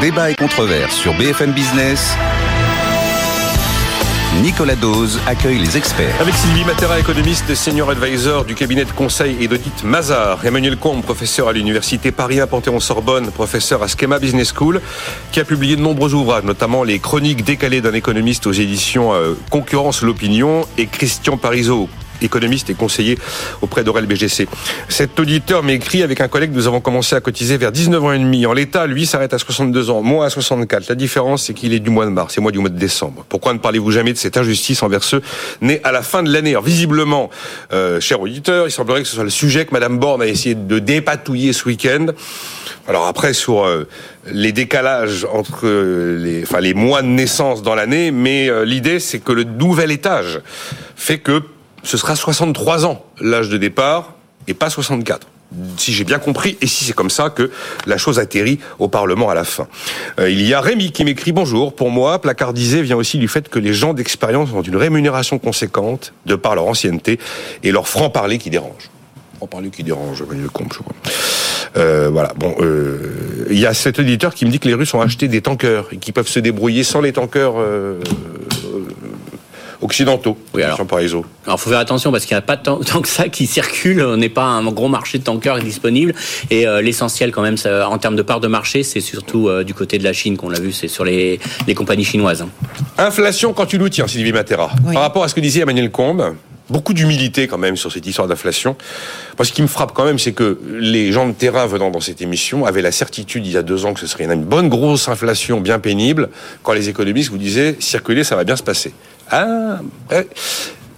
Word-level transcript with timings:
Débat 0.00 0.30
et 0.30 0.34
controverse 0.34 0.94
sur 0.94 1.12
BFM 1.12 1.52
Business. 1.52 2.16
Nicolas 4.42 4.76
Dose 4.76 5.20
accueille 5.26 5.58
les 5.58 5.76
experts. 5.76 6.14
Avec 6.18 6.34
Sylvie 6.34 6.64
Matera, 6.64 6.98
économiste 6.98 7.54
senior 7.54 7.90
advisor 7.90 8.46
du 8.46 8.54
cabinet 8.54 8.86
de 8.86 8.92
conseil 8.92 9.36
et 9.40 9.48
d'audit 9.48 9.84
Mazar. 9.84 10.46
Emmanuel 10.46 10.78
Combe, 10.78 11.02
professeur 11.02 11.48
à 11.48 11.52
l'université 11.52 12.12
Paris 12.12 12.40
1 12.40 12.46
Panthéon-Sorbonne, 12.46 13.30
professeur 13.30 13.82
à 13.82 13.88
Schema 13.88 14.18
Business 14.18 14.54
School, 14.56 14.80
qui 15.32 15.40
a 15.40 15.44
publié 15.44 15.76
de 15.76 15.82
nombreux 15.82 16.14
ouvrages, 16.14 16.44
notamment 16.44 16.82
les 16.82 16.98
chroniques 16.98 17.44
décalées 17.44 17.82
d'un 17.82 17.92
économiste 17.92 18.46
aux 18.46 18.52
éditions 18.52 19.12
euh, 19.12 19.34
Concurrence 19.50 20.00
l'opinion 20.00 20.66
et 20.78 20.86
Christian 20.86 21.36
Parizeau, 21.36 21.90
économiste 22.22 22.70
et 22.70 22.74
conseiller 22.74 23.18
auprès 23.62 23.84
d'Aurel 23.84 24.06
BGC. 24.06 24.48
Cet 24.88 25.18
auditeur 25.20 25.62
m'écrit 25.62 26.02
avec 26.02 26.20
un 26.20 26.28
collègue, 26.28 26.52
nous 26.54 26.66
avons 26.66 26.80
commencé 26.80 27.14
à 27.14 27.20
cotiser 27.20 27.56
vers 27.56 27.72
19 27.72 28.04
ans 28.04 28.12
et 28.12 28.18
demi. 28.18 28.46
En 28.46 28.52
l'état, 28.52 28.86
lui 28.86 29.06
s'arrête 29.06 29.34
à 29.34 29.38
62 29.38 29.90
ans, 29.90 30.02
moi 30.02 30.26
à 30.26 30.30
64. 30.30 30.88
La 30.88 30.94
différence, 30.94 31.44
c'est 31.44 31.54
qu'il 31.54 31.72
est 31.72 31.80
du 31.80 31.90
mois 31.90 32.06
de 32.06 32.10
mars 32.10 32.38
et 32.38 32.40
moi 32.40 32.52
du 32.52 32.58
mois 32.58 32.70
de 32.70 32.78
décembre. 32.78 33.24
Pourquoi 33.28 33.52
ne 33.52 33.58
parlez-vous 33.58 33.90
jamais 33.90 34.12
de 34.12 34.18
cette 34.18 34.36
injustice 34.36 34.82
envers 34.82 35.02
ceux 35.02 35.22
nés 35.60 35.80
à 35.84 35.92
la 35.92 36.02
fin 36.02 36.22
de 36.22 36.32
l'année? 36.32 36.50
Alors, 36.50 36.64
Visiblement, 36.70 37.30
euh, 37.72 38.00
cher 38.00 38.20
auditeur, 38.20 38.68
il 38.68 38.70
semblerait 38.70 39.02
que 39.02 39.08
ce 39.08 39.14
soit 39.14 39.24
le 39.24 39.30
sujet 39.30 39.66
que 39.66 39.72
Madame 39.72 39.98
Borne 39.98 40.22
a 40.22 40.26
essayé 40.26 40.54
de 40.54 40.78
dépatouiller 40.78 41.52
ce 41.52 41.66
week-end. 41.66 42.06
Alors 42.86 43.06
après, 43.06 43.32
sur 43.32 43.64
euh, 43.64 43.88
les 44.30 44.52
décalages 44.52 45.26
entre 45.32 45.66
les, 45.66 46.42
enfin, 46.42 46.60
les 46.60 46.74
mois 46.74 47.02
de 47.02 47.08
naissance 47.08 47.62
dans 47.62 47.74
l'année, 47.74 48.10
mais 48.10 48.48
euh, 48.48 48.64
l'idée, 48.64 49.00
c'est 49.00 49.18
que 49.18 49.32
le 49.32 49.44
nouvel 49.44 49.90
étage 49.90 50.40
fait 50.96 51.18
que 51.18 51.42
ce 51.82 51.96
sera 51.96 52.16
63 52.16 52.86
ans 52.86 53.04
l'âge 53.20 53.48
de 53.48 53.56
départ 53.56 54.14
et 54.46 54.54
pas 54.54 54.70
64 54.70 55.26
si 55.76 55.92
j'ai 55.92 56.04
bien 56.04 56.18
compris, 56.18 56.56
et 56.60 56.66
si 56.66 56.84
c'est 56.84 56.92
comme 56.92 57.10
ça 57.10 57.30
que 57.30 57.50
la 57.86 57.98
chose 57.98 58.18
atterrit 58.18 58.60
au 58.78 58.88
Parlement 58.88 59.30
à 59.30 59.34
la 59.34 59.44
fin. 59.44 59.66
Euh, 60.18 60.30
il 60.30 60.42
y 60.46 60.54
a 60.54 60.60
Rémi 60.60 60.92
qui 60.92 61.04
m'écrit 61.04 61.32
bonjour. 61.32 61.74
Pour 61.74 61.90
moi, 61.90 62.20
placardisé 62.20 62.82
vient 62.82 62.96
aussi 62.96 63.18
du 63.18 63.28
fait 63.28 63.48
que 63.48 63.58
les 63.58 63.74
gens 63.74 63.94
d'expérience 63.94 64.50
ont 64.52 64.62
une 64.62 64.76
rémunération 64.76 65.38
conséquente 65.38 66.12
de 66.26 66.34
par 66.34 66.54
leur 66.54 66.66
ancienneté 66.66 67.18
et 67.62 67.72
leur 67.72 67.88
franc-parler 67.88 68.38
qui 68.38 68.50
dérange. 68.50 68.90
Franc-parler 69.38 69.70
qui 69.70 69.82
dérange, 69.82 70.18
je 70.18 70.24
crois. 70.24 70.66
Euh, 71.76 72.10
voilà. 72.12 72.32
Bon, 72.36 72.54
euh, 72.60 73.46
il 73.50 73.58
y 73.58 73.66
a 73.66 73.74
cet 73.74 73.98
auditeur 73.98 74.34
qui 74.34 74.44
me 74.44 74.50
dit 74.50 74.58
que 74.58 74.68
les 74.68 74.74
Russes 74.74 74.92
ont 74.94 75.00
acheté 75.00 75.28
des 75.28 75.40
tankers 75.40 75.86
et 75.92 75.96
qui 75.96 76.12
peuvent 76.12 76.28
se 76.28 76.40
débrouiller 76.40 76.84
sans 76.84 77.00
les 77.00 77.12
tankers 77.12 77.54
occidentaux. 79.82 80.36
Oui, 80.54 80.62
alors, 80.62 80.80
alors, 81.46 81.60
faut 81.60 81.70
faire 81.70 81.78
attention 81.78 82.12
parce 82.12 82.24
qu'il 82.24 82.34
n'y 82.34 82.38
a 82.38 82.42
pas 82.42 82.56
tant, 82.56 82.78
tant, 82.84 83.00
que 83.00 83.08
ça 83.08 83.28
qui 83.28 83.46
circule. 83.46 84.02
On 84.02 84.16
n'est 84.16 84.28
pas 84.28 84.44
un 84.44 84.64
gros 84.70 84.88
marché 84.88 85.18
de 85.18 85.24
tankers 85.24 85.58
disponible. 85.58 86.14
Et 86.50 86.66
euh, 86.66 86.82
l'essentiel, 86.82 87.30
quand 87.30 87.42
même, 87.42 87.56
ça, 87.56 87.88
en 87.88 87.98
termes 87.98 88.16
de 88.16 88.22
part 88.22 88.40
de 88.40 88.48
marché, 88.48 88.82
c'est 88.82 89.00
surtout 89.00 89.48
euh, 89.48 89.64
du 89.64 89.74
côté 89.74 89.98
de 89.98 90.04
la 90.04 90.12
Chine 90.12 90.36
qu'on 90.36 90.48
l'a 90.48 90.60
vu. 90.60 90.72
C'est 90.72 90.88
sur 90.88 91.04
les, 91.04 91.40
les, 91.66 91.74
compagnies 91.74 92.04
chinoises. 92.04 92.44
Inflation 92.98 93.52
quand 93.52 93.66
tu 93.66 93.78
nous 93.78 93.88
tiens, 93.88 94.06
Sylvie 94.06 94.32
Matera. 94.32 94.70
Oui. 94.84 94.94
Par 94.94 95.02
rapport 95.02 95.24
à 95.24 95.28
ce 95.28 95.34
que 95.34 95.40
disait 95.40 95.60
Emmanuel 95.60 95.90
Combe, 95.90 96.34
beaucoup 96.70 96.94
d'humilité 96.94 97.48
quand 97.48 97.58
même 97.58 97.76
sur 97.76 97.92
cette 97.92 98.06
histoire 98.06 98.28
d'inflation. 98.28 98.76
Moi, 99.38 99.44
ce 99.44 99.52
qui 99.52 99.62
me 99.62 99.66
frappe 99.66 99.92
quand 99.92 100.04
même, 100.04 100.18
c'est 100.18 100.32
que 100.32 100.58
les 100.72 101.12
gens 101.12 101.26
de 101.26 101.32
terrain 101.32 101.66
venant 101.66 101.90
dans 101.90 102.00
cette 102.00 102.22
émission 102.22 102.64
avaient 102.64 102.82
la 102.82 102.92
certitude 102.92 103.46
il 103.46 103.52
y 103.52 103.56
a 103.56 103.62
deux 103.62 103.84
ans 103.84 103.92
que 103.92 104.00
ce 104.00 104.06
serait 104.06 104.24
une 104.24 104.44
bonne 104.44 104.68
grosse 104.68 105.08
inflation 105.08 105.60
bien 105.60 105.78
pénible, 105.78 106.30
quand 106.62 106.72
les 106.72 106.88
économistes 106.88 107.30
vous 107.30 107.38
disaient 107.38 107.76
circuler, 107.80 108.24
ça 108.24 108.36
va 108.36 108.44
bien 108.44 108.56
se 108.56 108.62
passer. 108.62 108.92
Ah, 109.30 109.78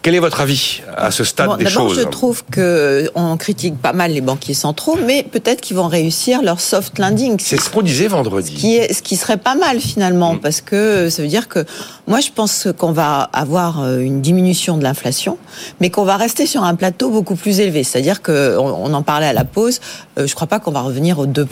quel 0.03 0.17
est 0.17 0.19
votre 0.19 0.41
avis 0.41 0.83
à 0.97 1.13
ce 1.13 1.23
stade 1.23 1.47
bon, 1.47 1.57
des 1.57 1.69
choses 1.69 1.97
je 1.97 2.03
trouve 2.03 2.43
que 2.51 3.09
on 3.15 3.37
critique 3.37 3.81
pas 3.81 3.93
mal 3.93 4.11
les 4.11 4.21
banquiers 4.21 4.53
centraux, 4.53 4.99
mais 5.07 5.23
peut-être 5.23 5.61
qu'ils 5.61 5.77
vont 5.77 5.87
réussir 5.87 6.43
leur 6.43 6.61
soft 6.61 6.99
landing. 6.99 7.37
C'est 7.39 7.61
ce 7.61 7.71
qu'on 7.71 7.83
disait 7.83 8.09
vendredi. 8.09 8.53
Ce 8.53 8.61
qui, 8.61 8.77
est, 8.77 8.93
ce 8.93 9.01
qui 9.01 9.17
serait 9.17 9.37
pas 9.37 9.55
mal 9.55 9.79
finalement, 9.79 10.35
mmh. 10.35 10.41
parce 10.41 10.61
que 10.61 11.09
ça 11.09 11.23
veut 11.23 11.29
dire 11.29 11.47
que 11.47 11.65
moi 12.09 12.19
je 12.19 12.31
pense 12.35 12.67
qu'on 12.77 12.91
va 12.91 13.21
avoir 13.33 13.81
euh, 13.81 14.01
une 14.01 14.21
diminution 14.21 14.77
de 14.77 14.83
l'inflation, 14.83 15.39
mais 15.81 15.91
qu'on 15.91 16.05
va 16.05 16.17
rester 16.17 16.47
sur 16.47 16.65
un 16.65 16.75
plateau 16.75 17.11
beaucoup 17.11 17.37
plus 17.37 17.61
élevé. 17.61 17.85
C'est-à-dire 17.85 18.23
que 18.23 18.57
on, 18.59 18.93
en 18.93 19.03
parlait 19.03 19.27
à 19.27 19.33
la 19.33 19.45
pause. 19.45 19.81
Euh, 20.19 20.27
je 20.27 20.35
crois 20.35 20.49
pas 20.49 20.59
qu'on 20.59 20.73
va 20.73 20.81
revenir 20.81 21.21
aux 21.21 21.27
2 21.27 21.47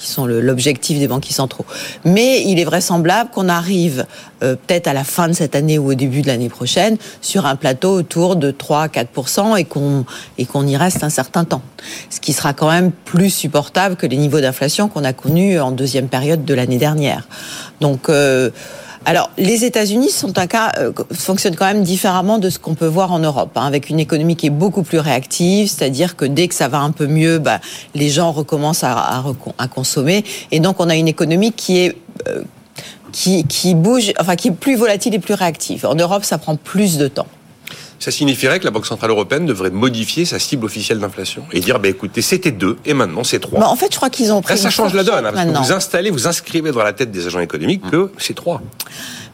qui 0.00 0.08
sont 0.08 0.26
l'objectif 0.26 0.98
des 0.98 1.06
banquiers 1.06 1.34
centraux. 1.34 1.66
Mais 2.04 2.42
il 2.44 2.58
est 2.58 2.64
vraisemblable 2.64 3.30
qu'on 3.30 3.48
arrive 3.48 4.06
euh, 4.42 4.56
peut-être 4.56 4.88
à 4.88 4.94
la 4.94 5.04
fin 5.04 5.28
de 5.28 5.34
cette 5.34 5.54
année 5.54 5.78
ou 5.78 5.90
au 5.90 5.94
début 5.94 6.22
de 6.22 6.26
l'année 6.26 6.48
prochaine 6.48 6.96
sur 7.20 7.44
un 7.44 7.54
plateau 7.54 7.92
autour 7.92 8.36
de 8.36 8.50
3-4% 8.50 9.58
et 9.58 9.64
qu'on 9.64 10.06
et 10.38 10.46
y 10.70 10.76
reste 10.76 11.04
un 11.04 11.10
certain 11.10 11.44
temps. 11.44 11.62
Ce 12.08 12.18
qui 12.18 12.32
sera 12.32 12.54
quand 12.54 12.70
même 12.70 12.90
plus 12.90 13.30
supportable 13.30 13.96
que 13.96 14.06
les 14.06 14.16
niveaux 14.16 14.40
d'inflation 14.40 14.88
qu'on 14.88 15.04
a 15.04 15.12
connus 15.12 15.60
en 15.60 15.70
deuxième 15.70 16.08
période 16.08 16.44
de 16.44 16.54
l'année 16.54 16.78
dernière. 16.78 17.28
Donc 17.80 18.08
euh, 18.08 18.50
alors, 19.06 19.30
les 19.38 19.64
États-Unis 19.64 20.10
sont 20.10 20.38
un 20.38 20.46
cas 20.46 20.72
euh, 20.78 20.92
fonctionnent 21.12 21.56
quand 21.56 21.66
même 21.66 21.82
différemment 21.82 22.38
de 22.38 22.50
ce 22.50 22.58
qu'on 22.58 22.74
peut 22.74 22.86
voir 22.86 23.12
en 23.12 23.18
Europe, 23.18 23.52
hein, 23.56 23.66
avec 23.66 23.88
une 23.88 23.98
économie 23.98 24.36
qui 24.36 24.46
est 24.46 24.50
beaucoup 24.50 24.82
plus 24.82 24.98
réactive, 24.98 25.68
c'est-à-dire 25.68 26.16
que 26.16 26.26
dès 26.26 26.48
que 26.48 26.54
ça 26.54 26.68
va 26.68 26.80
un 26.80 26.90
peu 26.90 27.06
mieux, 27.06 27.38
bah, 27.38 27.60
les 27.94 28.10
gens 28.10 28.30
recommencent 28.30 28.84
à, 28.84 28.92
à, 28.92 29.24
à, 29.58 29.68
consommer, 29.68 30.22
et 30.50 30.60
donc 30.60 30.80
on 30.80 30.90
a 30.90 30.96
une 30.96 31.08
économie 31.08 31.52
qui 31.52 31.78
est 31.78 31.96
euh, 32.28 32.42
qui, 33.10 33.44
qui 33.44 33.74
bouge, 33.74 34.12
enfin 34.20 34.36
qui 34.36 34.48
est 34.48 34.52
plus 34.52 34.76
volatile 34.76 35.14
et 35.14 35.18
plus 35.18 35.34
réactive. 35.34 35.86
En 35.86 35.94
Europe, 35.94 36.24
ça 36.24 36.38
prend 36.38 36.56
plus 36.56 36.98
de 36.98 37.08
temps 37.08 37.26
ça 38.00 38.10
signifierait 38.10 38.58
que 38.58 38.64
la 38.64 38.70
Banque 38.70 38.86
Centrale 38.86 39.10
Européenne 39.10 39.44
devrait 39.44 39.70
modifier 39.70 40.24
sa 40.24 40.38
cible 40.38 40.64
officielle 40.64 40.98
d'inflation 40.98 41.44
et 41.52 41.60
dire, 41.60 41.78
bah, 41.78 41.88
écoutez, 41.88 42.22
c'était 42.22 42.50
deux 42.50 42.78
et 42.86 42.94
maintenant 42.94 43.24
c'est 43.24 43.38
trois. 43.38 43.60
Bah, 43.60 43.68
en 43.68 43.76
fait, 43.76 43.92
je 43.92 43.96
crois 43.96 44.08
qu'ils 44.08 44.32
ont 44.32 44.40
pris. 44.40 44.54
Là, 44.54 44.60
ça 44.60 44.70
change 44.70 44.94
la 44.94 45.04
donne. 45.04 45.26
Hein, 45.26 45.32
parce 45.34 45.46
que 45.46 45.58
vous 45.58 45.72
installez, 45.72 46.10
vous 46.10 46.26
inscrivez 46.26 46.72
dans 46.72 46.82
la 46.82 46.94
tête 46.94 47.10
des 47.10 47.26
agents 47.26 47.40
économiques 47.40 47.82
que 47.90 48.10
c'est 48.16 48.34
trois. 48.34 48.62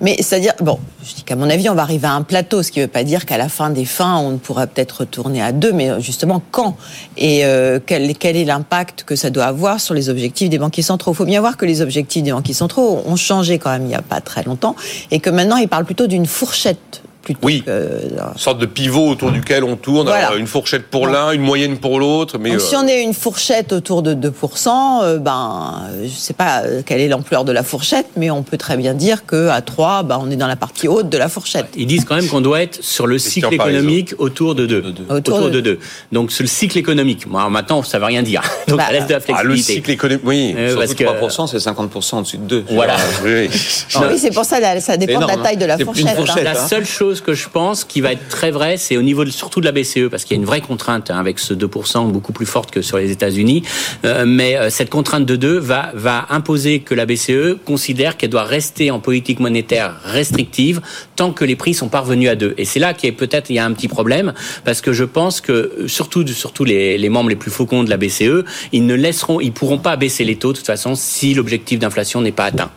Mais 0.01 0.17
c'est-à-dire, 0.19 0.53
bon, 0.61 0.81
je 1.05 1.15
dis 1.15 1.23
qu'à 1.23 1.37
mon 1.37 1.49
avis, 1.49 1.71
on 1.71 1.75
va 1.75 1.83
arriver 1.83 2.09
à 2.09 2.13
un 2.13 2.23
plateau, 2.23 2.65
ce 2.65 2.73
qui 2.73 2.81
ne 2.81 2.85
veut 2.85 2.91
pas 2.91 3.05
dire 3.05 3.25
qu'à 3.25 3.39
la 3.39 3.49
fin 3.49 3.71
des 3.71 3.85
fins, 3.85 4.19
on 4.19 4.37
pourra 4.37 4.67
peut-être 4.67 5.01
retourner 5.01 5.41
à 5.41 5.53
deux, 5.53 5.73
mais 5.73 6.01
justement, 6.01 6.43
quand 6.51 6.77
Et 7.17 7.47
euh, 7.47 7.79
quel, 7.85 8.15
quel, 8.19 8.37
est 8.37 8.45
l'impact 8.45 9.05
que 9.05 9.15
ça 9.15 9.31
doit 9.31 9.45
avoir 9.45 9.81
sur 9.81 9.95
les 9.95 10.09
objectifs 10.09 10.51
des 10.51 10.59
banquiers 10.59 10.83
centraux? 10.83 11.13
Il 11.13 11.17
faut 11.17 11.25
bien 11.25 11.41
voir 11.41 11.57
que 11.57 11.65
les 11.67 11.83
objectifs 11.83 12.25
des 12.25 12.33
banquiers 12.33 12.53
centraux 12.53 13.03
ont 13.07 13.17
changé 13.17 13.59
quand 13.59 13.71
même 13.71 13.83
il 13.83 13.89
n'y 13.89 13.95
a 13.95 14.03
pas 14.03 14.21
très 14.21 14.43
longtemps, 14.43 14.75
et 15.13 15.21
que 15.21 15.31
maintenant, 15.31 15.57
ils 15.57 15.69
parlent 15.69 15.87
plutôt 15.87 16.09
d'une 16.09 16.27
fourchette 16.27 17.03
oui, 17.43 17.65
une 17.67 18.39
sorte 18.39 18.59
de 18.59 18.67
pivot 18.67 19.09
autour 19.09 19.33
duquel 19.33 19.65
on 19.65 19.77
tourne. 19.77 20.07
Voilà. 20.07 20.29
Alors, 20.29 20.39
une 20.39 20.47
fourchette 20.47 20.87
pour 20.89 21.07
l'un, 21.07 21.33
une 21.33 21.43
moyenne 21.43 21.79
pour 21.79 21.99
l'autre. 21.99 22.39
Mais 22.39 22.51
Donc, 22.51 22.61
euh... 22.61 22.63
si 22.63 22.77
on 22.77 22.87
est 22.87 23.03
une 23.03 23.15
fourchette 23.15 23.73
autour 23.73 24.03
de 24.03 24.15
2%, 24.15 24.69
euh, 25.03 25.19
ben, 25.19 25.83
je 25.99 26.05
ne 26.05 26.09
sais 26.09 26.35
pas 26.35 26.63
euh, 26.63 26.83
quelle 26.85 27.01
est 27.01 27.09
l'ampleur 27.09 27.45
de 27.45 27.53
la 27.53 27.63
fourchette, 27.63 28.07
mais 28.17 28.31
on 28.31 28.43
peut 28.43 28.57
très 28.57 28.77
bien 28.77 28.95
dire 28.95 29.27
qu'à 29.27 29.61
3, 29.61 30.03
ben, 30.05 30.21
on 30.23 30.31
est 30.31 30.37
dans 30.37 30.47
la 30.47 30.57
partie 30.57 30.89
haute 30.89 31.09
de 31.09 31.19
la 31.19 31.29
fourchette. 31.29 31.69
Ils 31.77 31.87
disent 31.87 32.05
quand 32.05 32.17
même 32.17 32.29
qu'on 32.29 32.41
doit 32.41 32.63
être 32.63 32.83
sur 32.83 33.07
le 33.07 33.19
cycle 33.19 33.53
économique 33.53 34.15
autour 34.19 34.55
de 34.55 34.67
2. 34.67 34.85
Autour, 35.09 35.37
autour 35.37 35.51
de 35.51 35.61
2. 35.61 35.79
Donc, 36.13 36.33
sur 36.33 36.43
le 36.43 36.49
cycle 36.49 36.79
économique. 36.79 37.27
Moi, 37.27 37.49
maintenant, 37.51 37.83
ça 37.83 37.99
ne 37.99 38.03
veut 38.03 38.07
rien 38.07 38.23
dire. 38.23 38.43
Donc, 38.69 38.79
bah, 38.79 38.87
ça 38.87 38.93
laisse 38.93 39.07
de 39.07 39.13
la 39.13 39.21
flexibilité. 39.21 39.65
Ah, 39.67 39.73
le 39.73 39.77
cycle 39.77 39.91
économique, 39.91 40.25
oui. 40.25 40.55
Euh, 40.57 40.77
parce 40.77 40.95
que 40.95 41.05
3%, 41.05 41.47
c'est 41.47 41.59
50% 41.59 42.19
au-dessus 42.19 42.39
de 42.39 42.45
2. 42.45 42.65
Voilà. 42.71 42.97
oui, 43.25 43.49
oui 43.49 44.19
c'est 44.19 44.33
pour 44.33 44.45
ça, 44.45 44.81
ça 44.81 44.97
dépend 44.97 45.21
de 45.21 45.27
la 45.27 45.37
taille 45.37 45.57
de 45.57 45.67
la 45.67 45.79
fourchette. 45.79 46.17
fourchette 46.17 46.47
hein. 46.47 46.53
La 46.55 46.55
seule 46.55 46.87
chose 46.87 47.16
que 47.23 47.35
je 47.35 47.49
pense 47.49 47.85
qui 47.85 48.01
va 48.01 48.13
être 48.13 48.29
très 48.29 48.51
vrai, 48.51 48.77
c'est 48.77 48.97
au 48.97 49.03
niveau 49.03 49.25
surtout 49.27 49.61
de 49.61 49.67
la 49.67 49.73
BCE, 49.73 50.09
parce 50.11 50.25
qu'il 50.25 50.37
y 50.37 50.39
a 50.39 50.41
une 50.41 50.47
vraie 50.47 50.61
contrainte 50.61 51.11
hein, 51.11 51.19
avec 51.19 51.39
ce 51.39 51.55
2% 51.55 52.11
beaucoup 52.11 52.33
plus 52.33 52.47
forte 52.47 52.71
que 52.71 52.83
sur 52.83 52.99
les 52.99 53.11
États-Unis. 53.11 53.63
Euh, 54.05 54.25
mais 54.27 54.57
euh, 54.57 54.71
cette 54.71 54.91
contrainte 54.91 55.27
de 55.27 55.37
2 55.37 55.59
va, 55.59 56.27
imposer 56.31 56.81
que 56.81 56.95
la 56.95 57.07
BCE 57.07 57.57
considère 57.65 58.17
qu'elle 58.17 58.31
doit 58.31 58.45
rester 58.45 58.91
en 58.91 59.01
politique 59.01 59.41
monétaire 59.41 59.97
restrictive 60.05 60.81
tant 61.15 61.33
que 61.33 61.45
les 61.45 61.57
prix 61.57 61.75
sont 61.75 61.89
parvenus 61.89 62.29
à 62.29 62.35
2. 62.35 62.55
Et 62.59 62.65
c'est 62.65 62.81
là 62.81 62.95
qu'il 62.95 63.11
y 63.11 63.13
a 63.13 63.17
peut-être 63.17 63.51
un 63.57 63.73
petit 63.73 63.89
problème, 63.89 64.33
parce 64.65 64.81
que 64.81 64.93
je 64.93 65.05
pense 65.05 65.41
que 65.41 65.85
surtout, 65.87 66.27
surtout 66.27 66.65
les, 66.65 66.99
les 66.99 67.09
membres 67.09 67.29
les 67.29 67.37
plus 67.37 67.51
faucons 67.51 67.85
de 67.85 67.91
la 67.91 67.97
BCE, 67.97 68.45
ils 68.73 68.87
ne 68.87 68.95
laisseront, 68.95 69.41
ils 69.41 69.53
pourront 69.53 69.79
pas 69.79 69.97
baisser 69.97 70.25
les 70.25 70.37
taux 70.37 70.53
de 70.53 70.59
toute 70.59 70.67
façon 70.67 70.95
si 70.95 71.35
l'objectif 71.35 71.79
d'inflation 71.79 72.21
n'est 72.21 72.33
pas 72.33 72.47
atteint. 72.47 72.71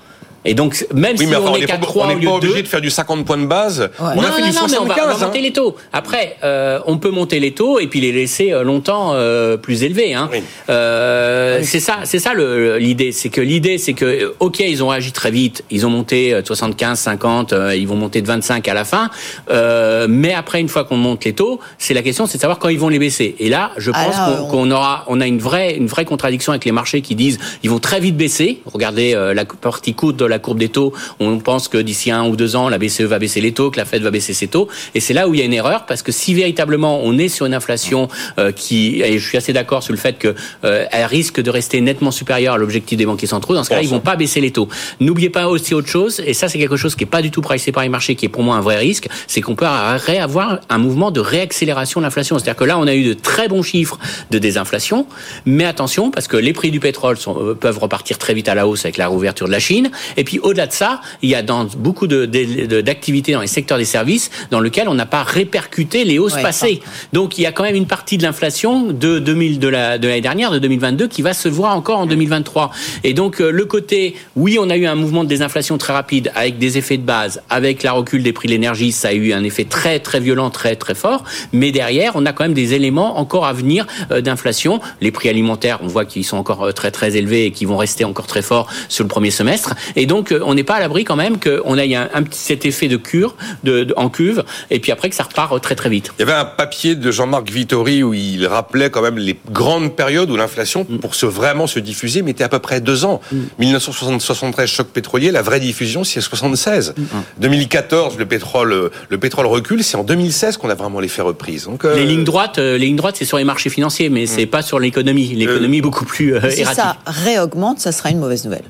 Et 0.46 0.54
donc, 0.54 0.86
même 0.94 1.16
Oui, 1.20 1.26
si 1.28 1.36
on 1.36 1.56
est 1.56 1.60
n'est 1.60 1.66
qu'à 1.66 1.78
pas, 1.78 1.86
3 1.86 2.06
on 2.08 2.16
lieu 2.16 2.26
pas 2.28 2.36
de 2.36 2.40
2, 2.42 2.48
obligé 2.48 2.64
de 2.64 2.68
faire 2.68 2.82
du 2.82 2.90
50 2.90 3.26
points 3.26 3.38
de 3.38 3.46
base. 3.46 3.90
On 4.00 4.04
non, 4.16 4.22
a 4.22 4.32
fait 4.32 4.42
non, 4.42 4.48
du 4.50 4.54
non, 4.56 4.62
mais 4.70 4.78
on 4.78 4.86
va, 4.86 4.94
on 4.94 4.98
75. 4.98 5.06
va 5.08 5.14
hein. 5.14 5.28
monter 5.28 5.42
les 5.42 5.52
taux. 5.54 5.76
Après, 5.92 6.38
euh, 6.44 6.80
on 6.86 6.98
peut 6.98 7.10
monter 7.12 7.40
les 7.40 7.52
taux 7.52 7.80
et 7.80 7.88
puis 7.88 8.00
les 8.00 8.12
laisser 8.12 8.52
euh, 8.54 8.64
longtemps 8.64 9.12
euh, 9.14 9.58
plus 9.58 9.84
élevés. 9.84 10.14
Hein. 10.14 10.30
Oui. 10.32 10.42
Euh, 10.70 11.60
C'est 11.64 11.80
ça, 11.80 11.98
c'est 12.04 12.20
ça 12.20 12.34
l'idée. 12.36 13.12
C'est 13.12 13.30
que 13.30 13.42
l'idée, 13.42 13.78
c'est 13.78 13.94
que 13.94 14.34
ok, 14.40 14.60
ils 14.60 14.84
ont 14.84 14.88
réagi 14.88 15.12
très 15.12 15.32
vite. 15.32 15.64
Ils 15.72 15.86
ont 15.86 15.90
monté 15.90 16.34
euh, 16.34 16.42
de 16.42 16.48
75, 16.48 16.98
50, 17.00 17.54
euh, 17.54 17.76
ils 17.76 17.88
vont 17.88 17.96
monter 17.96 18.22
de 18.22 18.28
25 18.28 18.68
à 18.68 18.74
la 18.74 18.86
fin. 18.86 19.10
Euh, 19.50 20.08
mais 20.10 20.34
après, 20.34 20.60
une 20.62 20.70
fois 20.70 20.84
qu'on 20.86 20.98
monte 20.98 21.26
les 21.26 21.34
taux, 21.34 21.60
c'est 21.78 21.94
la 21.94 22.02
question, 22.02 22.26
c'est 22.28 22.38
de 22.38 22.42
savoir 22.42 22.60
quand 22.60 22.70
ils 22.70 22.80
vont 22.80 22.90
les 22.90 23.00
baisser. 23.00 23.36
Et 23.40 23.50
là, 23.50 23.72
je 23.78 23.92
pense 23.92 24.16
qu'on 24.16 24.44
on- 24.46 24.48
qu'on 24.50 24.72
aura, 24.72 25.04
on 25.08 25.20
a 25.22 25.28
une 25.28 25.40
vraie, 25.40 25.76
une 25.76 25.88
vraie 25.88 26.06
contradiction 26.06 26.52
avec 26.54 26.66
les 26.66 26.72
marchés 26.72 27.02
qui 27.02 27.16
disent 27.16 27.40
ils 27.64 27.70
vont 27.70 27.80
très 27.80 28.00
vite 28.00 28.16
baisser. 28.18 28.62
Regardez 28.66 29.14
euh, 29.16 29.34
la 29.34 29.46
partie 29.46 29.94
courte 29.94 30.16
de 30.16 30.26
la 30.30 30.40
courbe 30.40 30.60
des 30.60 30.70
taux. 30.70 30.94
On 31.20 31.40
pense 31.40 31.68
que 31.68 31.78
d'ici 31.78 32.12
un 32.12 32.26
ou 32.28 32.36
deux 32.36 32.56
ans, 32.56 32.70
la 32.70 32.78
BCE 32.78 33.02
va 33.02 33.20
baisser 33.20 33.42
les 33.42 33.52
taux, 33.52 33.72
que 33.72 33.78
la 33.78 33.86
Fed 33.86 34.02
va 34.02 34.12
baisser 34.12 34.34
ses 34.34 34.48
taux. 34.48 34.68
Et 34.96 35.00
c'est 35.00 35.14
là 35.14 35.28
où 35.28 35.34
il 35.34 35.40
y 35.40 35.44
a 35.44 35.46
une 35.46 35.54
erreur 35.54 35.86
parce 35.86 36.02
que 36.02 36.12
si 36.12 36.34
véritablement 36.34 37.02
on 37.04 37.18
est 37.18 37.30
sur 37.30 37.46
une 37.46 37.54
inflation 37.54 38.08
euh, 38.38 38.52
qui, 38.52 39.02
et 39.02 39.20
je 39.20 39.28
suis 39.28 39.38
assez 39.38 39.54
d'accord 39.54 39.84
sur 39.84 39.94
le 39.94 40.00
fait 40.00 40.18
que 40.18 40.36
euh, 40.64 40.86
risque 41.10 41.42
de 41.42 41.50
rester 41.50 41.82
nettement 41.82 42.12
supérieure 42.12 42.54
à 42.54 42.58
l'objectif 42.58 42.98
des 42.98 43.06
banquiers 43.06 43.28
centraux, 43.28 43.56
dans 43.56 43.64
ce 43.64 43.70
cas-là, 43.70 43.82
ils 43.82 43.90
vont 43.90 44.00
pas 44.00 44.16
baisser 44.16 44.42
les 44.42 44.52
taux. 44.52 44.70
N'oubliez 45.00 45.30
pas 45.30 45.48
aussi 45.48 45.74
autre 45.74 45.88
chose, 45.88 46.22
et 46.26 46.34
ça 46.34 46.48
c'est 46.48 46.60
quelque 46.60 46.78
chose 46.78 46.96
qui 46.96 47.04
est 47.04 47.08
pas 47.08 47.22
du 47.22 47.32
tout 47.32 47.42
pricé 47.42 47.72
par 47.72 47.84
les 47.84 47.90
marchés, 47.90 48.16
qui 48.16 48.26
est 48.26 48.30
pour 48.30 48.44
moi 48.44 48.56
un 48.56 48.62
vrai 48.62 48.78
risque, 48.78 49.08
c'est 49.28 49.42
qu'on 49.42 49.56
peut 49.56 49.66
avoir 49.66 50.60
un 50.70 50.78
mouvement 50.78 51.12
de 51.12 51.20
réaccélération 51.20 52.00
de 52.00 52.06
l'inflation. 52.06 52.38
C'est-à-dire 52.38 52.56
que 52.56 52.64
là, 52.64 52.78
on 52.78 52.88
a 52.88 52.94
eu 52.94 53.04
de 53.04 53.14
très 53.14 53.48
bons 53.48 53.64
chiffres 53.64 53.98
de 54.32 54.40
désinflation, 54.40 55.08
mais 55.46 55.66
attention 55.66 56.12
parce 56.12 56.28
que 56.28 56.38
les 56.38 56.54
prix 56.54 56.72
du 56.72 56.80
pétrole 56.80 57.18
sont, 57.18 57.36
euh, 57.40 57.56
peuvent 57.56 57.80
repartir 57.80 58.18
très 58.18 58.34
vite 58.34 58.48
à 58.48 58.56
la 58.56 58.68
hausse 58.68 58.86
avec 58.86 58.98
la 58.98 59.08
réouverture 59.08 59.48
de 59.48 59.52
la 59.52 59.60
Chine. 59.60 59.92
Et 60.20 60.24
puis 60.24 60.38
au-delà 60.40 60.68
de 60.68 60.74
ça, 60.74 61.02
il 61.22 61.30
y 61.30 61.36
a 61.36 61.42
dans 61.42 61.66
beaucoup 61.78 62.06
de- 62.06 62.26
de- 62.26 62.66
de- 62.68 62.82
d'activités 62.82 63.32
dans 63.32 63.42
les 63.42 63.48
secteurs 63.48 63.78
des 63.78 63.86
services 63.86 64.30
dans 64.52 64.60
lesquels 64.60 64.88
on 64.90 64.94
n'a 64.94 65.06
pas 65.06 65.24
répercuté 65.24 66.04
les 66.04 66.20
hausses 66.20 66.34
Ouais, 66.36 66.42
passées. 66.44 66.82
Donc 67.14 67.38
il 67.38 67.42
y 67.42 67.46
a 67.48 67.52
quand 67.52 67.64
même 67.64 67.76
une 67.76 67.88
partie 67.88 68.18
de 68.18 68.24
l'inflation 68.24 68.84
de 68.92 69.18
2000 69.20 69.58
de 69.60 69.68
la 69.68 69.98
de 69.98 70.08
l'année 70.08 70.22
dernière, 70.22 70.52
de 70.52 70.60
2022, 70.60 71.08
qui 71.08 71.22
va 71.22 71.34
se 71.34 71.48
voir 71.50 71.76
encore 71.76 72.00
en 72.00 72.06
2023. 72.06 72.72
Et 73.04 73.14
donc 73.14 73.40
euh, 73.42 73.50
le 73.50 73.66
côté, 73.66 74.16
oui, 74.36 74.58
on 74.60 74.70
a 74.70 74.76
eu 74.78 74.86
un 74.86 74.96
mouvement 74.96 75.24
de 75.24 75.30
désinflation 75.30 75.78
très 75.78 75.94
rapide 75.94 76.32
avec 76.36 76.58
des 76.60 76.78
effets 76.78 76.98
de 76.98 77.04
base, 77.04 77.42
avec 77.50 77.82
la 77.84 77.94
recul 77.94 78.22
des 78.22 78.34
prix 78.34 78.48
de 78.48 78.52
l'énergie, 78.54 78.92
ça 78.92 79.08
a 79.10 79.14
eu 79.14 79.32
un 79.34 79.44
effet 79.44 79.64
très 79.64 80.00
très 80.00 80.20
violent, 80.20 80.50
très 80.50 80.76
très 80.76 80.96
fort. 80.96 81.24
Mais 81.54 81.72
derrière, 81.72 82.12
on 82.16 82.26
a 82.26 82.34
quand 82.34 82.44
même 82.44 82.54
des 82.54 82.74
éléments 82.74 83.18
encore 83.20 83.46
à 83.46 83.54
venir 83.54 83.88
euh, 84.12 84.20
d'inflation. 84.22 84.82
Les 85.02 85.12
prix 85.12 85.30
alimentaires, 85.30 85.80
on 85.82 85.88
voit 85.88 86.06
qu'ils 86.06 86.26
sont 86.26 86.38
encore 86.38 86.64
euh, 86.64 86.72
très 86.74 86.92
très 86.92 87.16
élevés 87.16 87.46
et 87.46 87.52
qui 87.52 87.66
vont 87.66 87.78
rester 87.78 88.04
encore 88.06 88.28
très 88.28 88.42
forts 88.42 88.68
sur 88.90 89.04
le 89.04 89.08
premier 89.10 89.32
semestre. 89.32 89.74
Et 89.96 90.06
donc 90.10 90.34
euh, 90.34 90.42
on 90.44 90.54
n'est 90.56 90.66
pas 90.66 90.76
à 90.76 90.80
l'abri 90.82 91.06
quand 91.06 91.16
même 91.16 91.40
qu'on 91.40 91.78
ait 91.78 91.96
un, 91.96 92.10
un 92.14 92.24
petit 92.24 92.40
cet 92.40 92.66
effet 92.66 92.90
de 92.90 92.98
cure 92.98 93.36
de, 93.64 93.86
de- 93.86 93.94
en 93.96 94.10
cuve 94.10 94.44
et 94.70 94.80
puis 94.80 94.92
après 94.92 95.10
que 95.10 95.16
ça 95.16 95.24
repart 95.24 95.54
euh, 95.54 95.60
très 95.60 95.76
très 95.76 95.90
vite. 95.90 96.12
Il 96.20 96.22
y 96.22 96.30
avait 96.30 96.34
un 96.38 96.44
papier 96.46 96.96
de 96.96 97.10
Jean-Marc 97.12 97.50
Vittori 97.50 98.04
où 98.04 98.14
il 98.14 98.46
rappelait 98.48 98.90
quand 98.90 99.02
même 99.02 99.18
les 99.18 99.38
grandes 99.52 99.96
périodes 99.96 100.30
où 100.30 100.36
l'inflation, 100.36 100.86
Mm. 100.90 100.98
pour 100.98 101.16
se 101.16 101.26
vraiment 101.26 101.68
se 101.68 101.80
diffuser, 101.80 102.22
mettait 102.22 102.44
à 102.44 102.50
peu 102.50 102.60
près 102.60 102.82
deux 102.82 103.06
ans. 103.06 103.22
1973, 103.60 104.68
choc 104.70 104.88
pétrolier, 104.88 105.32
la 105.32 105.42
vraie 105.42 105.60
diffusion, 105.60 106.04
c'est 106.04 106.22
76. 106.22 106.94
Mm. 106.98 107.04
2014, 107.40 108.18
le 108.18 108.26
pétrole, 108.26 108.90
le 109.10 109.18
pétrole 109.18 109.46
recule, 109.46 109.84
c'est 109.84 109.98
en 109.98 110.04
2016 110.04 110.58
qu'on 110.58 110.70
a 110.70 110.76
vraiment 110.76 111.00
l'effet 111.00 111.22
reprises. 111.22 111.66
Donc, 111.66 111.86
euh, 111.86 111.96
Les 111.96 112.06
lignes 112.06 112.24
droites, 112.24 112.58
euh, 112.60 112.78
les 112.78 112.86
lignes 112.88 112.96
droites, 112.96 113.16
c'est 113.18 113.26
sur 113.26 113.38
les 113.38 113.44
marchés 113.44 113.70
financiers, 113.70 114.10
mais 114.10 114.26
c'est 114.26 114.46
pas 114.46 114.62
sur 114.62 114.80
l'économie. 114.80 115.28
L'économie 115.36 115.78
est 115.78 115.82
beaucoup 115.82 116.06
plus 116.06 116.36
euh, 116.36 116.50
Si 116.50 116.62
erratique. 116.62 116.82
ça 116.84 116.98
réaugmente, 117.06 117.80
ça 117.80 117.92
sera 117.92 118.10
une 118.10 118.20
mauvaise 118.20 118.44
nouvelle. 118.46 118.64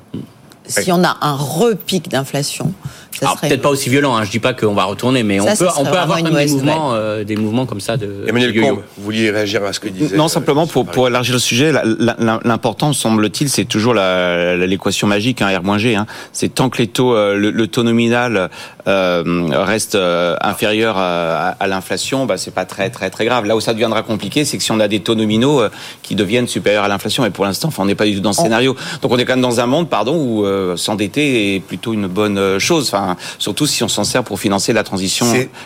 Si 0.70 0.92
on 0.92 1.04
a 1.04 1.18
un 1.22 1.36
repic 1.36 2.10
d'inflation, 2.10 2.74
Alors 3.22 3.38
serait 3.38 3.50
peut-être 3.50 3.62
pas 3.62 3.70
aussi 3.70 3.90
violent. 3.90 4.16
Hein, 4.16 4.24
je 4.24 4.32
dis 4.32 4.40
pas 4.40 4.54
qu'on 4.54 4.74
va 4.74 4.86
retourner, 4.86 5.24
mais 5.24 5.40
Ça, 5.40 5.44
on 5.44 5.56
ça 5.56 5.66
peut, 5.66 5.72
on 5.78 5.84
peut 5.86 5.98
avoir 5.98 6.22
des 6.24 6.46
mouvements, 6.48 6.94
euh, 6.94 7.24
des 7.24 7.36
mouvements 7.36 7.66
comme 7.66 7.82
ça 7.82 7.98
de. 7.98 8.24
Emmanuel 8.28 8.54
de. 8.54 8.62
Combe, 8.62 8.82
vous 8.98 9.04
vouliez 9.04 9.30
réagir 9.32 9.64
à 9.64 9.74
ce 9.74 9.80
que 9.80 9.90
disait. 9.90 10.16
Non, 10.16 10.28
simplement 10.28 10.68
pour, 10.68 10.86
pour 10.86 11.08
élargir 11.08 11.34
le 11.34 11.40
sujet, 11.40 11.72
la- 11.72 11.84
la- 11.86 12.40
l'important, 12.46 12.94
semble-t-il, 12.94 13.50
c'est 13.50 13.66
toujours 13.66 13.94
la- 13.94 14.56
la- 14.56 14.68
l'équation 14.68 15.08
magique, 15.08 15.42
hein, 15.42 15.50
R-G. 15.60 15.96
Hein. 15.96 16.06
C'est 16.34 16.54
tant 16.54 16.70
que 16.70 16.78
les 16.78 16.88
taux, 16.88 17.14
euh, 17.16 17.36
le, 17.36 17.52
le 17.52 17.68
taux 17.68 17.84
nominal 17.84 18.50
euh, 18.88 19.24
reste 19.52 19.96
euh, 19.96 20.36
inférieur 20.42 20.98
à, 20.98 21.50
à- 21.50 21.50
à 21.60 21.68
l'inflation, 21.68 22.26
bah, 22.26 22.38
c'est 22.38 22.54
pas 22.54 22.66
très 22.66 22.90
très 22.90 23.10
très 23.10 23.26
grave. 23.26 23.46
Là 23.46 23.56
où 23.56 23.60
ça 23.60 23.74
deviendra 23.74 24.02
compliqué, 24.04 24.46
c'est 24.46 24.58
que 24.58 24.64
si 24.64 24.72
on 24.72 24.80
a 24.80 24.88
des 24.88 25.02
taux 25.02 25.16
nominaux 25.16 25.62
euh, 25.62 25.70
qui 26.04 26.16
deviennent 26.16 26.48
supérieurs 26.48 26.84
à 26.84 26.88
l'inflation, 26.88 27.26
et 27.26 27.30
pour 27.30 27.46
l'instant, 27.46 27.68
enfin, 27.68 27.84
on 27.84 27.86
n'est 27.88 27.96
pas 27.96 28.06
du 28.06 28.16
tout 28.16 28.22
dans 28.22 28.34
ce 28.34 28.42
scénario. 28.42 28.76
Donc 29.02 29.12
on 29.12 29.18
est 29.18 29.26
quand 29.26 29.34
même 29.34 29.42
dans 29.42 29.60
un 29.60 29.66
monde, 29.66 29.90
pardon, 29.90 30.16
où 30.16 30.46
euh, 30.46 30.76
s'endetter 30.78 31.56
est 31.56 31.60
plutôt 31.60 31.94
une 31.94 32.08
bonne 32.08 32.38
euh, 32.38 32.60
chose. 32.60 32.88
Enfin, 32.88 33.09
surtout 33.38 33.66
si 33.66 33.84
on 33.84 33.88
s'en 33.88 34.04
sert 34.04 34.24
pour 34.24 34.40
financer 34.40 34.74
la 34.74 34.84
transition 34.84 35.26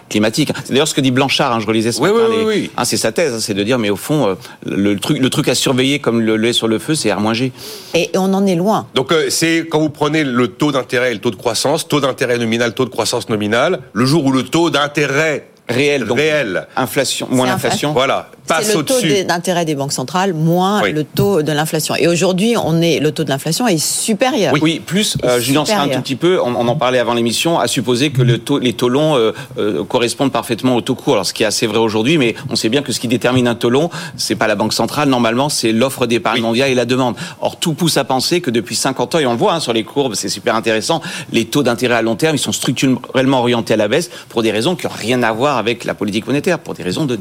climatique. 0.09 0.51
C'est 0.65 0.71
d'ailleurs 0.73 0.87
ce 0.87 0.93
que 0.93 1.01
dit 1.01 1.11
Blanchard. 1.11 1.53
Hein, 1.53 1.59
je 1.59 1.67
relisais 1.67 1.91
ce 1.91 2.01
Oui, 2.01 2.11
matin 2.11 2.25
oui, 2.29 2.35
les- 2.37 2.43
oui, 2.43 2.53
oui. 2.63 2.71
Hein, 2.77 2.85
c'est 2.85 2.97
sa 2.97 3.11
thèse, 3.11 3.33
hein, 3.33 3.39
c'est 3.39 3.53
de 3.53 3.63
dire, 3.63 3.79
mais 3.79 3.89
au 3.89 3.95
fond, 3.95 4.27
euh, 4.27 4.35
le, 4.65 4.97
truc, 4.99 5.19
le 5.19 5.29
truc 5.29 5.47
à 5.47 5.55
surveiller 5.55 5.99
comme 5.99 6.21
le 6.21 6.35
lait 6.37 6.53
sur 6.53 6.67
le 6.67 6.79
feu, 6.79 6.95
c'est 6.95 7.11
R-G. 7.13 7.51
Et 7.93 8.09
on 8.15 8.33
en 8.33 8.45
est 8.45 8.55
loin. 8.55 8.87
Donc 8.95 9.11
euh, 9.11 9.29
c'est 9.29 9.65
quand 9.69 9.79
vous 9.79 9.89
prenez 9.89 10.23
le 10.23 10.47
taux 10.47 10.71
d'intérêt 10.71 11.11
et 11.11 11.13
le 11.13 11.19
taux 11.21 11.31
de 11.31 11.35
croissance, 11.35 11.87
taux 11.87 11.99
d'intérêt 11.99 12.37
nominal, 12.37 12.73
taux 12.73 12.85
de 12.85 12.89
croissance 12.89 13.29
nominale, 13.29 13.79
le 13.93 14.05
jour 14.05 14.25
où 14.25 14.31
le 14.31 14.43
taux 14.43 14.69
d'intérêt 14.69 15.47
Réel, 15.69 16.03
donc 16.03 16.17
réel, 16.17 16.67
inflation, 16.75 17.25
moins 17.31 17.45
l'inflation. 17.47 17.93
voilà, 17.93 18.29
passe 18.47 18.67
C'est 18.67 18.77
le 18.77 18.83
taux 18.83 18.95
au-dessus. 18.95 19.23
d'intérêt 19.25 19.65
des 19.65 19.75
banques 19.75 19.93
centrales 19.93 20.33
moins 20.33 20.81
Oui. 20.83 20.91
le 20.91 21.03
taux 21.03 21.41
de 21.41 21.51
l'inflation. 21.51 21.95
Et 21.95 22.07
aujourd'hui, 22.07 22.55
on 22.61 22.81
est 22.81 22.99
le 22.99 23.11
taux 23.11 23.23
de 23.23 23.29
l'inflation 23.29 23.67
est 23.67 23.77
supérieur. 23.77 24.53
Oui, 24.61 24.79
plus, 24.85 25.17
euh, 25.23 25.39
je 25.39 25.51
nuancerai 25.51 25.77
un 25.77 25.87
tout 25.87 26.01
petit 26.01 26.15
peu, 26.15 26.39
on, 26.41 26.55
on 26.55 26.67
en 26.67 26.75
parlait 26.75 26.99
avant 26.99 27.13
l'émission, 27.13 27.59
à 27.59 27.67
supposer 27.67 28.11
que 28.11 28.21
le 28.21 28.37
taux, 28.39 28.59
les 28.59 28.73
taux 28.73 28.89
longs 28.89 29.15
euh, 29.15 29.31
euh, 29.57 29.83
correspondent 29.83 30.31
parfaitement 30.31 30.75
au 30.75 30.81
taux 30.81 30.95
court. 30.95 31.13
Alors, 31.13 31.25
ce 31.25 31.33
qui 31.33 31.43
est 31.43 31.45
assez 31.45 31.67
vrai 31.67 31.79
aujourd'hui, 31.79 32.17
mais 32.17 32.35
on 32.49 32.55
sait 32.55 32.69
bien 32.69 32.81
que 32.81 32.91
ce 32.91 32.99
qui 32.99 33.07
détermine 33.07 33.47
un 33.47 33.55
taux 33.55 33.69
long, 33.69 33.89
c'est 34.17 34.35
pas 34.35 34.47
la 34.47 34.55
banque 34.55 34.73
centrale, 34.73 35.09
normalement, 35.09 35.49
c'est 35.49 35.71
l'offre 35.71 36.05
d'épargne 36.05 36.41
mondiale 36.41 36.69
et 36.69 36.75
la 36.75 36.85
demande. 36.85 37.15
Or, 37.41 37.57
tout 37.57 37.73
pousse 37.73 37.97
à 37.97 38.03
penser 38.03 38.41
que 38.41 38.51
depuis 38.51 38.75
50 38.75 39.15
ans, 39.15 39.19
et 39.19 39.25
on 39.25 39.31
le 39.33 39.37
voit 39.37 39.53
hein, 39.53 39.59
sur 39.59 39.73
les 39.73 39.83
courbes, 39.83 40.15
c'est 40.15 40.29
super 40.29 40.55
intéressant, 40.55 41.01
les 41.31 41.45
taux 41.45 41.63
d'intérêt 41.63 41.95
à 41.95 42.01
long 42.01 42.15
terme, 42.15 42.35
ils 42.35 42.39
sont 42.39 42.51
structurellement 42.51 43.39
orientés 43.39 43.73
à 43.73 43.77
la 43.77 43.87
baisse 43.87 44.09
pour 44.29 44.43
des 44.43 44.51
raisons 44.51 44.75
qui 44.75 44.85
n'ont 44.87 44.93
rien 44.95 45.23
à 45.23 45.31
voir 45.31 45.57
avec 45.57 45.85
la 45.85 45.93
politique 45.93 46.27
monétaire, 46.27 46.59
pour 46.59 46.73
des 46.73 46.83
raisons 46.83 47.05
de 47.05 47.15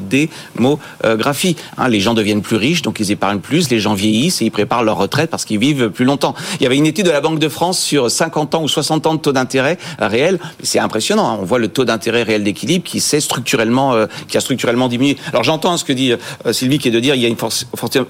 démographie. 1.12 1.56
Hein, 1.78 1.88
les 1.88 2.00
gens 2.00 2.14
deviennent 2.14 2.42
plus 2.42 2.56
riches, 2.56 2.82
donc 2.82 3.00
ils 3.00 3.10
épargnent 3.10 3.38
plus, 3.40 3.70
les 3.70 3.80
gens 3.80 3.94
vieillissent 3.94 4.42
et 4.42 4.46
ils 4.46 4.50
préparent 4.50 4.82
leur 4.84 4.96
retraite 4.96 5.30
parce 5.30 5.44
qu'ils 5.44 5.58
vivent 5.58 5.90
plus 5.90 6.04
longtemps. 6.04 6.34
Il 6.60 6.64
y 6.64 6.66
avait 6.66 6.76
une 6.76 6.86
étude 6.86 7.06
de 7.06 7.10
la 7.10 7.20
Banque 7.20 7.38
de 7.38 7.48
France 7.48 7.78
sur 7.78 8.10
50 8.10 8.54
ans 8.54 8.62
ou 8.62 8.68
60 8.68 9.06
ans 9.06 9.14
de 9.14 9.20
taux 9.20 9.32
d'intérêt 9.32 9.78
euh, 10.00 10.08
réel. 10.08 10.38
C'est 10.62 10.78
impressionnant. 10.78 11.28
hein. 11.30 11.38
On 11.40 11.44
voit 11.44 11.58
le 11.58 11.68
taux 11.68 11.84
d'intérêt 11.84 12.22
réel 12.22 12.42
d'équilibre 12.44 12.84
qui 12.84 13.00
s'est 13.00 13.20
structurellement, 13.20 13.94
euh, 13.94 14.06
qui 14.28 14.36
a 14.36 14.40
structurellement 14.40 14.88
diminué. 14.88 15.16
Alors 15.30 15.44
j'entends 15.44 15.76
ce 15.76 15.84
que 15.84 15.92
dit 15.92 16.12
euh, 16.12 16.52
Sylvie, 16.52 16.78
qui 16.78 16.88
est 16.88 16.92
de 16.92 17.00
dire 17.00 17.14
il 17.14 17.22
y 17.22 17.26
a 17.26 17.34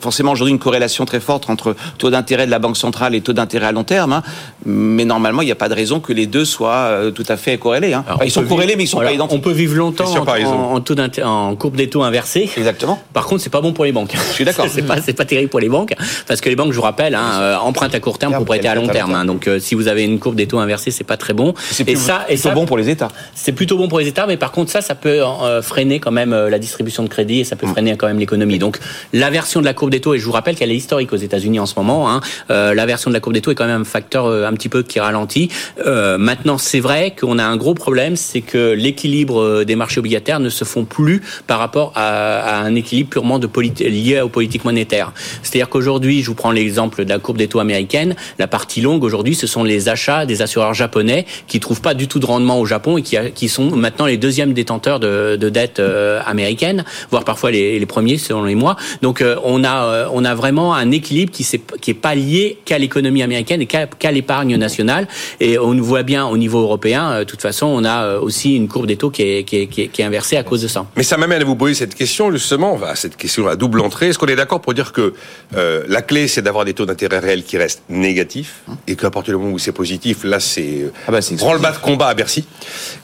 forcément 0.00 0.32
aujourd'hui 0.32 0.52
une 0.52 0.58
corrélation 0.58 1.04
très 1.04 1.20
forte 1.20 1.48
entre 1.50 1.76
taux 1.98 2.10
d'intérêt 2.10 2.46
de 2.46 2.50
la 2.50 2.58
Banque 2.58 2.76
centrale 2.76 3.14
et 3.14 3.20
taux 3.20 3.32
d'intérêt 3.32 3.66
à 3.66 3.72
long 3.72 3.84
terme. 3.84 4.12
hein. 4.12 4.22
Mais 4.64 5.04
normalement, 5.04 5.42
il 5.42 5.46
n'y 5.46 5.52
a 5.52 5.56
pas 5.56 5.68
de 5.68 5.74
raison 5.74 6.00
que 6.00 6.12
les 6.12 6.26
deux 6.26 6.44
soient 6.44 6.72
euh, 6.90 7.10
tout 7.10 7.24
à 7.28 7.36
fait 7.36 7.58
corrélés. 7.58 7.92
hein. 7.94 8.04
Alors, 8.06 8.16
Enfin, 8.16 8.24
on 8.24 8.26
ils 8.28 8.30
sont 8.30 8.42
peut 8.42 8.48
corrélés, 8.48 8.68
vivre- 8.68 8.78
mais 8.78 8.84
ils 8.84 8.88
sont 8.88 8.96
voilà, 8.98 9.10
pas 9.10 9.14
identiques. 9.14 9.38
On 9.38 9.40
peut 9.40 9.50
vivre 9.52 9.76
longtemps 9.76 10.04
en, 10.04 10.80
taux 10.80 11.56
courbe 11.58 11.76
des 11.76 11.88
taux 11.88 12.02
inversée. 12.02 12.48
Exactement. 12.56 13.00
Par 13.12 13.26
contre, 13.26 13.42
c'est 13.42 13.50
pas 13.50 13.60
bon 13.60 13.72
pour 13.72 13.84
les 13.84 13.92
banques. 13.92 14.12
Je 14.14 14.32
suis 14.34 14.44
d'accord. 14.44 14.66
c'est 14.70 14.82
pas, 14.82 14.96
pas 15.00 15.24
terrible 15.24 15.48
pour 15.50 15.60
les 15.60 15.68
banques 15.68 15.94
parce 16.26 16.40
que 16.40 16.48
les 16.48 16.56
banques, 16.56 16.72
je 16.72 16.76
vous 16.76 16.82
rappelle, 16.82 17.14
hein, 17.14 17.40
euh, 17.40 17.56
empruntent 17.58 17.94
à 17.94 18.00
court 18.00 18.18
terme 18.18 18.34
pour 18.34 18.44
prêter 18.44 18.68
à 18.68 18.74
long 18.74 18.86
terme. 18.86 19.14
hein. 19.14 19.24
donc, 19.24 19.48
euh, 19.48 19.58
si 19.58 19.74
vous 19.74 19.88
avez 19.88 20.04
une 20.04 20.18
courbe 20.18 20.36
des 20.36 20.46
taux 20.46 20.58
inversée, 20.58 20.90
c'est 20.90 21.04
pas 21.04 21.16
très 21.16 21.32
bon. 21.34 21.54
C'est 21.70 21.82
Et 21.88 21.94
plus- 21.94 22.00
ça, 22.02 22.22
et 22.28 22.34
plutôt 22.34 22.48
ça, 22.48 22.54
bon 22.54 22.66
pour 22.66 22.76
les 22.78 22.88
États. 22.88 23.08
c'est 23.34 23.52
plutôt 23.52 23.76
bon 23.76 23.88
pour 23.88 23.98
les 23.98 24.08
États, 24.08 24.26
mais 24.26 24.36
par 24.36 24.52
contre, 24.52 24.70
ça, 24.70 24.80
ça 24.80 24.94
peut 24.94 25.22
euh, 25.22 25.62
freiner 25.62 25.98
quand 26.00 26.10
même 26.12 26.32
euh, 26.32 26.50
la 26.50 26.58
distribution 26.58 27.02
de 27.02 27.08
crédit 27.08 27.40
et 27.40 27.44
ça 27.44 27.56
peut 27.56 27.66
freiner 27.66 27.96
quand 27.96 28.06
même 28.06 28.18
l'économie. 28.18 28.58
Donc, 28.58 28.78
l'inversion 29.12 29.60
de 29.60 29.64
la 29.64 29.74
courbe 29.74 29.90
des 29.90 30.00
taux, 30.00 30.14
et 30.14 30.18
je 30.18 30.24
vous 30.24 30.32
rappelle 30.32 30.54
qu'elle 30.56 30.70
est 30.70 30.76
historique 30.76 31.12
aux 31.12 31.16
États-Unis 31.16 31.60
en 31.60 31.66
ce 31.66 31.74
moment, 31.76 32.10
hein, 32.10 32.20
euh, 32.50 32.74
l'inversion 32.74 33.10
de 33.10 33.14
la 33.14 33.20
courbe 33.20 33.34
des 33.34 33.40
taux 33.40 33.50
est 33.50 33.54
quand 33.54 33.66
même 33.66 33.82
un 33.82 33.84
facteur 33.84 34.26
euh, 34.26 34.46
un 34.52 34.56
petit 34.56 34.68
peu 34.68 34.82
qui 34.82 35.00
ralentit. 35.00 35.48
Euh, 35.86 36.18
maintenant, 36.18 36.58
c'est 36.58 36.80
vrai 36.80 37.14
qu'on 37.18 37.38
a 37.38 37.44
un 37.44 37.56
gros 37.56 37.74
problème, 37.74 38.16
c'est 38.16 38.40
que 38.40 38.72
l'équilibre 38.72 39.40
euh, 39.40 39.64
des 39.64 39.76
marchés 39.76 39.98
obligataires 39.98 40.40
ne 40.40 40.48
se 40.48 40.64
font 40.64 40.84
plus 40.84 41.22
par 41.46 41.58
rapport 41.58 41.92
à, 41.94 42.60
un 42.60 42.74
équilibre 42.74 43.10
purement 43.10 43.38
de 43.38 43.48
lié 43.84 44.20
aux 44.20 44.28
politiques 44.28 44.64
monétaires. 44.64 45.12
C'est-à-dire 45.42 45.68
qu'aujourd'hui, 45.68 46.22
je 46.22 46.28
vous 46.28 46.34
prends 46.34 46.50
l'exemple 46.50 47.04
de 47.04 47.08
la 47.08 47.18
courbe 47.18 47.38
des 47.38 47.48
taux 47.48 47.60
américaine, 47.60 48.14
la 48.38 48.46
partie 48.46 48.80
longue 48.80 49.04
aujourd'hui, 49.04 49.34
ce 49.34 49.46
sont 49.46 49.64
les 49.64 49.88
achats 49.88 50.26
des 50.26 50.42
assureurs 50.42 50.74
japonais 50.74 51.26
qui 51.46 51.60
trouvent 51.60 51.80
pas 51.80 51.94
du 51.94 52.08
tout 52.08 52.18
de 52.18 52.26
rendement 52.26 52.58
au 52.58 52.66
Japon 52.66 52.98
et 52.98 53.02
qui, 53.02 53.48
sont 53.48 53.70
maintenant 53.76 54.06
les 54.06 54.16
deuxièmes 54.16 54.52
détenteurs 54.52 55.00
de, 55.00 55.36
de 55.36 55.48
dettes 55.48 55.80
euh, 55.80 56.20
américaines, 56.26 56.84
voire 57.10 57.24
parfois 57.24 57.50
les, 57.50 57.84
premiers 57.86 58.18
selon 58.18 58.44
les 58.44 58.54
mois. 58.54 58.76
Donc 59.02 59.20
euh, 59.20 59.36
on 59.44 59.64
a 59.64 60.08
on 60.12 60.24
a 60.24 60.34
vraiment 60.34 60.74
un 60.74 60.90
équilibre 60.90 61.32
qui 61.32 61.44
s'est- 61.44 61.60
qui 61.80 61.90
est 61.90 61.94
pas 61.94 62.14
lié 62.14 62.58
qu'à 62.64 62.78
l'économie 62.78 63.22
américaine 63.22 63.60
et 63.60 63.66
qu'à 63.66 63.86
qu'à 63.86 64.10
l'épargne 64.10 64.41
l'épargne 64.42 64.56
nationale. 64.56 65.08
Et 65.40 65.58
on 65.58 65.74
voit 65.80 66.02
bien 66.02 66.26
au 66.26 66.36
niveau 66.36 66.60
européen, 66.60 67.20
de 67.20 67.24
toute 67.24 67.42
façon, 67.42 67.66
on 67.66 67.84
a 67.84 68.18
aussi 68.18 68.54
une 68.56 68.68
courbe 68.68 68.86
des 68.86 68.96
taux 68.96 69.10
qui 69.10 69.22
est, 69.22 69.44
qui 69.44 69.62
est, 69.62 69.66
qui 69.66 70.02
est, 70.02 70.04
inversée 70.04 70.36
à 70.36 70.42
cause 70.42 70.62
de 70.62 70.68
ça. 70.68 70.86
Mais 70.96 71.02
ça 71.02 71.16
m'amène 71.16 71.42
à 71.42 71.44
vous 71.44 71.56
poser 71.56 71.74
cette 71.74 71.94
question, 71.94 72.30
justement, 72.30 72.78
cette 72.94 73.16
question 73.16 73.46
à 73.48 73.56
double 73.56 73.80
entrée. 73.80 74.08
Est-ce 74.08 74.18
qu'on 74.18 74.26
est, 74.26 74.36
d'accord 74.36 74.60
pour 74.60 74.74
dire 74.74 74.92
que 74.92 75.14
la 75.54 76.02
clé, 76.02 76.28
c'est 76.28 76.42
d'avoir 76.42 76.64
des 76.64 76.74
taux 76.74 76.86
d'intérêt 76.86 77.18
réels 77.18 77.44
qui 77.44 77.56
restent 77.56 77.82
négatifs 77.88 78.62
et 78.86 78.96
qu'à 78.96 79.10
partir 79.10 79.34
du 79.34 79.40
moment 79.42 79.54
où 79.54 79.58
c'est 79.58 79.72
positif, 79.72 80.24
là, 80.24 80.40
c'est 80.40 80.90
ah 81.06 81.12
bah, 81.12 81.20
branle-bas 81.38 81.72
de 81.72 81.78
combat 81.78 82.08
à 82.08 82.14
Bercy. 82.14 82.44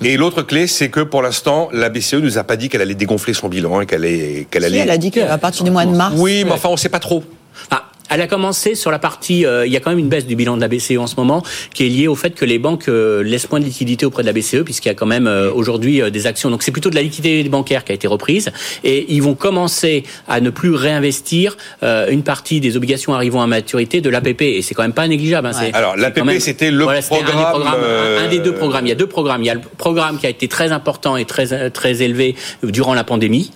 Et 0.03 0.17
l'autre 0.17 0.43
clé, 0.43 0.67
c'est 0.67 0.89
que 0.89 1.01
pour 1.01 1.23
l'instant, 1.23 1.69
la 1.73 1.89
BCE 1.89 2.15
nous 2.15 2.39
a 2.39 2.45
pas 2.45 2.57
dit 2.57 2.69
qu'elle 2.69 2.83
allait 2.83 2.95
dégonfler 2.95 3.35
son 3.35 3.49
bilan 3.49 3.81
et 3.81 3.87
qu'elle 3.87 4.05
allait, 4.05 4.47
qu'elle 4.51 4.65
allait. 4.65 4.79
elle 4.79 4.91
a 4.91 4.99
dit 4.99 5.11
qu'à 5.11 5.39
partir 5.39 5.65
du 5.65 5.71
mois 5.71 5.87
de 5.87 5.95
mars. 5.95 6.15
Oui, 6.17 6.45
mais 6.45 6.53
enfin, 6.53 6.69
on 6.71 6.77
sait 6.77 6.89
pas 6.89 7.01
trop. 7.01 7.23
Ah, 7.71 7.88
elle 8.09 8.21
a 8.21 8.27
commencé 8.27 8.75
sur 8.75 8.91
la 8.91 8.99
partie. 8.99 9.47
Euh, 9.47 9.67
il 9.67 9.73
y 9.73 9.77
a 9.77 9.81
quand 9.81 9.91
même 9.91 9.99
une 9.99 10.09
baisse 10.09 10.27
du 10.27 10.37
bilan 10.37 10.57
de 10.57 10.61
la 10.61 10.69
BCE 10.69 10.99
en 10.99 11.07
ce 11.07 11.17
moment, 11.17 11.43
qui 11.75 11.87
est 11.87 11.89
liée 11.89 12.09
au 12.09 12.15
fait 12.15 12.31
que 12.31 12.45
les 12.45 12.59
banques 12.59 12.89
euh, 12.89 13.23
laissent 13.23 13.51
moins 13.51 13.61
de 13.61 13.65
liquidité 13.65 14.07
auprès 14.07 14.23
de 14.23 14.27
la 14.27 14.33
BCE, 14.33 14.63
puisqu'il 14.65 14.89
y 14.89 14.91
a 14.91 14.95
quand 14.95 15.07
même 15.07 15.27
euh, 15.27 15.51
aujourd'hui 15.53 16.03
des 16.11 16.27
actions. 16.27 16.51
Donc 16.51 16.63
c'est 16.63 16.71
plutôt 16.71 16.91
de 16.91 16.95
la 16.95 17.03
liquidité 17.03 17.49
bancaire 17.49 17.85
qui 17.85 17.93
a 17.93 17.95
été 17.95 18.07
reprise, 18.07 18.51
et 18.85 19.07
ils 19.13 19.23
vont 19.23 19.35
commencer 19.35 20.05
à 20.27 20.41
ne 20.41 20.51
plus 20.51 20.75
réinvestir 20.75 21.57
une 21.83 22.23
partie 22.23 22.61
des 22.61 22.77
obligations 22.77 23.15
arrivant 23.15 23.43
à 23.43 23.47
maturité 23.47 24.01
de 24.01 24.11
l'APP, 24.11 24.43
et 24.43 24.63
c'est 24.63 24.75
quand 24.75 24.83
même 24.83 24.93
pas 24.93 25.09
négligeable. 25.09 25.49
Hein, 25.49 25.71
Alors 25.73 25.97
l'APP 25.97 26.41
c'était 26.41 26.71
le 26.71 26.85
programme, 26.85 27.81
un, 27.85 28.25
un, 28.25 28.29
des 28.29 28.39
deux 28.39 28.55
programmes. 28.55 28.87
Il 28.87 28.91
y 28.91 28.93
a 28.93 28.97
deux 28.97 29.07
programmes. 29.07 29.43
Il 29.43 29.47
y 29.47 29.51
a 29.51 29.55
le 29.55 29.61
programme 29.61 30.19
qui 30.19 30.27
a 30.27 30.31
été 30.31 30.49
très 30.49 30.73
important 30.73 31.17
et 31.17 31.25
très 31.25 31.71
très 31.71 32.03
élevé 32.03 32.35
durant 32.63 32.95
la 32.95 33.05
pandémie 33.05 33.51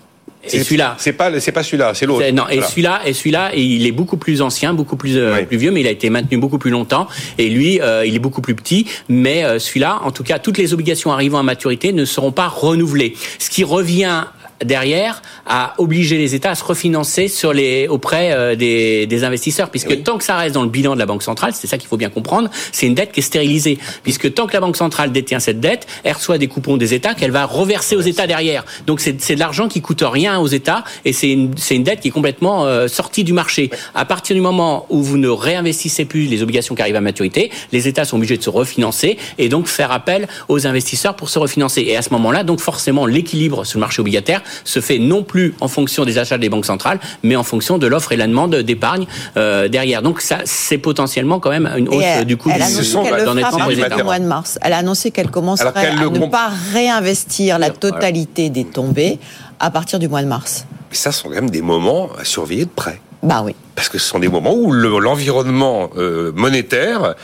et 0.44 0.62
celui-là. 0.62 0.96
C'est 0.98 1.12
pas, 1.12 1.38
c'est 1.40 1.52
pas 1.52 1.62
celui-là, 1.62 1.92
c'est 1.94 2.06
l'autre. 2.06 2.28
Non, 2.30 2.48
et 2.48 2.60
celui-là, 2.62 3.02
et 3.06 3.12
celui-là, 3.12 3.54
il 3.54 3.86
est 3.86 3.92
beaucoup 3.92 4.16
plus 4.16 4.42
ancien, 4.42 4.74
beaucoup 4.74 4.96
plus, 4.96 5.16
euh, 5.16 5.42
plus 5.42 5.56
vieux, 5.56 5.70
mais 5.70 5.80
il 5.80 5.86
a 5.86 5.90
été 5.90 6.10
maintenu 6.10 6.38
beaucoup 6.38 6.58
plus 6.58 6.70
longtemps. 6.70 7.06
Et 7.38 7.48
lui, 7.48 7.80
euh, 7.80 8.04
il 8.04 8.14
est 8.14 8.20
beaucoup 8.20 8.40
plus 8.40 8.54
petit. 8.54 8.86
Mais 9.08 9.44
euh, 9.44 9.58
celui-là, 9.58 10.00
en 10.02 10.10
tout 10.10 10.24
cas, 10.24 10.38
toutes 10.38 10.58
les 10.58 10.72
obligations 10.72 11.12
arrivant 11.12 11.38
à 11.38 11.42
maturité 11.42 11.92
ne 11.92 12.04
seront 12.04 12.32
pas 12.32 12.48
renouvelées. 12.48 13.14
Ce 13.38 13.50
qui 13.50 13.62
revient 13.62 14.24
derrière 14.64 15.22
à 15.46 15.74
obliger 15.78 16.18
les 16.18 16.34
États 16.34 16.50
à 16.50 16.54
se 16.54 16.64
refinancer 16.64 17.28
sur 17.28 17.52
les 17.52 17.88
auprès 17.88 18.32
euh, 18.32 18.54
des, 18.54 19.06
des 19.06 19.24
investisseurs, 19.24 19.70
puisque 19.70 20.02
tant 20.02 20.18
que 20.18 20.24
ça 20.24 20.36
reste 20.36 20.54
dans 20.54 20.62
le 20.62 20.68
bilan 20.68 20.94
de 20.94 20.98
la 20.98 21.06
Banque 21.06 21.22
centrale, 21.22 21.52
c'est 21.54 21.66
ça 21.66 21.78
qu'il 21.78 21.88
faut 21.88 21.96
bien 21.96 22.10
comprendre, 22.10 22.50
c'est 22.72 22.86
une 22.86 22.94
dette 22.94 23.12
qui 23.12 23.20
est 23.20 23.22
stérilisée, 23.22 23.78
puisque 24.02 24.32
tant 24.34 24.46
que 24.46 24.52
la 24.52 24.60
Banque 24.60 24.76
centrale 24.76 25.12
détient 25.12 25.40
cette 25.40 25.60
dette, 25.60 25.86
elle 26.04 26.14
reçoit 26.14 26.38
des 26.38 26.48
coupons 26.48 26.76
des 26.76 26.94
États 26.94 27.14
qu'elle 27.14 27.30
va 27.30 27.44
reverser 27.44 27.96
aux 27.96 28.00
États 28.00 28.26
derrière. 28.26 28.64
Donc 28.86 29.00
c'est 29.00 29.34
de 29.34 29.38
l'argent 29.38 29.68
qui 29.68 29.80
coûte 29.80 30.02
rien 30.06 30.38
aux 30.38 30.46
États 30.46 30.84
et 31.04 31.12
c'est 31.12 31.30
une, 31.30 31.54
une 31.70 31.82
dette 31.82 32.00
qui 32.00 32.08
est 32.08 32.12
complètement 32.12 32.64
euh, 32.66 32.88
sortie 32.88 33.24
du 33.24 33.32
marché. 33.32 33.70
À 33.94 34.04
partir 34.04 34.34
du 34.34 34.42
moment 34.42 34.86
où 34.90 35.02
vous 35.02 35.18
ne 35.18 35.28
réinvestissez 35.28 36.04
plus 36.04 36.26
les 36.26 36.42
obligations 36.42 36.74
qui 36.74 36.82
arrivent 36.82 36.96
à 36.96 37.00
maturité, 37.00 37.50
les 37.72 37.88
États 37.88 38.04
sont 38.04 38.16
obligés 38.16 38.36
de 38.36 38.42
se 38.42 38.50
refinancer 38.50 39.18
et 39.38 39.48
donc 39.48 39.66
faire 39.66 39.92
appel 39.92 40.28
aux 40.48 40.66
investisseurs 40.66 41.16
pour 41.16 41.28
se 41.28 41.38
refinancer. 41.38 41.82
Et 41.82 41.96
à 41.96 42.02
ce 42.02 42.10
moment-là, 42.10 42.44
donc 42.44 42.60
forcément, 42.60 43.06
l'équilibre 43.06 43.64
sur 43.64 43.78
le 43.78 43.80
marché 43.80 44.00
obligataire 44.00 44.42
se 44.64 44.80
fait 44.80 44.98
non 44.98 45.22
plus 45.22 45.54
en 45.60 45.68
fonction 45.68 46.04
des 46.04 46.18
achats 46.18 46.38
des 46.38 46.48
banques 46.48 46.66
centrales, 46.66 47.00
mais 47.22 47.36
en 47.36 47.42
fonction 47.42 47.78
de 47.78 47.86
l'offre 47.86 48.12
et 48.12 48.16
la 48.16 48.26
demande 48.26 48.56
d'épargne 48.56 49.06
euh, 49.36 49.68
derrière. 49.68 50.02
Donc 50.02 50.20
ça, 50.20 50.38
c'est 50.44 50.78
potentiellement 50.78 51.40
quand 51.40 51.50
même 51.50 51.70
une 51.76 51.88
hausse 51.88 52.24
du 52.26 52.36
coût 52.36 52.50
elle 52.54 52.62
a 52.62 52.68
le 52.68 54.04
mois 54.04 54.18
de 54.18 54.24
mars. 54.24 54.58
Elle 54.62 54.72
a 54.72 54.78
annoncé 54.78 55.10
qu'elle 55.10 55.30
commencerait 55.30 55.86
à 55.86 55.94
ne 55.94 56.26
pas 56.26 56.50
réinvestir 56.72 57.58
la 57.58 57.70
totalité 57.70 58.50
des 58.50 58.64
tombées 58.64 59.18
à 59.60 59.70
partir 59.70 59.98
du 59.98 60.08
mois 60.08 60.22
de 60.22 60.28
mars. 60.28 60.66
Mais 60.90 60.96
ça 60.96 61.12
sont 61.12 61.28
quand 61.28 61.34
même 61.34 61.50
des 61.50 61.62
moments 61.62 62.10
à 62.18 62.24
surveiller 62.24 62.64
de 62.64 62.70
près. 62.70 63.00
Bah 63.22 63.42
oui. 63.44 63.54
Parce 63.74 63.88
que 63.88 63.98
ce 63.98 64.06
sont 64.06 64.18
des 64.18 64.28
moments 64.28 64.54
où 64.54 64.72
l'environnement 64.72 65.90
euh, 65.96 66.32
monétaire 66.34 67.14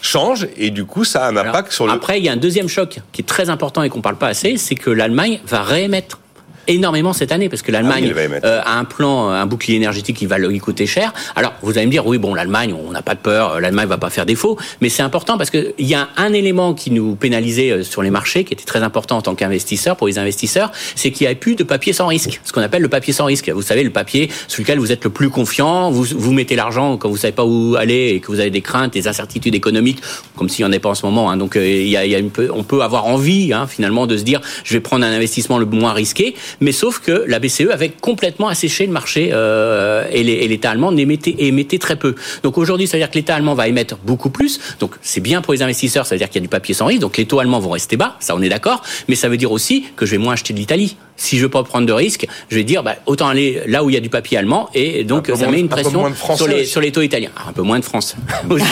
change 0.00 0.46
et 0.56 0.70
du 0.70 0.84
coup 0.84 1.04
ça 1.04 1.26
a 1.26 1.28
un 1.28 1.36
impact 1.36 1.72
sur 1.72 1.86
le. 1.86 1.92
Après, 1.92 2.18
il 2.18 2.24
y 2.24 2.28
a 2.28 2.32
un 2.32 2.36
deuxième 2.36 2.68
choc 2.68 3.00
qui 3.12 3.22
est 3.22 3.24
très 3.24 3.50
important 3.50 3.82
et 3.82 3.88
qu'on 3.88 4.00
parle 4.00 4.16
pas 4.16 4.28
assez, 4.28 4.56
c'est 4.56 4.76
que 4.76 4.90
l'Allemagne 4.90 5.40
va 5.46 5.62
réémettre 5.62 6.20
énormément 6.68 7.12
cette 7.12 7.32
année 7.32 7.48
parce 7.48 7.62
que 7.62 7.72
l'Allemagne 7.72 8.12
ah 8.14 8.46
euh, 8.46 8.60
a 8.64 8.78
un 8.78 8.84
plan, 8.84 9.30
un 9.30 9.46
bouclier 9.46 9.76
énergétique 9.76 10.16
qui 10.16 10.26
va 10.26 10.38
lui 10.38 10.58
coûter 10.58 10.86
cher. 10.86 11.12
Alors 11.34 11.54
vous 11.62 11.76
allez 11.76 11.86
me 11.86 11.90
dire 11.90 12.06
oui 12.06 12.18
bon 12.18 12.34
l'Allemagne 12.34 12.74
on 12.74 12.92
n'a 12.92 13.02
pas 13.02 13.14
de 13.14 13.20
peur, 13.20 13.60
l'Allemagne 13.60 13.88
va 13.88 13.98
pas 13.98 14.10
faire 14.10 14.26
défaut, 14.26 14.58
mais 14.80 14.88
c'est 14.88 15.02
important 15.02 15.38
parce 15.38 15.50
qu'il 15.50 15.74
y 15.78 15.94
a 15.94 16.08
un 16.16 16.32
élément 16.32 16.74
qui 16.74 16.90
nous 16.90 17.14
pénalisait 17.16 17.70
euh, 17.70 17.82
sur 17.82 18.02
les 18.02 18.10
marchés 18.10 18.44
qui 18.44 18.54
était 18.54 18.64
très 18.64 18.82
important 18.82 19.18
en 19.18 19.22
tant 19.22 19.34
qu'investisseur 19.34 19.96
pour 19.96 20.06
les 20.06 20.18
investisseurs, 20.18 20.72
c'est 20.94 21.10
qu'il 21.10 21.24
n'y 21.24 21.28
avait 21.28 21.40
plus 21.40 21.56
de 21.56 21.64
papier 21.64 21.92
sans 21.92 22.06
risque, 22.06 22.40
ce 22.44 22.52
qu'on 22.52 22.62
appelle 22.62 22.82
le 22.82 22.88
papier 22.88 23.12
sans 23.12 23.24
risque. 23.24 23.48
Vous 23.48 23.62
savez 23.62 23.82
le 23.82 23.90
papier 23.90 24.30
sur 24.46 24.62
lequel 24.62 24.78
vous 24.78 24.92
êtes 24.92 25.04
le 25.04 25.10
plus 25.10 25.30
confiant, 25.30 25.90
vous 25.90 26.04
vous 26.16 26.32
mettez 26.32 26.56
l'argent 26.56 26.96
quand 26.96 27.08
vous 27.08 27.16
savez 27.16 27.32
pas 27.32 27.44
où 27.44 27.76
aller 27.76 28.10
et 28.10 28.20
que 28.20 28.28
vous 28.28 28.40
avez 28.40 28.50
des 28.50 28.60
craintes, 28.60 28.92
des 28.92 29.08
incertitudes 29.08 29.54
économiques, 29.54 30.00
comme 30.36 30.48
s'il 30.48 30.64
n'y 30.64 30.68
en 30.68 30.72
avait 30.72 30.80
pas 30.80 30.90
en 30.90 30.94
ce 30.94 31.04
moment. 31.06 31.30
Hein. 31.30 31.36
Donc 31.36 31.56
euh, 31.56 31.66
il 31.66 31.88
y 31.88 31.96
a, 31.96 32.06
y 32.06 32.14
a 32.14 32.18
une 32.18 32.30
on 32.52 32.62
peut 32.62 32.82
avoir 32.82 33.06
envie 33.06 33.52
hein, 33.52 33.66
finalement 33.66 34.06
de 34.06 34.16
se 34.16 34.22
dire 34.22 34.40
je 34.64 34.74
vais 34.74 34.80
prendre 34.80 35.04
un 35.04 35.12
investissement 35.12 35.58
le 35.58 35.66
moins 35.66 35.92
risqué, 35.92 36.34
mais 36.60 36.72
sauf 36.72 37.00
que 37.00 37.24
la 37.26 37.38
BCE 37.38 37.70
avait 37.72 37.90
complètement 37.90 38.48
asséché 38.48 38.86
le 38.86 38.92
marché 38.92 39.30
euh, 39.32 40.04
et 40.10 40.22
l'État 40.22 40.70
allemand 40.70 40.96
émettait, 40.96 41.34
émettait 41.38 41.78
très 41.78 41.96
peu. 41.96 42.14
Donc 42.42 42.58
aujourd'hui, 42.58 42.86
ça 42.86 42.96
veut 42.96 43.02
dire 43.02 43.10
que 43.10 43.16
l'État 43.16 43.34
allemand 43.34 43.54
va 43.54 43.68
émettre 43.68 43.96
beaucoup 44.04 44.30
plus. 44.30 44.60
Donc 44.80 44.94
c'est 45.02 45.20
bien 45.20 45.40
pour 45.40 45.52
les 45.52 45.62
investisseurs, 45.62 46.06
ça 46.06 46.14
veut 46.14 46.18
dire 46.18 46.28
qu'il 46.28 46.40
y 46.40 46.42
a 46.42 46.46
du 46.46 46.48
papier 46.48 46.74
sans 46.74 46.86
risque. 46.86 47.00
Donc 47.00 47.16
les 47.16 47.26
taux 47.26 47.38
allemands 47.38 47.60
vont 47.60 47.70
rester 47.70 47.96
bas, 47.96 48.16
ça 48.20 48.34
on 48.36 48.42
est 48.42 48.48
d'accord. 48.48 48.82
Mais 49.08 49.14
ça 49.14 49.28
veut 49.28 49.36
dire 49.36 49.52
aussi 49.52 49.84
que 49.96 50.06
je 50.06 50.12
vais 50.12 50.18
moins 50.18 50.34
acheter 50.34 50.52
de 50.52 50.58
l'Italie 50.58 50.96
si 51.18 51.36
je 51.36 51.42
veux 51.42 51.50
pas 51.50 51.62
prendre 51.62 51.86
de 51.86 51.92
risques, 51.92 52.26
je 52.48 52.56
vais 52.56 52.64
dire 52.64 52.82
bah, 52.82 52.94
autant 53.04 53.28
aller 53.28 53.60
là 53.66 53.84
où 53.84 53.90
il 53.90 53.94
y 53.94 53.96
a 53.96 54.00
du 54.00 54.08
papier 54.08 54.38
allemand 54.38 54.70
et 54.74 55.04
donc 55.04 55.30
ça 55.34 55.48
met 55.48 55.60
une 55.60 55.68
pression 55.68 56.10
sur 56.34 56.48
les 56.48 56.64
sur 56.64 56.80
les 56.80 56.92
taux 56.92 57.02
italiens. 57.02 57.30
Ah, 57.36 57.48
un 57.48 57.52
peu 57.52 57.62
moins 57.62 57.78
de 57.78 57.84
France 57.84 58.16
aussi. 58.50 58.64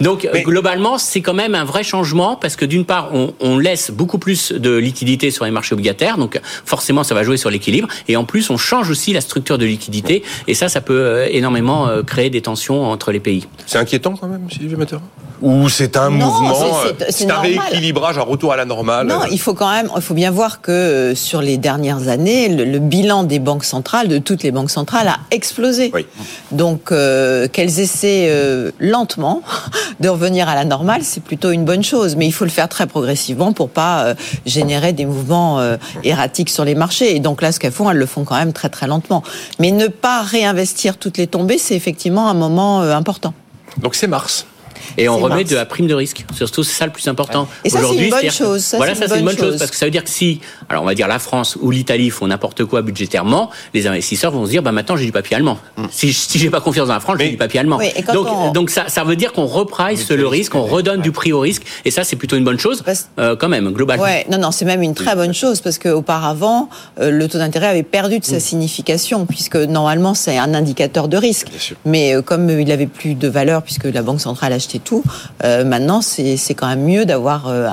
donc 0.00 0.28
globalement, 0.44 0.98
c'est 0.98 1.20
quand 1.20 1.34
même 1.34 1.54
un 1.54 1.64
vrai 1.64 1.82
changement 1.82 2.36
parce 2.36 2.56
que 2.56 2.64
d'une 2.64 2.84
part, 2.84 3.10
on, 3.14 3.32
on, 3.40 3.58
laisse 3.58 3.90
beaucoup 3.90 4.18
plus 4.18 4.52
de 4.52 4.76
liquidité 4.76 5.30
sur 5.30 5.44
les 5.44 5.50
marchés 5.50 5.74
obligataires, 5.74 6.18
donc 6.18 6.40
forcément 6.64 7.04
ça 7.04 7.14
va 7.14 7.22
jouer 7.22 7.36
sur 7.36 7.50
l'équilibre. 7.50 7.88
Et 8.08 8.16
en 8.16 8.24
plus 8.24 8.50
on 8.50 8.56
change 8.56 8.90
aussi 8.90 9.12
la 9.12 9.20
structure 9.20 9.58
de 9.58 9.64
liquidité. 9.64 10.22
Et 10.48 10.54
ça, 10.54 10.68
ça 10.68 10.80
peut 10.80 11.00
euh, 11.00 11.28
énormément 11.30 11.88
euh, 11.88 12.02
créer 12.02 12.30
des 12.30 12.42
tensions 12.42 12.84
entre 12.84 13.12
les 13.12 13.20
pays. 13.20 13.46
C'est 13.66 13.78
inquiétant 13.78 14.14
quand 14.16 14.28
même, 14.28 14.50
Sylvie 14.50 14.76
Metteur 14.76 15.00
ou 15.42 15.68
c'est 15.68 15.96
un 15.96 16.08
mouvement, 16.08 16.54
c'est 17.10 17.30
un 17.30 17.40
rééquilibrage, 17.40 18.16
un 18.16 18.22
retour 18.22 18.52
à 18.52 18.56
la 18.56 18.64
normale 18.64 19.08
Non, 19.08 19.22
il 19.30 19.40
faut 19.40 19.54
quand 19.54 19.70
même, 19.70 19.90
il 19.94 20.02
faut 20.02 20.14
bien 20.14 20.30
voir 20.30 20.60
que 20.60 20.70
euh, 20.70 21.14
sur 21.14 21.42
les 21.42 21.58
dernières 21.58 21.91
années, 22.08 22.48
le, 22.48 22.78
bilan 22.78 23.24
des 23.24 23.38
banques 23.38 23.64
centrales, 23.64 24.08
de 24.08 24.18
toutes 24.18 24.42
les 24.42 24.50
banques 24.50 24.70
centrales, 24.70 25.08
a 25.08 25.18
explosé. 25.30 25.90
Oui. 25.94 26.06
Donc 26.50 26.92
euh, 26.92 27.48
qu'elles 27.48 27.80
essaient 27.80 28.28
euh, 28.30 28.70
lentement 28.78 29.42
de 30.00 30.08
revenir 30.08 30.48
à 30.48 30.54
la 30.54 30.64
normale, 30.64 31.02
c'est 31.04 31.22
plutôt 31.22 31.50
une 31.50 31.64
bonne 31.64 31.82
chose. 31.84 32.16
Mais 32.16 32.26
il 32.26 32.32
faut 32.32 32.44
le 32.44 32.50
faire 32.50 32.68
très 32.68 32.86
progressivement 32.86 33.52
pour 33.52 33.70
pas 33.70 34.14
générer 34.46 34.92
des 34.92 35.06
mouvements 35.06 35.60
erratiques 36.04 36.50
sur 36.50 36.64
les 36.64 36.74
marchés. 36.74 37.14
Et 37.14 37.20
donc 37.20 37.42
là, 37.42 37.52
ce 37.52 37.60
qu'elles 37.60 37.72
font, 37.72 37.90
elles 37.90 37.96
le 37.96 38.06
font 38.06 38.24
quand 38.24 38.36
même 38.36 38.52
très 38.52 38.68
très 38.68 38.86
lentement. 38.86 39.22
Mais 39.58 39.70
ne 39.70 39.86
pas 39.86 40.22
réinvestir 40.22 40.96
toutes 40.96 41.18
les 41.18 41.26
tombées, 41.26 41.58
c'est 41.58 41.76
effectivement 41.76 42.28
un 42.28 42.34
moment 42.34 42.80
important. 42.80 43.34
Donc 43.78 43.94
c'est 43.94 44.06
mars. 44.06 44.46
Et 44.98 45.08
on 45.08 45.18
remet 45.18 45.44
de 45.44 45.54
la 45.54 45.66
prime 45.66 45.86
de 45.86 45.94
risque. 45.94 46.24
Surtout, 46.34 46.62
c'est 46.62 46.74
ça 46.74 46.86
le 46.86 46.92
plus 46.92 47.06
important. 47.08 47.48
Et 47.64 47.70
ça, 47.70 47.80
c'est 47.80 47.96
une 47.96 48.10
bonne 48.10 48.30
chose. 48.30 48.74
voilà, 48.76 48.94
ça, 48.94 49.08
c'est 49.08 49.18
une 49.18 49.24
bonne 49.24 49.38
chose. 49.38 49.58
Parce 49.58 49.70
que 49.70 49.76
ça 49.76 49.84
veut 49.84 49.90
dire 49.90 50.04
que 50.04 50.10
si, 50.10 50.40
alors 50.68 50.82
on 50.82 50.86
va 50.86 50.94
dire 50.94 51.08
la 51.08 51.18
France 51.18 51.56
ou 51.60 51.70
l'Italie 51.70 52.10
font 52.10 52.26
n'importe 52.26 52.64
quoi 52.64 52.82
budgétairement, 52.82 53.50
les 53.74 53.86
investisseurs 53.86 54.32
vont 54.32 54.46
se 54.46 54.50
dire, 54.50 54.62
bah 54.62 54.72
maintenant 54.72 54.96
j'ai 54.96 55.04
du 55.04 55.12
papier 55.12 55.36
allemand. 55.36 55.58
Mm. 55.76 55.84
Si, 55.90 56.12
si 56.12 56.38
j'ai 56.38 56.50
pas 56.50 56.60
confiance 56.60 56.88
dans 56.88 56.94
la 56.94 57.00
France, 57.00 57.16
j'ai 57.20 57.30
du 57.30 57.36
papier 57.36 57.60
allemand. 57.60 57.78
donc, 58.12 58.52
donc 58.54 58.70
ça, 58.70 58.88
ça 58.88 59.04
veut 59.04 59.16
dire 59.16 59.32
qu'on 59.32 59.46
reprice 59.46 60.10
le 60.10 60.26
risque, 60.26 60.54
on 60.54 60.64
redonne 60.64 61.00
du 61.00 61.12
prix 61.12 61.32
au 61.32 61.40
risque. 61.40 61.62
Et 61.84 61.90
ça, 61.90 62.04
c'est 62.04 62.16
plutôt 62.16 62.36
une 62.36 62.44
bonne 62.44 62.58
chose, 62.58 62.82
euh, 63.18 63.36
quand 63.36 63.48
même, 63.48 63.70
globalement. 63.72 64.04
Ouais, 64.04 64.26
non, 64.30 64.38
non, 64.38 64.50
c'est 64.50 64.64
même 64.64 64.82
une 64.82 64.94
très 64.94 65.14
bonne 65.14 65.34
chose 65.34 65.60
parce 65.60 65.78
qu'auparavant, 65.78 66.68
euh, 67.00 67.10
le 67.10 67.28
taux 67.28 67.38
d'intérêt 67.38 67.66
avait 67.66 67.82
perdu 67.82 68.18
de 68.18 68.24
sa 68.24 68.36
mm. 68.36 68.40
signification 68.40 69.26
puisque 69.26 69.56
normalement 69.56 70.14
c'est 70.14 70.38
un 70.38 70.54
indicateur 70.54 71.08
de 71.08 71.16
risque. 71.16 71.48
Mais 71.84 72.14
euh, 72.14 72.22
comme 72.22 72.48
il 72.50 72.70
avait 72.70 72.86
plus 72.86 73.14
de 73.14 73.28
valeur 73.28 73.62
puisque 73.62 73.84
la 73.84 74.02
Banque 74.02 74.20
centrale 74.20 74.52
achetait 74.52 74.71
tout, 74.78 75.02
euh, 75.44 75.64
maintenant, 75.64 76.02
c'est 76.02 76.54
quand 76.54 76.68
même 76.68 76.84
mieux 76.84 77.04
d'avoir 77.04 77.48
euh, 77.48 77.68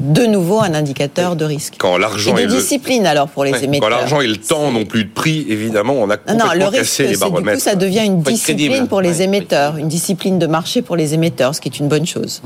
de 0.00 0.22
nouveau 0.26 0.60
un 0.60 0.74
indicateur 0.74 1.36
de 1.36 1.44
risque. 1.44 1.74
Quand 1.78 1.96
l'argent 1.96 2.36
et 2.36 2.46
de 2.46 2.50
discipline 2.50 3.06
alors 3.06 3.28
pour 3.28 3.44
les 3.44 3.64
émetteurs. 3.64 3.88
Quand 3.88 3.96
l'argent 3.96 4.20
et 4.20 4.26
le 4.26 4.36
temps 4.36 4.70
n'ont 4.72 4.84
plus 4.84 5.04
de 5.04 5.10
prix, 5.10 5.46
évidemment, 5.48 5.94
on 5.94 6.10
a 6.10 6.16
complètement 6.16 6.46
non, 6.46 6.52
le 6.52 6.64
risque, 6.66 6.82
cassé 6.82 7.06
les 7.08 7.16
baromètres. 7.16 7.48
Du 7.48 7.54
coup, 7.54 7.60
ça 7.60 7.74
devient 7.74 8.04
une 8.04 8.22
discipline 8.22 8.88
pour 8.88 9.00
les 9.00 9.22
émetteurs, 9.22 9.76
une 9.76 9.88
discipline 9.88 10.38
de 10.38 10.46
marché 10.46 10.82
pour 10.82 10.96
les 10.96 11.14
émetteurs, 11.14 11.54
ce 11.54 11.60
qui 11.60 11.68
est 11.68 11.78
une 11.78 11.88
bonne 11.88 12.06
chose. 12.06 12.42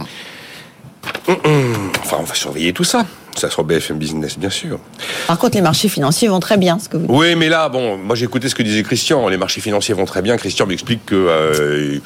Hum, 1.27 1.37
hum. 1.45 1.91
Enfin, 2.01 2.19
on 2.21 2.25
va 2.25 2.35
surveiller 2.35 2.73
tout 2.73 2.85
ça. 2.85 3.05
Ça 3.39 3.51
sur 3.51 3.65
BFM 3.65 3.99
Business, 3.99 4.39
bien 4.39 4.51
sûr. 4.51 4.79
Par 5.27 5.39
contre, 5.39 5.57
les 5.57 5.63
marchés 5.63 5.89
financiers 5.89 6.29
vont 6.29 6.41
très 6.41 6.57
bien, 6.57 6.79
ce 6.79 6.89
que 6.89 6.97
vous 6.97 7.07
dites. 7.07 7.17
Oui, 7.17 7.35
mais 7.37 7.49
là, 7.49 7.69
bon, 7.69 7.97
moi 7.97 8.17
j'ai 8.17 8.25
écouté 8.25 8.49
ce 8.49 8.55
que 8.55 8.63
disait 8.63 8.83
Christian. 8.83 9.29
Les 9.29 9.37
marchés 9.37 9.61
financiers 9.61 9.95
vont 9.95 10.05
très 10.05 10.23
bien. 10.23 10.37
Christian 10.37 10.67
m'explique 10.67 11.07
que 11.07 11.15
euh, 11.15 11.99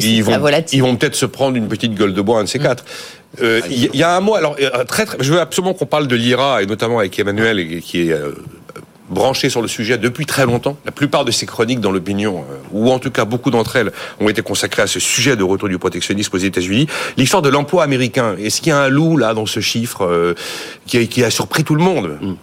ils, 0.00 0.22
vont, 0.22 0.32
ils 0.72 0.82
vont 0.82 0.96
peut-être 0.96 1.14
se 1.14 1.26
prendre 1.26 1.56
une 1.56 1.68
petite 1.68 1.94
gueule 1.94 2.14
de 2.14 2.22
bois, 2.22 2.40
un 2.40 2.44
de 2.44 2.48
ces 2.48 2.58
mm. 2.58 2.62
quatre. 2.62 2.84
Euh, 3.40 3.60
il 3.70 3.94
y, 3.94 4.02
a 4.02 4.16
un 4.16 4.20
mot. 4.20 4.34
Alors, 4.34 4.56
euh, 4.60 4.84
très, 4.84 5.06
très, 5.06 5.18
je 5.20 5.32
veux 5.32 5.40
absolument 5.40 5.72
qu'on 5.72 5.86
parle 5.86 6.08
de 6.08 6.16
l'IRA 6.16 6.62
et 6.62 6.66
notamment 6.66 6.98
avec 6.98 7.16
Emmanuel, 7.18 7.80
qui 7.80 8.10
est 8.10 8.16
branché 9.10 9.50
sur 9.50 9.60
le 9.60 9.68
sujet 9.68 9.98
depuis 9.98 10.24
très 10.24 10.46
longtemps. 10.46 10.76
La 10.84 10.92
plupart 10.92 11.24
de 11.24 11.30
ses 11.30 11.46
chroniques 11.46 11.80
dans 11.80 11.90
l'opinion, 11.90 12.44
euh, 12.50 12.56
ou 12.72 12.90
en 12.90 12.98
tout 12.98 13.10
cas 13.10 13.24
beaucoup 13.24 13.50
d'entre 13.50 13.76
elles, 13.76 13.92
ont 14.20 14.28
été 14.28 14.42
consacrées 14.42 14.82
à 14.82 14.86
ce 14.86 15.00
sujet 15.00 15.36
de 15.36 15.42
retour 15.42 15.68
du 15.68 15.78
protectionnisme 15.78 16.34
aux 16.34 16.38
États-Unis. 16.38 16.86
L'histoire 17.16 17.42
de 17.42 17.48
l'emploi 17.48 17.82
américain. 17.82 18.36
Est-ce 18.38 18.60
qu'il 18.60 18.70
y 18.70 18.72
a 18.72 18.80
un 18.80 18.88
loup 18.88 19.16
là 19.16 19.34
dans 19.34 19.46
ce 19.46 19.60
chiffre 19.60 20.04
euh, 20.04 20.34
qui, 20.86 21.24
a, 21.24 21.30
surpris 21.30 21.64
tout 21.64 21.74
le 21.74 21.82
monde? 21.82 22.18
Mm. 22.20 22.34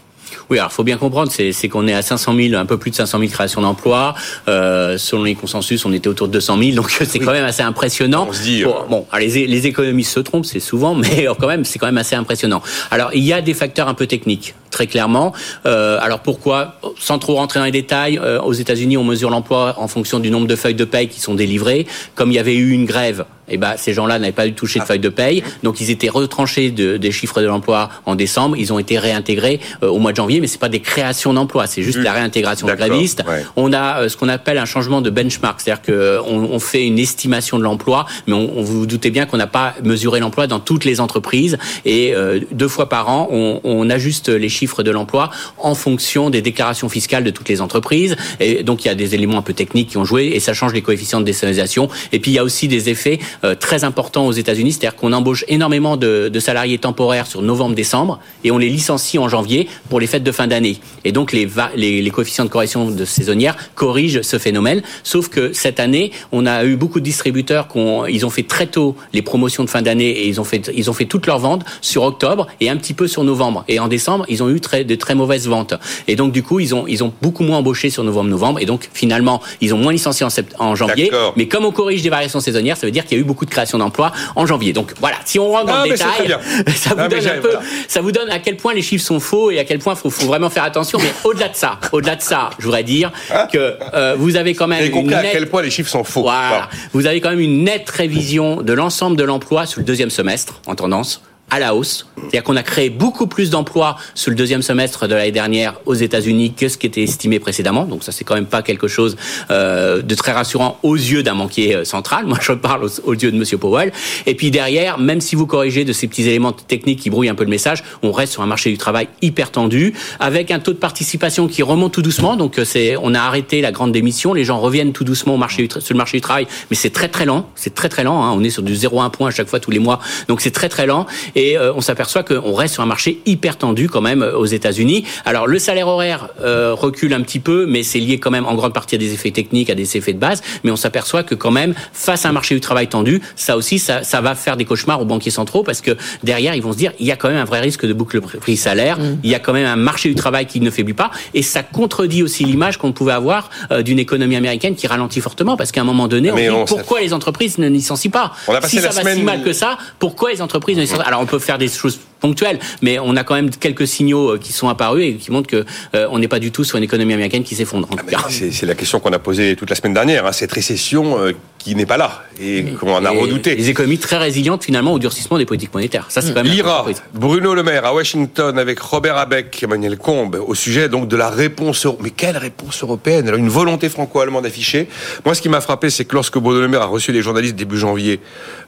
Oui, 0.49 0.59
alors 0.59 0.71
faut 0.71 0.83
bien 0.83 0.97
comprendre, 0.97 1.31
c'est 1.31 1.69
qu'on 1.69 1.87
est 1.87 1.93
à 1.93 2.01
500 2.01 2.35
000, 2.35 2.55
un 2.55 2.65
peu 2.65 2.77
plus 2.77 2.91
de 2.91 2.95
500 2.95 3.19
000 3.19 3.31
créations 3.31 3.61
d'emplois. 3.61 4.15
Euh, 4.47 4.97
selon 4.97 5.23
les 5.23 5.35
consensus, 5.35 5.85
on 5.85 5.93
était 5.93 6.07
autour 6.07 6.27
de 6.27 6.33
200 6.33 6.57
000, 6.57 6.75
donc 6.75 6.89
c'est 6.89 7.19
quand 7.19 7.31
même 7.31 7.45
assez 7.45 7.63
impressionnant. 7.63 8.27
On 8.29 8.33
se 8.33 8.41
dit, 8.41 8.63
bon, 8.89 9.05
euh... 9.13 9.19
les, 9.19 9.47
les, 9.47 9.67
économistes 9.67 10.13
se 10.13 10.19
trompent, 10.19 10.45
c'est 10.45 10.59
souvent, 10.59 10.95
mais 10.95 11.27
quand 11.39 11.47
même, 11.47 11.65
c'est 11.65 11.79
quand 11.79 11.87
même 11.87 11.97
assez 11.97 12.15
impressionnant. 12.15 12.61
Alors, 12.91 13.11
il 13.13 13.23
y 13.23 13.33
a 13.33 13.41
des 13.41 13.53
facteurs 13.53 13.87
un 13.87 13.93
peu 13.93 14.07
techniques, 14.07 14.55
très 14.71 14.87
clairement. 14.87 15.33
Euh, 15.65 15.99
alors 16.01 16.19
pourquoi 16.19 16.79
Sans 16.99 17.19
trop 17.19 17.35
rentrer 17.35 17.59
dans 17.59 17.65
les 17.65 17.71
détails, 17.71 18.19
euh, 18.21 18.39
aux 18.41 18.53
États-Unis, 18.53 18.97
on 18.97 19.03
mesure 19.03 19.29
l'emploi 19.29 19.75
en 19.77 19.87
fonction 19.87 20.19
du 20.19 20.31
nombre 20.31 20.47
de 20.47 20.55
feuilles 20.55 20.75
de 20.75 20.85
paye 20.85 21.07
qui 21.07 21.19
sont 21.19 21.35
délivrées. 21.35 21.87
Comme 22.15 22.31
il 22.31 22.35
y 22.35 22.39
avait 22.39 22.55
eu 22.55 22.71
une 22.71 22.85
grève 22.85 23.25
eh 23.49 23.57
ben, 23.57 23.75
ces 23.77 23.93
gens-là 23.93 24.19
n'avaient 24.19 24.31
pas 24.31 24.47
eu 24.47 24.53
touché 24.53 24.79
de 24.79 24.85
feuille 24.85 24.99
de 24.99 25.09
paye, 25.09 25.43
donc 25.63 25.81
ils 25.81 25.89
étaient 25.89 26.09
retranchés 26.09 26.71
de, 26.71 26.97
des 26.97 27.11
chiffres 27.11 27.41
de 27.41 27.47
l'emploi 27.47 27.89
en 28.05 28.15
décembre. 28.15 28.57
Ils 28.57 28.73
ont 28.73 28.79
été 28.79 28.97
réintégrés 28.99 29.59
euh, 29.83 29.87
au 29.87 29.99
mois 29.99 30.11
de 30.11 30.17
janvier, 30.17 30.41
mais 30.41 30.47
c'est 30.47 30.59
pas 30.59 30.69
des 30.69 30.79
créations 30.79 31.33
d'emplois, 31.33 31.67
c'est 31.67 31.83
juste 31.83 31.99
la 31.99 32.13
réintégration 32.13 32.67
de 32.67 32.73
grévistes. 32.73 33.23
Ouais. 33.27 33.43
On 33.55 33.73
a 33.73 34.01
euh, 34.01 34.09
ce 34.09 34.17
qu'on 34.17 34.29
appelle 34.29 34.57
un 34.57 34.65
changement 34.65 35.01
de 35.01 35.09
benchmark, 35.09 35.61
c'est-à-dire 35.61 35.81
que 35.81 36.19
on, 36.25 36.37
on, 36.37 36.59
fait 36.59 36.85
une 36.85 36.99
estimation 36.99 37.57
de 37.57 37.63
l'emploi, 37.63 38.05
mais 38.25 38.33
on, 38.33 38.57
on, 38.57 38.61
vous 38.61 38.85
doutez 38.85 39.11
bien 39.11 39.25
qu'on 39.25 39.37
n'a 39.37 39.47
pas 39.47 39.75
mesuré 39.83 40.19
l'emploi 40.19 40.47
dans 40.47 40.59
toutes 40.59 40.85
les 40.85 40.99
entreprises 40.99 41.57
et 41.85 42.13
euh, 42.15 42.39
deux 42.51 42.67
fois 42.67 42.89
par 42.89 43.09
an, 43.09 43.27
on, 43.31 43.61
on 43.63 43.89
ajuste 43.89 44.29
les 44.29 44.49
chiffres 44.49 44.83
de 44.83 44.91
l'emploi 44.91 45.29
en 45.57 45.75
fonction 45.75 46.29
des 46.29 46.41
déclarations 46.41 46.89
fiscales 46.89 47.23
de 47.23 47.29
toutes 47.29 47.49
les 47.49 47.61
entreprises. 47.61 48.15
Et 48.39 48.63
donc 48.63 48.85
il 48.85 48.87
y 48.87 48.91
a 48.91 48.95
des 48.95 49.15
éléments 49.15 49.37
un 49.37 49.41
peu 49.41 49.53
techniques 49.53 49.89
qui 49.89 49.97
ont 49.97 50.05
joué 50.05 50.31
et 50.33 50.39
ça 50.39 50.53
change 50.53 50.73
les 50.73 50.81
coefficients 50.81 51.19
de 51.19 51.25
décentralisation. 51.25 51.89
Et 52.11 52.19
puis 52.19 52.31
il 52.31 52.33
y 52.35 52.39
a 52.39 52.43
aussi 52.43 52.67
des 52.67 52.89
effets 52.89 53.19
euh, 53.19 53.36
très 53.59 53.83
importants 53.83 54.25
aux 54.27 54.31
États-Unis, 54.31 54.73
c'est-à-dire 54.73 54.95
qu'on 54.95 55.13
embauche 55.13 55.45
énormément 55.47 55.97
de, 55.97 56.29
de, 56.29 56.39
salariés 56.39 56.77
temporaires 56.77 57.27
sur 57.27 57.41
novembre-décembre 57.41 58.19
et 58.43 58.51
on 58.51 58.57
les 58.57 58.69
licencie 58.69 59.17
en 59.17 59.29
janvier 59.29 59.67
pour 59.89 59.99
les 59.99 60.07
fêtes 60.07 60.23
de 60.23 60.31
fin 60.31 60.47
d'année. 60.47 60.79
Et 61.03 61.11
donc 61.11 61.31
les, 61.31 61.47
les, 61.75 62.01
les, 62.01 62.09
coefficients 62.09 62.45
de 62.45 62.49
correction 62.49 62.89
de 62.89 63.05
saisonnière 63.05 63.55
corrigent 63.75 64.21
ce 64.21 64.37
phénomène. 64.37 64.81
Sauf 65.03 65.29
que 65.29 65.53
cette 65.53 65.79
année, 65.79 66.11
on 66.31 66.45
a 66.45 66.65
eu 66.65 66.75
beaucoup 66.75 66.99
de 66.99 67.05
distributeurs 67.05 67.67
qui 67.67 67.77
ont, 67.77 68.05
ils 68.05 68.25
ont 68.25 68.29
fait 68.29 68.43
très 68.43 68.67
tôt 68.67 68.95
les 69.13 69.21
promotions 69.21 69.63
de 69.63 69.69
fin 69.69 69.81
d'année 69.81 70.09
et 70.09 70.27
ils 70.27 70.39
ont 70.39 70.43
fait 70.43 70.71
ils 70.75 70.89
ont 70.89 70.93
fait 70.93 71.05
toutes 71.05 71.27
leurs 71.27 71.39
ventes 71.39 71.65
sur 71.81 72.03
octobre 72.03 72.47
et 72.59 72.69
un 72.69 72.77
petit 72.77 72.93
peu 72.93 73.07
sur 73.07 73.23
novembre. 73.23 73.63
Et 73.67 73.79
en 73.79 73.87
décembre, 73.87 74.25
ils 74.29 74.43
ont 74.43 74.49
eu 74.49 74.59
très, 74.59 74.83
de 74.83 74.95
très 74.95 75.15
mauvaises 75.15 75.47
ventes. 75.47 75.73
Et 76.07 76.15
donc 76.15 76.31
du 76.31 76.43
coup, 76.43 76.59
ils 76.59 76.73
ont 76.75 76.85
ils 76.87 77.03
ont 77.03 77.13
beaucoup 77.21 77.43
moins 77.43 77.57
embauché 77.57 77.89
sur 77.89 78.03
novembre-novembre 78.03 78.59
et 78.59 78.65
donc 78.65 78.89
finalement, 78.93 79.41
ils 79.61 79.73
ont 79.73 79.77
moins 79.77 79.91
licencié 79.91 80.25
en, 80.25 80.29
en 80.59 80.75
janvier. 80.75 81.11
Mais 81.35 81.47
comme 81.47 81.65
on 81.65 81.71
corrige 81.71 82.01
des 82.01 82.09
variations 82.09 82.39
saisonnières, 82.39 82.77
ça 82.77 82.85
veut 82.85 82.91
dire 82.91 83.05
qu'il 83.05 83.17
y 83.17 83.21
a 83.21 83.23
eu 83.23 83.26
beaucoup 83.27 83.45
de 83.45 83.51
création 83.51 83.77
d'emplois 83.77 84.11
en 84.35 84.45
janvier. 84.45 84.73
Donc 84.73 84.93
voilà, 84.99 85.17
si 85.25 85.37
on 85.37 85.51
rentre 85.51 85.67
dans 85.67 85.83
le 85.83 85.89
détail, 85.89 86.35
ça 86.75 86.91
vous 86.91 87.01
non, 87.01 87.07
donne 87.07 87.27
un 87.27 87.41
peu, 87.41 87.51
voilà. 87.51 87.61
ça 87.87 88.01
vous 88.01 88.11
donne 88.11 88.29
à 88.29 88.39
quel 88.39 88.57
point 88.57 88.73
les 88.73 88.81
chiffres 88.81 89.05
sont 89.05 89.19
faux 89.19 89.51
et 89.51 89.59
à 89.59 89.65
quel 89.65 89.79
point 89.79 89.93
il 89.93 89.97
faut, 89.97 90.09
faut, 90.09 90.25
vraiment 90.25 90.49
faire 90.49 90.63
attention. 90.63 90.99
Mais 90.99 91.13
au-delà 91.23 91.49
de 91.49 91.55
ça, 91.55 91.79
au-delà 91.91 92.15
de 92.15 92.21
ça, 92.21 92.49
je 92.57 92.65
voudrais 92.65 92.83
dire 92.83 93.11
que 93.51 93.75
euh, 93.93 94.15
vous 94.17 94.35
avez 94.35 94.55
quand 94.55 94.67
même 94.67 94.89
compris 94.89 95.13
à 95.13 95.21
nette, 95.21 95.31
quel 95.33 95.47
point 95.47 95.61
les 95.61 95.69
chiffres 95.69 95.89
sont 95.89 96.03
faux. 96.03 96.23
Voilà, 96.23 96.47
voilà. 96.47 96.69
vous 96.93 97.05
avez 97.05 97.21
quand 97.21 97.29
même 97.29 97.39
une 97.39 97.63
nette 97.63 97.89
révision 97.89 98.61
de 98.61 98.73
l'ensemble 98.73 99.17
de 99.17 99.23
l'emploi 99.23 99.65
sur 99.65 99.79
le 99.79 99.85
deuxième 99.85 100.09
semestre 100.09 100.61
en 100.65 100.75
tendance 100.75 101.21
à 101.49 101.59
la 101.59 101.75
hausse. 101.75 102.05
C'est-à-dire 102.17 102.43
qu'on 102.43 102.57
a 102.57 102.63
créé 102.63 102.89
beaucoup 102.89 103.25
plus 103.25 103.49
d'emplois 103.49 103.95
sur 104.15 104.31
le 104.31 104.35
deuxième 104.35 104.61
semestre 104.61 105.07
de 105.07 105.15
l'année 105.15 105.31
dernière 105.31 105.79
aux 105.85 105.93
États-Unis 105.93 106.53
que 106.53 106.67
ce 106.67 106.77
qui 106.77 106.87
était 106.87 107.03
estimé 107.03 107.39
précédemment. 107.39 107.85
Donc 107.85 108.03
ça, 108.03 108.11
c'est 108.11 108.25
quand 108.25 108.35
même 108.35 108.47
pas 108.47 108.61
quelque 108.61 108.87
chose 108.89 109.15
euh, 109.49 110.01
de 110.01 110.15
très 110.15 110.33
rassurant 110.33 110.77
aux 110.83 110.95
yeux 110.95 111.23
d'un 111.23 111.35
banquier 111.35 111.85
central. 111.85 112.25
Moi, 112.27 112.37
je 112.41 112.51
parle 112.51 112.89
aux, 113.05 113.13
yeux 113.13 113.31
de 113.31 113.37
Monsieur 113.37 113.57
Powell. 113.57 113.93
Et 114.25 114.35
puis 114.35 114.51
derrière, 114.51 114.97
même 114.97 115.21
si 115.21 115.35
vous 115.35 115.45
corrigez 115.45 115.85
de 115.85 115.93
ces 115.93 116.07
petits 116.07 116.27
éléments 116.27 116.51
techniques 116.51 116.99
qui 116.99 117.09
brouillent 117.09 117.29
un 117.29 117.35
peu 117.35 117.45
le 117.45 117.49
message, 117.49 117.83
on 118.03 118.11
reste 118.11 118.33
sur 118.33 118.41
un 118.41 118.47
marché 118.47 118.69
du 118.69 118.77
travail 118.77 119.07
hyper 119.21 119.51
tendu, 119.51 119.93
avec 120.19 120.51
un 120.51 120.59
taux 120.59 120.73
de 120.73 120.77
participation 120.77 121.47
qui 121.47 121.63
remonte 121.63 121.93
tout 121.93 122.01
doucement. 122.01 122.35
Donc 122.35 122.59
c'est, 122.65 122.97
on 122.97 123.13
a 123.13 123.21
arrêté 123.21 123.61
la 123.61 123.71
grande 123.71 123.93
démission. 123.93 124.33
Les 124.33 124.43
gens 124.43 124.59
reviennent 124.59 124.91
tout 124.91 125.05
doucement 125.05 125.35
au 125.35 125.37
marché 125.37 125.69
sur 125.69 125.93
le 125.93 125.97
marché 125.97 126.17
du 126.17 126.21
travail, 126.21 126.47
mais 126.69 126.75
c'est 126.75 126.89
très 126.89 127.07
très 127.07 127.25
lent. 127.25 127.49
C'est 127.55 127.73
très 127.73 127.87
très 127.87 128.03
lent. 128.03 128.21
Hein. 128.23 128.33
On 128.35 128.43
est 128.43 128.49
sur 128.49 128.63
du 128.63 128.73
0,1 128.73 129.11
point 129.11 129.29
à 129.29 129.31
chaque 129.31 129.47
fois 129.47 129.61
tous 129.61 129.71
les 129.71 129.79
mois. 129.79 129.99
Donc 130.27 130.41
c'est 130.41 130.51
très 130.51 130.67
très 130.67 130.85
lent 130.85 131.05
et 131.37 131.57
euh, 131.57 131.71
on 131.73 131.81
s'aperçoit 131.81 132.23
qu'on 132.23 132.53
reste 132.53 132.73
sur 132.73 132.83
un 132.83 132.87
marché 132.87 133.21
hyper 133.25 133.57
tendu 133.57 133.87
quand 133.87 134.01
même 134.01 134.21
aux 134.23 134.45
États-Unis. 134.45 135.05
Alors 135.23 135.47
le 135.47 135.59
salaire 135.59 135.87
horaire 135.87 136.27
euh, 136.43 136.73
recule 136.73 137.13
un 137.13 137.21
petit 137.21 137.39
peu, 137.39 137.65
mais 137.67 137.83
c'est 137.83 137.99
lié 137.99 138.17
quand 138.19 138.31
même 138.31 138.45
en 138.45 138.55
grande 138.55 138.73
partie 138.73 138.95
à 138.95 138.97
des 138.97 139.13
effets 139.13 139.31
techniques, 139.31 139.69
à 139.69 139.75
des 139.75 139.95
effets 139.95 140.13
de 140.13 140.19
base. 140.19 140.41
Mais 140.63 140.71
on 140.71 140.75
s'aperçoit 140.75 141.23
que 141.23 141.35
quand 141.35 141.51
même, 141.51 141.73
face 141.93 142.25
à 142.25 142.29
un 142.29 142.31
marché 142.31 142.55
du 142.55 142.59
travail 142.61 142.87
tendu, 142.87 143.21
ça 143.35 143.55
aussi, 143.55 143.77
ça, 143.79 144.03
ça, 144.03 144.19
va 144.19 144.33
faire 144.33 144.57
des 144.57 144.65
cauchemars 144.65 144.99
aux 144.99 145.05
banquiers 145.05 145.31
centraux 145.31 145.61
parce 145.63 145.81
que 145.81 145.91
derrière, 146.23 146.55
ils 146.55 146.61
vont 146.63 146.73
se 146.73 146.77
dire, 146.77 146.91
il 146.99 147.05
y 147.05 147.11
a 147.11 147.15
quand 147.15 147.29
même 147.29 147.37
un 147.37 147.45
vrai 147.45 147.59
risque 147.59 147.85
de 147.85 147.93
boucle 147.93 148.19
prix-salaire. 148.19 148.97
Mmh. 148.99 149.19
Il 149.23 149.29
y 149.29 149.35
a 149.35 149.39
quand 149.39 149.53
même 149.53 149.67
un 149.67 149.75
marché 149.75 150.09
du 150.09 150.15
travail 150.15 150.47
qui 150.47 150.59
ne 150.59 150.71
faiblit 150.71 150.93
pas, 150.95 151.11
et 151.35 151.43
ça 151.43 151.61
contredit 151.61 152.23
aussi 152.23 152.43
l'image 152.45 152.77
qu'on 152.77 152.91
pouvait 152.93 153.13
avoir 153.13 153.51
euh, 153.71 153.83
d'une 153.83 153.99
économie 153.99 154.35
américaine 154.35 154.75
qui 154.75 154.87
ralentit 154.87 155.21
fortement 155.21 155.55
parce 155.55 155.71
qu'à 155.71 155.81
un 155.81 155.83
moment 155.83 156.07
donné, 156.07 156.31
on 156.31 156.35
Mais 156.35 156.43
dit 156.45 156.49
on- 156.49 156.65
pourquoi 156.65 156.99
les 157.01 157.13
entreprises 157.13 157.59
ne 157.59 157.67
licencient 157.69 158.09
pas 158.11 158.33
On 158.47 158.53
a 158.55 158.61
passé 158.61 158.77
Si 158.77 158.83
la 158.83 158.91
ça 158.91 159.01
va 159.03 159.09
si 159.11 159.11
semaine- 159.11 159.23
mal 159.23 159.43
que 159.43 159.53
ça, 159.53 159.77
pourquoi 159.99 160.31
les 160.31 160.41
entreprises 160.41 160.77
ne 160.77 160.81
licencient 160.81 161.03
pas? 161.03 161.07
Alors 161.07 161.21
on 161.21 161.26
peut 161.27 161.39
faire 161.39 161.57
des 161.57 161.67
choses 161.67 161.99
ponctuelles, 162.19 162.59
mais 162.81 162.99
on 162.99 163.15
a 163.15 163.23
quand 163.23 163.35
même 163.35 163.49
quelques 163.49 163.87
signaux 163.87 164.31
euh, 164.33 164.37
qui 164.37 164.53
sont 164.53 164.69
apparus 164.69 165.05
et 165.05 165.13
qui 165.15 165.31
montrent 165.31 165.47
que 165.49 165.65
euh, 165.95 166.07
on 166.11 166.19
n'est 166.19 166.27
pas 166.27 166.39
du 166.39 166.51
tout 166.51 166.63
sur 166.63 166.77
une 166.77 166.83
économie 166.83 167.13
américaine 167.13 167.43
qui 167.43 167.55
s'effondre. 167.55 167.87
En 167.91 167.95
tout 167.95 168.05
cas. 168.05 168.17
C'est 168.29 168.51
c'est 168.51 168.65
la 168.65 168.75
question 168.75 168.99
qu'on 168.99 169.11
a 169.13 169.19
posée 169.19 169.55
toute 169.55 169.69
la 169.69 169.75
semaine 169.75 169.93
dernière, 169.93 170.25
hein, 170.25 170.31
cette 170.31 170.51
récession 170.51 171.19
euh, 171.19 171.31
qui 171.57 171.75
n'est 171.75 171.85
pas 171.85 171.97
là 171.97 172.23
et 172.39 172.63
qu'on 172.79 172.93
en 172.93 173.03
a 173.03 173.13
Et 173.13 173.19
redouté. 173.19 173.55
Les 173.55 173.69
économies 173.69 173.97
très 173.97 174.17
résilientes 174.17 174.63
finalement 174.63 174.93
au 174.93 174.99
durcissement 174.99 175.37
des 175.37 175.45
politiques 175.45 175.73
monétaires. 175.73 176.05
Ça 176.09 176.21
c'est 176.21 176.33
quand 176.33 176.43
même 176.43 176.51
L'IRA. 176.51 176.85
Bruno 177.13 177.53
Le 177.53 177.63
Maire 177.63 177.85
à 177.85 177.93
Washington 177.93 178.57
avec 178.57 178.79
Robert 178.79 179.17
Abeck, 179.17 179.61
Emmanuel 179.63 179.97
Combe, 179.97 180.41
au 180.47 180.55
sujet 180.55 180.87
donc 180.89 181.07
de 181.07 181.15
la 181.17 181.29
réponse. 181.29 181.85
euro- 181.85 181.97
Mais 182.01 182.11
quelle 182.11 182.37
réponse 182.37 182.83
européenne? 182.83 183.27
Alors, 183.27 183.39
Une 183.39 183.49
volonté 183.49 183.89
franco-allemande 183.89 184.45
affichée. 184.45 184.87
Moi, 185.25 185.35
ce 185.35 185.41
qui 185.41 185.49
m'a 185.49 185.61
frappé, 185.61 185.89
c'est 185.89 186.05
que 186.05 186.13
lorsque 186.15 186.37
Bruno 186.37 186.61
Le 186.61 186.67
Maire 186.67 186.83
a 186.83 186.85
reçu 186.85 187.11
les 187.11 187.21
journalistes 187.21 187.55
début 187.55 187.77
janvier, 187.77 188.19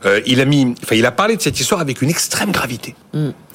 euh, 0.06 0.20
il 0.26 0.42
a 0.42 0.46
mis, 0.46 0.74
enfin, 0.84 0.96
il 0.96 1.06
a 1.06 1.12
parlé 1.12 1.36
de 1.38 1.42
cette 1.42 1.60
histoire 1.60 1.80
avec 1.82 2.02
une 2.02 2.10
extrême 2.10 2.52
gravité. 2.52 2.96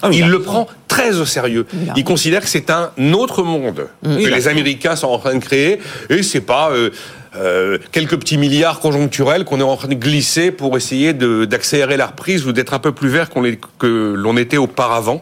Ah 0.02 0.08
oui, 0.08 0.18
il 0.18 0.28
le 0.28 0.40
prend 0.40 0.66
très 0.88 1.18
au 1.18 1.24
sérieux. 1.24 1.66
Il 1.96 2.04
considère 2.04 2.42
que 2.42 2.48
c'est 2.48 2.70
un 2.70 2.90
autre 3.12 3.42
monde 3.42 3.86
que 4.02 4.20
Il 4.20 4.32
a 4.32 4.36
les 4.36 4.48
Américains 4.48 4.96
sont 4.96 5.08
en 5.08 5.18
train 5.18 5.34
de 5.34 5.40
créer, 5.44 5.78
et 6.10 6.22
c'est 6.22 6.40
pas. 6.40 6.70
euh, 6.70 6.90
euh, 7.36 7.78
quelques 7.90 8.16
petits 8.16 8.38
milliards 8.38 8.78
conjoncturels 8.78 9.44
qu'on 9.44 9.58
est 9.58 9.64
en 9.64 9.76
train 9.76 9.88
de 9.88 9.94
glisser 9.94 10.52
pour 10.52 10.76
essayer 10.76 11.12
d'accélérer 11.12 11.96
la 11.96 12.06
reprise 12.06 12.46
ou 12.46 12.52
d'être 12.52 12.74
un 12.74 12.78
peu 12.78 12.92
plus 12.92 13.08
vert 13.08 13.28
qu'on 13.28 13.42
que 13.78 14.14
l'on 14.16 14.36
était 14.36 14.56
auparavant. 14.56 15.20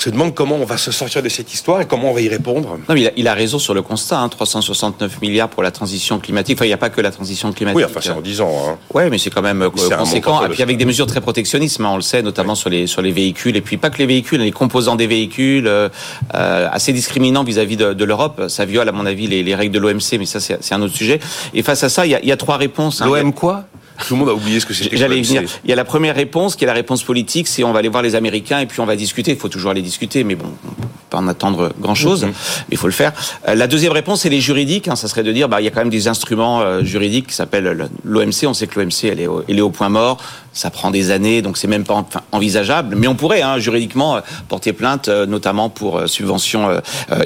On 0.00 0.04
se 0.04 0.08
demande 0.08 0.34
comment 0.34 0.56
on 0.56 0.64
va 0.64 0.78
se 0.78 0.92
sortir 0.92 1.22
de 1.22 1.28
cette 1.28 1.52
histoire 1.52 1.82
et 1.82 1.84
comment 1.86 2.10
on 2.10 2.14
va 2.14 2.22
y 2.22 2.28
répondre. 2.30 2.78
Non, 2.88 2.94
mais 2.94 3.02
il 3.02 3.06
a, 3.08 3.10
il 3.18 3.28
a 3.28 3.34
raison 3.34 3.58
sur 3.58 3.74
le 3.74 3.82
constat. 3.82 4.18
Hein, 4.18 4.30
369 4.30 5.20
milliards 5.20 5.50
pour 5.50 5.62
la 5.62 5.70
transition 5.70 6.18
climatique. 6.18 6.56
Enfin, 6.56 6.64
il 6.64 6.68
n'y 6.68 6.72
a 6.74 6.78
pas 6.78 6.88
que 6.88 7.02
la 7.02 7.10
transition 7.10 7.52
climatique. 7.52 7.76
Oui, 7.76 7.84
enfin 7.84 8.00
c'est 8.02 8.10
en 8.10 8.22
10 8.22 8.40
ans. 8.40 8.50
Hein. 8.66 8.78
Ouais, 8.94 9.10
mais 9.10 9.18
c'est 9.18 9.28
quand 9.28 9.42
même 9.42 9.60
euh, 9.60 9.68
c'est 9.76 9.94
conséquent. 9.94 10.46
Et 10.46 10.48
puis 10.48 10.62
avec 10.62 10.78
des 10.78 10.86
mesures 10.86 11.04
très 11.06 11.20
protectionnistes, 11.20 11.80
hein, 11.82 11.88
on 11.90 11.96
le 11.96 12.02
sait, 12.02 12.22
notamment 12.22 12.54
sur 12.54 12.70
les 12.70 12.86
sur 12.86 13.02
les 13.02 13.12
véhicules. 13.12 13.54
Et 13.58 13.60
puis 13.60 13.76
pas 13.76 13.90
que 13.90 13.98
les 13.98 14.06
véhicules, 14.06 14.40
les 14.40 14.52
composants 14.52 14.96
des 14.96 15.06
véhicules, 15.06 15.66
euh, 15.66 15.90
euh, 16.34 16.68
assez 16.72 16.94
discriminants 16.94 17.44
vis-à-vis 17.44 17.76
de, 17.76 17.92
de 17.92 18.04
l'Europe. 18.06 18.44
Ça 18.48 18.64
viole, 18.64 18.88
à 18.88 18.92
mon 18.92 19.04
avis, 19.04 19.26
les, 19.26 19.42
les 19.42 19.54
règles 19.54 19.74
de 19.74 19.78
l'OMC, 19.80 20.16
mais 20.18 20.24
ça 20.24 20.40
c'est 20.40 20.56
c'est 20.64 20.74
un 20.74 20.80
autre 20.80 20.94
sujet. 20.96 21.20
Et 21.52 21.62
face 21.62 21.84
à 21.84 21.90
ça, 21.90 22.06
il 22.06 22.12
y 22.12 22.14
a, 22.14 22.20
il 22.22 22.26
y 22.28 22.32
a 22.32 22.38
trois 22.38 22.56
réponses. 22.56 23.02
hein. 23.02 23.06
L'OM 23.06 23.34
quoi? 23.34 23.64
Tout 24.06 24.14
le 24.14 24.20
monde 24.20 24.28
a 24.30 24.34
oublié 24.34 24.60
ce 24.60 24.66
que 24.66 24.74
c'était. 24.74 24.96
J'allais 24.96 25.20
venir. 25.20 25.42
Il 25.64 25.70
y 25.70 25.72
a 25.72 25.76
la 25.76 25.84
première 25.84 26.14
réponse, 26.14 26.56
qui 26.56 26.64
est 26.64 26.66
la 26.66 26.72
réponse 26.72 27.02
politique, 27.02 27.46
c'est 27.48 27.62
on 27.64 27.72
va 27.72 27.78
aller 27.80 27.88
voir 27.88 28.02
les 28.02 28.14
Américains 28.14 28.60
et 28.60 28.66
puis 28.66 28.80
on 28.80 28.86
va 28.86 28.96
discuter. 28.96 29.32
Il 29.32 29.36
faut 29.38 29.48
toujours 29.48 29.70
aller 29.70 29.82
discuter, 29.82 30.24
mais 30.24 30.34
bon, 30.34 30.46
on 30.66 30.70
peut 30.82 30.88
pas 31.10 31.18
en 31.18 31.28
attendre 31.28 31.72
grand-chose, 31.80 32.24
mais 32.24 32.32
il 32.70 32.76
faut 32.78 32.86
le 32.86 32.92
faire. 32.92 33.12
Euh, 33.48 33.54
La 33.54 33.66
deuxième 33.66 33.92
réponse, 33.92 34.22
c'est 34.22 34.28
les 34.28 34.40
juridiques. 34.40 34.88
hein. 34.88 34.96
ça 34.96 35.08
serait 35.08 35.22
de 35.24 35.32
dire, 35.32 35.48
bah, 35.48 35.60
il 35.60 35.64
y 35.64 35.68
a 35.68 35.70
quand 35.70 35.80
même 35.80 35.90
des 35.90 36.08
instruments 36.08 36.60
euh, 36.60 36.82
juridiques 36.84 37.26
qui 37.28 37.34
s'appellent 37.34 37.88
l'OMC. 38.04 38.46
On 38.46 38.54
sait 38.54 38.66
que 38.66 38.78
l'OMC, 38.80 39.04
elle 39.04 39.20
est, 39.20 39.26
au- 39.26 39.44
elle 39.48 39.58
est 39.58 39.62
au 39.62 39.70
point 39.70 39.88
mort. 39.88 40.18
Ça 40.52 40.70
prend 40.70 40.90
des 40.90 41.12
années, 41.12 41.42
donc 41.42 41.56
c'est 41.56 41.68
même 41.68 41.84
pas 41.84 42.04
envisageable. 42.32 42.96
Mais 42.96 43.06
on 43.06 43.14
pourrait, 43.14 43.42
hein, 43.42 43.58
juridiquement, 43.58 44.16
euh, 44.16 44.20
porter 44.48 44.72
plainte, 44.72 45.08
euh, 45.08 45.24
notamment 45.24 45.68
pour 45.68 45.98
euh, 45.98 46.06
subvention 46.06 46.80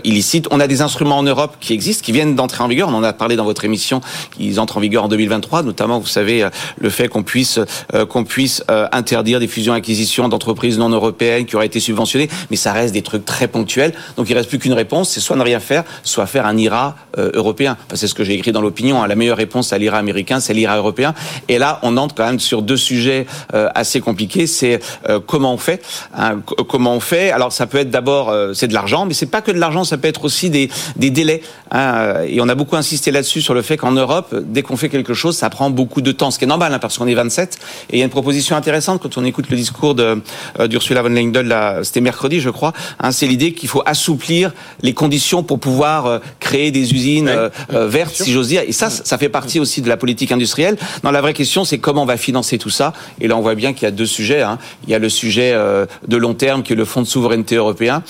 illicite. 0.05 0.47
On 0.51 0.61
a 0.61 0.67
des 0.67 0.83
instruments 0.83 1.19
en 1.19 1.23
Europe 1.23 1.57
qui 1.61 1.73
existent, 1.73 2.05
qui 2.05 2.13
viennent 2.13 2.35
d'entrer 2.35 2.63
en 2.63 2.69
vigueur. 2.69 2.89
On 2.89 2.95
en 2.95 3.03
a 3.03 3.13
parlé 3.13 3.37
dans 3.37 3.45
votre 3.45 3.65
émission. 3.65 4.01
Ils 4.39 4.61
entrent 4.61 4.77
en 4.77 4.81
vigueur 4.81 5.05
en 5.05 5.09
2023, 5.09 5.63
notamment, 5.63 5.99
vous 5.99 6.07
savez, 6.07 6.47
le 6.77 6.91
fait 6.91 7.09
qu'on 7.09 7.23
puisse 7.23 7.59
qu'on 8.09 8.25
puisse 8.25 8.63
interdire 8.93 9.41
des 9.41 9.47
fusions-acquisitions 9.49 10.29
d'entreprises 10.29 10.79
non 10.79 10.89
européennes 10.89 11.47
qui 11.47 11.57
auraient 11.57 11.67
été 11.67 11.81
subventionnées. 11.81 12.29
Mais 12.51 12.57
ça 12.57 12.73
reste 12.73 12.95
des 12.95 13.03
trucs 13.03 13.25
très 13.25 13.49
ponctuels. 13.49 13.93
Donc 14.17 14.29
il 14.29 14.35
reste 14.35 14.49
plus 14.49 14.59
qu'une 14.59 14.73
réponse, 14.73 15.11
c'est 15.11 15.21
soit 15.21 15.37
ne 15.37 15.43
rien 15.43 15.61
faire, 15.61 15.85
soit 16.03 16.27
faire 16.27 16.47
un 16.47 16.57
IRA 16.57 16.97
européen. 17.17 17.77
C'est 17.95 18.07
ce 18.07 18.15
que 18.15 18.25
j'ai 18.25 18.35
écrit 18.35 18.53
dans 18.53 18.63
l'opinion. 18.63 19.03
hein. 19.03 19.07
La 19.07 19.17
meilleure 19.17 19.37
réponse 19.39 19.73
à 19.73 19.79
l'IRA 19.79 19.99
américain, 19.99 20.41
c'est 20.41 20.55
l'IRA 20.55 20.77
européen. 20.77 21.15
Et 21.49 21.59
là, 21.59 21.79
on 21.83 21.97
entre 21.97 22.15
quand 22.15 22.27
même 22.27 22.41
sur 22.41 22.63
deux 22.63 22.77
sujets 22.77 23.14
sujet 23.15 23.27
assez 23.75 24.01
compliqué, 24.01 24.47
c'est 24.47 24.81
comment 25.27 25.55
on 25.55 25.59
fait. 25.59 25.83
Hein, 26.17 26.41
comment 26.69 26.95
on 26.95 27.01
fait 27.01 27.31
Alors 27.31 27.53
ça 27.53 27.67
peut 27.67 27.79
être 27.79 27.91
d'abord 27.91 28.35
c'est 28.55 28.69
de 28.69 28.75
l'argent, 28.75 29.07
mais 29.07 29.15
c'est 29.15 29.27
pas 29.27 29.43
que 29.43 29.51
de 29.51 29.59
l'argent, 29.59 29.85
ça 29.85 29.99
peut 29.99 30.09
être 30.09 30.25
aussi 30.25 30.51
des, 30.51 30.71
des 30.97 31.11
délais. 31.11 31.43
Hein, 31.71 32.23
et 32.27 32.41
on 32.41 32.49
a 32.49 32.55
beaucoup 32.55 32.77
insisté 32.77 33.11
là-dessus 33.11 33.43
sur 33.43 33.55
le 33.55 33.63
fait 33.63 33.77
qu'en 33.77 33.93
Europe, 33.93 34.35
dès 34.35 34.63
qu'on 34.63 34.77
fait 34.77 34.89
quelque 34.89 35.15
chose, 35.15 35.37
ça 35.37 35.51
prend 35.51 35.71
beaucoup 35.71 36.01
de 36.01 36.13
temps, 36.13 36.31
ce 36.31 36.39
qui 36.39 36.45
est 36.45 36.49
normal 36.49 36.73
hein, 36.73 36.79
parce 36.79 36.99
qu'on 36.99 37.07
est 37.07 37.15
27. 37.15 37.59
Et 37.91 37.97
il 37.97 37.99
y 37.99 38.03
a 38.03 38.05
une 38.05 38.11
proposition 38.11 38.57
intéressante 38.57 39.03
quand 39.03 39.17
on 39.19 39.25
écoute 39.25 39.51
le 39.51 39.57
discours 39.57 39.95
d'Ursula 39.95 41.03
von 41.03 41.09
Leyen, 41.09 41.33
c'était 41.83 42.01
mercredi, 42.01 42.41
je 42.41 42.51
crois. 42.51 42.73
Hein, 43.01 43.13
c'est 43.13 43.27
l'idée 43.27 43.53
qu'il 43.53 43.69
faut 43.69 43.83
assouplir 43.87 44.53
les 44.83 44.95
conditions 44.95 45.43
pour 45.43 45.61
pouvoir 45.61 46.07
euh, 46.07 46.19
créer 46.41 46.71
des 46.71 46.93
usines 46.93 47.29
euh, 47.29 47.49
euh, 47.73 47.89
vertes, 47.89 48.15
si 48.15 48.33
j'ose 48.33 48.49
dire. 48.49 48.63
Et 48.67 48.73
ça, 48.73 48.91
ça 48.91 49.19
fait 49.19 49.29
partie 49.29 49.61
aussi 49.61 49.83
de 49.83 49.89
la 49.89 49.97
politique 49.97 50.33
industrielle. 50.33 50.77
Non, 51.03 51.11
la 51.11 51.21
vraie 51.21 51.35
question, 51.35 51.65
c'est 51.65 51.79
comment 51.79 52.03
on 52.03 52.07
va 52.07 52.17
financer 52.17 52.59
tout 52.59 52.71
ça. 52.71 52.93
Et 53.21 53.29
là, 53.29 53.37
on 53.37 53.41
voit 53.41 53.55
bien 53.55 53.73
qu'il 53.73 53.85
y 53.85 53.87
a 53.87 53.91
deux 53.91 54.07
sujets. 54.07 54.43
Hein. 54.43 54.59
Il 54.87 54.91
y 54.91 54.95
a 54.95 54.99
le 54.99 55.09
sujet 55.09 55.55
de 56.07 56.17
long 56.17 56.35
terme, 56.35 56.63
qui 56.63 56.73
est 56.73 56.77
le 56.77 56.85
fonds 56.85 57.03
de 57.03 57.07
souveraineté 57.07 57.57
européen. 57.57 58.03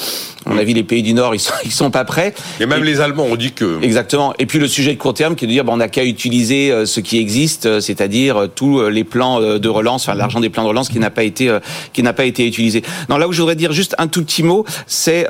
On 0.47 0.59
a 0.59 0.65
vu 0.65 0.73
les 0.73 0.83
pays 0.83 1.03
du 1.03 1.15
Nord, 1.15 1.35
ils 1.35 1.41
sont, 1.41 1.55
ils 1.65 1.73
sont 1.73 1.91
pas 1.91 2.05
prêts. 2.05 2.35
Et 2.61 2.67
même 2.67 2.85
les 2.85 3.01
Allemands 3.01 3.25
ont 3.25 3.37
dit 3.37 3.53
que. 3.53 3.83
Exactement. 3.83 4.35
Et 4.39 4.47
puis 4.47 4.59
le 4.59 4.69
sujet 4.69 4.93
de 4.93 4.99
court 4.99 5.15
terme, 5.15 5.35
qui 5.35 5.45
est 5.45 5.49
de 5.49 5.53
dire, 5.53 5.65
bon, 5.65 5.75
on 5.75 5.77
n'a 5.79 5.89
qu'à 5.89 6.05
utiliser 6.05 6.87
ce 6.87 7.01
qui 7.01 7.19
existe, 7.19 7.81
c'est-à-dire 7.81 8.49
tous 8.55 8.89
les 8.89 9.05
plans 9.05 9.41
de 9.41 9.69
relance, 9.69 10.09
enfin 10.09 10.17
l'argent 10.17 10.41
des 10.41 10.51
plans 10.51 10.63
de 10.63 10.69
relance 10.69 10.89
qui 10.89 10.99
n'a 10.99 11.11
pas 11.11 11.25
été, 11.25 11.59
qui 11.93 12.03
n'a 12.03 12.13
pas 12.13 12.25
été 12.25 12.47
utilisé. 12.47 12.83
Non, 13.09 13.17
là 13.17 13.29
où 13.29 13.33
je 13.33 13.41
voudrais 13.41 13.57
dire 13.57 13.73
juste 13.73 13.95
un 13.99 14.07
tout 14.07 14.25
petit 14.25 14.43
mot, 14.43 14.65
c'est 14.87 15.27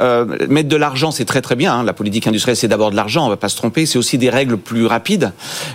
mettre 0.48 0.68
de 0.68 0.76
l'argent, 0.76 1.10
c'est 1.10 1.24
très 1.24 1.40
très 1.40 1.56
bien. 1.56 1.74
Hein. 1.74 1.84
La 1.84 1.92
politique 1.92 2.26
industrielle, 2.26 2.56
c'est 2.56 2.68
d'abord 2.68 2.90
de 2.90 2.96
l'argent, 2.96 3.26
on 3.26 3.28
va 3.28 3.36
pas 3.36 3.48
se 3.48 3.56
tromper. 3.56 3.86
C'est 3.86 3.98
aussi 3.98 4.18
des 4.18 4.30
règles 4.30 4.56
plus 4.56 4.86
rapides, 4.86 5.32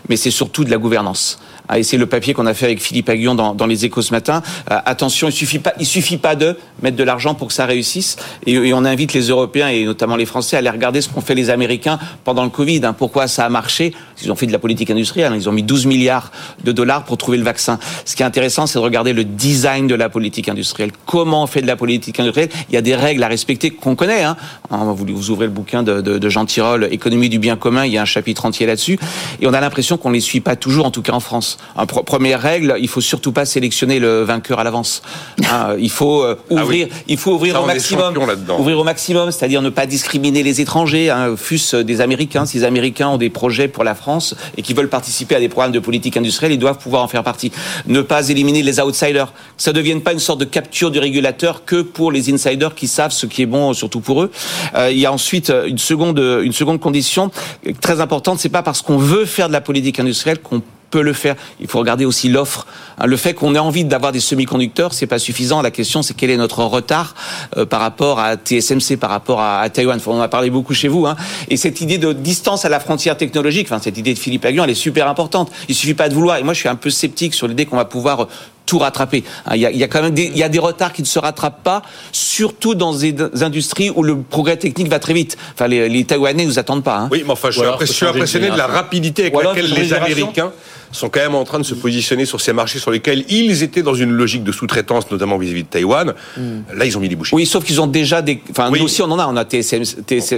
mais 0.08 0.16
c'est 0.16 0.32
surtout 0.32 0.64
de 0.64 0.72
la 0.72 0.78
gouvernance. 0.78 1.40
Ah, 1.72 1.78
et 1.78 1.84
c'est 1.84 1.98
le 1.98 2.08
papier 2.08 2.34
qu'on 2.34 2.48
a 2.48 2.56
fait 2.56 2.66
avec 2.66 2.82
Philippe 2.82 3.08
Aguillon 3.10 3.36
dans, 3.36 3.54
dans 3.54 3.68
les 3.68 3.86
Échos 3.86 4.02
ce 4.02 4.12
matin. 4.12 4.42
Euh, 4.72 4.80
attention, 4.86 5.28
il 5.28 5.32
suffit 5.32 5.60
pas, 5.60 5.74
il 5.80 5.86
suffit 5.86 6.18
pas 6.18 6.36
de 6.36 6.58
mettre 6.82 6.98
de 6.98 7.04
l'argent 7.04 7.36
pour 7.36 7.50
que 7.50 7.54
ça 7.54 7.68
réussisse. 7.68 8.18
Et, 8.48 8.74
on 8.74 8.86
invite 8.86 9.14
les 9.14 9.30
Européens 9.30 9.68
et 9.68 9.86
notamment 9.86 10.16
les 10.16 10.26
Français 10.26 10.56
à 10.56 10.60
aller 10.60 10.70
regarder 10.72 11.02
ce 11.02 11.10
qu'ont 11.10 11.22
fait 11.22 11.36
les 11.36 11.52
Américains 11.52 12.00
pendant 12.24 12.44
le 12.44 12.50
Covid. 12.50 12.82
Hein. 12.84 12.94
Pourquoi 12.94 13.28
ça 13.28 13.46
a 13.46 13.50
marché? 13.50 13.94
Ils 14.24 14.32
ont 14.32 14.36
fait 14.36 14.48
de 14.48 14.52
la 14.52 14.60
politique 14.60 14.90
industrielle. 14.90 15.34
Hein. 15.34 15.38
Ils 15.38 15.50
ont 15.50 15.52
mis 15.52 15.64
12 15.64 15.86
milliards 15.86 16.32
de 16.64 16.72
dollars 16.72 17.06
pour 17.06 17.18
trouver 17.18 17.38
le 17.38 17.44
vaccin. 17.44 17.80
Ce 18.06 18.16
qui 18.16 18.24
est 18.24 18.26
intéressant, 18.26 18.68
c'est 18.68 18.80
de 18.80 18.84
regarder 18.84 19.14
le 19.14 19.24
design 19.24 19.88
de 19.88 19.96
la 19.96 20.10
politique 20.10 20.50
industrielle. 20.50 20.92
Comment 21.06 21.44
on 21.44 21.48
fait 21.48 21.62
de 21.62 21.68
la 21.68 21.76
politique 21.76 22.20
industrielle? 22.20 22.50
Il 22.70 22.76
y 22.76 22.78
a 22.78 22.82
des 22.82 22.96
règles 22.96 23.24
à 23.24 23.28
respecter 23.28 23.72
qu'on 23.72 23.96
connaît. 23.96 24.24
Hein. 24.24 24.38
Vous, 24.70 25.30
ouvrez 25.30 25.46
le 25.46 25.52
bouquin 25.52 25.84
de, 25.84 26.02
de, 26.02 26.18
de 26.18 26.30
Jean 26.30 26.46
Tirole, 26.46 26.88
Économie 26.92 27.30
du 27.30 27.40
bien 27.40 27.56
commun. 27.56 27.86
Il 27.86 27.94
y 27.94 27.98
a 27.98 28.02
un 28.02 28.06
chapitre 28.06 28.46
entier 28.46 28.66
là-dessus. 28.66 29.00
Et 29.42 29.48
on 29.48 29.54
a 29.54 29.62
l'impression 29.62 29.98
qu'on 29.98 30.12
les 30.12 30.20
suit 30.20 30.42
pas 30.42 30.56
toujours, 30.56 30.86
en 30.86 30.92
tout 30.92 31.02
cas 31.02 31.14
en 31.14 31.20
France 31.20 31.58
première 31.86 32.42
règle, 32.42 32.76
il 32.80 32.88
faut 32.88 33.02
surtout 33.02 33.32
pas 33.32 33.46
sélectionner 33.46 34.00
le 34.00 34.24
vainqueur 34.24 34.60
à 34.60 34.64
l'avance. 34.64 35.02
Hein, 35.50 35.76
il 35.80 35.90
faut 35.90 36.24
euh, 36.24 36.36
ah 36.50 36.64
ouvrir, 36.64 36.88
il 37.08 37.18
faut 37.18 37.34
ouvrir 37.34 37.62
au 37.62 37.66
maximum, 37.66 38.16
ouvrir 38.58 38.80
au 38.80 38.84
maximum, 38.84 39.32
c'est-à-dire 39.32 39.62
ne 39.62 39.70
pas 39.70 39.86
discriminer 39.86 40.44
les 40.44 40.62
étrangers, 40.62 41.10
hein, 41.10 41.36
fût-ce 41.38 41.78
des 41.78 42.02
Américains. 42.02 42.46
Si 42.46 42.58
les 42.58 42.64
Américains 42.64 43.10
ont 43.10 43.18
des 43.18 43.30
projets 43.30 43.68
pour 43.68 43.84
la 43.84 43.96
France 43.96 44.09
et 44.58 44.62
qui 44.62 44.74
veulent 44.74 44.90
participer 44.90 45.36
à 45.36 45.40
des 45.40 45.50
programmes 45.50 45.72
de 45.72 45.80
politique 45.80 46.18
industrielle, 46.18 46.52
ils 46.52 46.60
doivent 46.60 46.78
pouvoir 46.78 47.04
en 47.04 47.08
faire 47.08 47.24
partie. 47.24 47.52
Ne 47.88 48.02
pas 48.02 48.30
éliminer 48.30 48.64
les 48.64 48.80
outsiders. 48.80 49.34
Que 49.34 49.64
ça 49.64 49.72
ne 49.72 49.76
devienne 49.76 50.02
pas 50.02 50.14
une 50.14 50.20
sorte 50.20 50.40
de 50.40 50.46
capture 50.46 50.92
du 50.92 51.00
régulateur 51.00 51.66
que 51.66 51.82
pour 51.82 52.12
les 52.12 52.32
insiders 52.34 52.76
qui 52.76 52.88
savent 52.88 53.12
ce 53.12 53.26
qui 53.26 53.44
est 53.44 53.46
bon, 53.46 53.74
surtout 53.74 54.00
pour 54.00 54.24
eux. 54.24 54.32
Euh, 54.76 54.92
il 54.92 55.00
y 55.00 55.06
a 55.06 55.14
ensuite 55.14 55.52
une 55.68 55.78
seconde, 55.78 56.20
une 56.20 56.54
seconde 56.54 56.80
condition 56.80 57.32
très 57.82 58.02
importante. 58.02 58.40
C'est 58.40 58.50
pas 58.50 58.64
parce 58.64 58.82
qu'on 58.82 58.98
veut 58.98 59.26
faire 59.26 59.48
de 59.48 59.54
la 59.54 59.62
politique 59.62 60.00
industrielle 60.00 60.40
qu'on 60.40 60.62
peut 60.90 61.02
le 61.02 61.14
faire. 61.14 61.36
Il 61.60 61.68
faut 61.68 61.80
regarder 61.80 62.06
aussi 62.06 62.30
l'offre. 62.30 62.66
Hein, 62.98 63.06
le 63.06 63.18
fait 63.18 63.34
qu'on 63.34 63.56
ait 63.56 63.60
envie 63.60 63.84
d'avoir 63.84 64.12
des 64.12 64.20
semi-conducteurs, 64.20 64.94
c'est 64.94 65.08
pas 65.08 65.20
suffisant. 65.20 65.62
La 65.62 65.72
question, 65.72 66.02
c'est 66.02 66.14
quel 66.14 66.30
est 66.30 66.38
notre 66.38 66.64
retard 66.64 67.16
euh, 67.58 67.66
par 67.66 67.80
rapport 67.80 68.20
à 68.20 68.36
TSMC, 68.36 68.98
par 68.98 69.10
rapport 69.10 69.42
à, 69.42 69.70
Taïwan. 69.70 70.00
On 70.08 70.18
en 70.18 70.22
a 70.22 70.28
parlé 70.28 70.50
beaucoup 70.50 70.74
chez 70.74 70.88
vous. 70.88 71.06
Hein. 71.06 71.16
Et 71.50 71.58
cette 71.58 71.82
idée 71.82 71.98
de 71.98 72.14
distance 72.14 72.66
à 72.66 72.70
la 72.70 72.80
frontière 72.80 73.18
technologique, 73.18 73.68
enfin 73.70 73.80
cette 73.82 73.98
idée 73.98 74.14
de 74.14 74.20
Philippe 74.20 74.46
Aguillon, 74.46 74.64
elle 74.64 74.70
est 74.72 74.74
super 74.74 75.08
importante. 75.08 75.52
Il 75.68 75.76
suffit 75.76 75.94
pas 75.94 76.10
de 76.10 76.14
vouloir. 76.14 76.38
Et 76.38 76.44
moi, 76.44 76.54
je 76.54 76.60
suis 76.60 76.70
un 76.70 76.76
peu 76.76 76.90
sceptique 76.90 77.34
sur 77.34 77.48
l'idée 77.48 77.66
qu'on 77.66 77.78
va 77.78 77.86
pouvoir 77.86 78.28
tout 78.70 78.78
rattraper. 78.78 79.24
Hein, 79.48 79.56
il 79.56 79.62
y, 79.62 79.66
a, 79.66 79.72
il 79.72 79.78
y 79.78 79.84
a 79.84 79.88
quand 79.88 80.02
même 80.02 80.14
des, 80.14 80.26
il 80.26 80.38
y 80.38 80.44
a 80.44 80.50
des 80.50 80.60
retards 80.60 80.94
qui 80.94 81.02
ne 81.02 81.08
se 81.08 81.18
rattrapent 81.18 81.64
pas, 81.64 81.82
surtout 82.12 82.76
dans 82.76 82.94
des 82.94 83.16
industries 83.42 83.90
où 83.90 84.04
le 84.04 84.22
progrès 84.22 84.58
technique 84.58 84.90
va 84.90 85.00
très 85.00 85.14
vite. 85.14 85.38
Enfin, 85.54 85.68
les, 85.68 85.90
les 85.90 86.06
Taïwanais 86.06 86.46
nous 86.46 86.60
attendent 86.60 86.84
pas. 86.84 86.98
Hein. 86.98 87.10
Oui, 87.12 87.24
mais 87.26 87.32
enfin, 87.32 87.50
je 87.50 87.60
suis, 87.86 88.06
impressionné 88.06 88.52
de 88.52 88.58
la 88.58 88.68
rapidité 88.68 89.24
avec 89.24 89.44
laquelle 89.44 89.74
les 89.74 89.94
Américains 89.94 90.52
sont 90.92 91.10
quand 91.10 91.20
même 91.20 91.36
en 91.36 91.44
train 91.44 91.60
de 91.60 91.64
se 91.64 91.76
positionner 91.76 92.26
sur 92.26 92.42
ces 92.42 92.54
marchés 92.54 92.80
sur 92.80 92.92
lesquels 92.92 93.26
ils 93.30 93.64
étaient 93.64 93.84
dans 93.84 93.94
une 93.94 94.12
logique 94.12 94.44
de 94.44 94.52
sous-traitance, 94.52 95.10
notamment 95.12 95.38
vis-à-vis 95.38 95.64
de 95.64 95.68
Taïwan. 95.68 96.14
Hmm. 96.38 96.62
Là, 96.76 96.86
ils 96.86 96.98
ont 96.98 97.02
mis 97.02 97.10
des 97.10 97.16
bouchées. 97.16 97.36
Oui, 97.36 97.46
sauf 97.46 97.64
qu'ils 97.64 97.82
ont 97.82 97.88
déjà 97.88 98.22
des. 98.22 98.42
Enfin, 98.50 98.72
nous 98.72 98.84
aussi, 98.84 99.02
on 99.02 99.12
en 99.12 99.20
a. 99.20 99.28
On 99.28 99.36
a 99.36 99.46
TSM, 99.46 99.84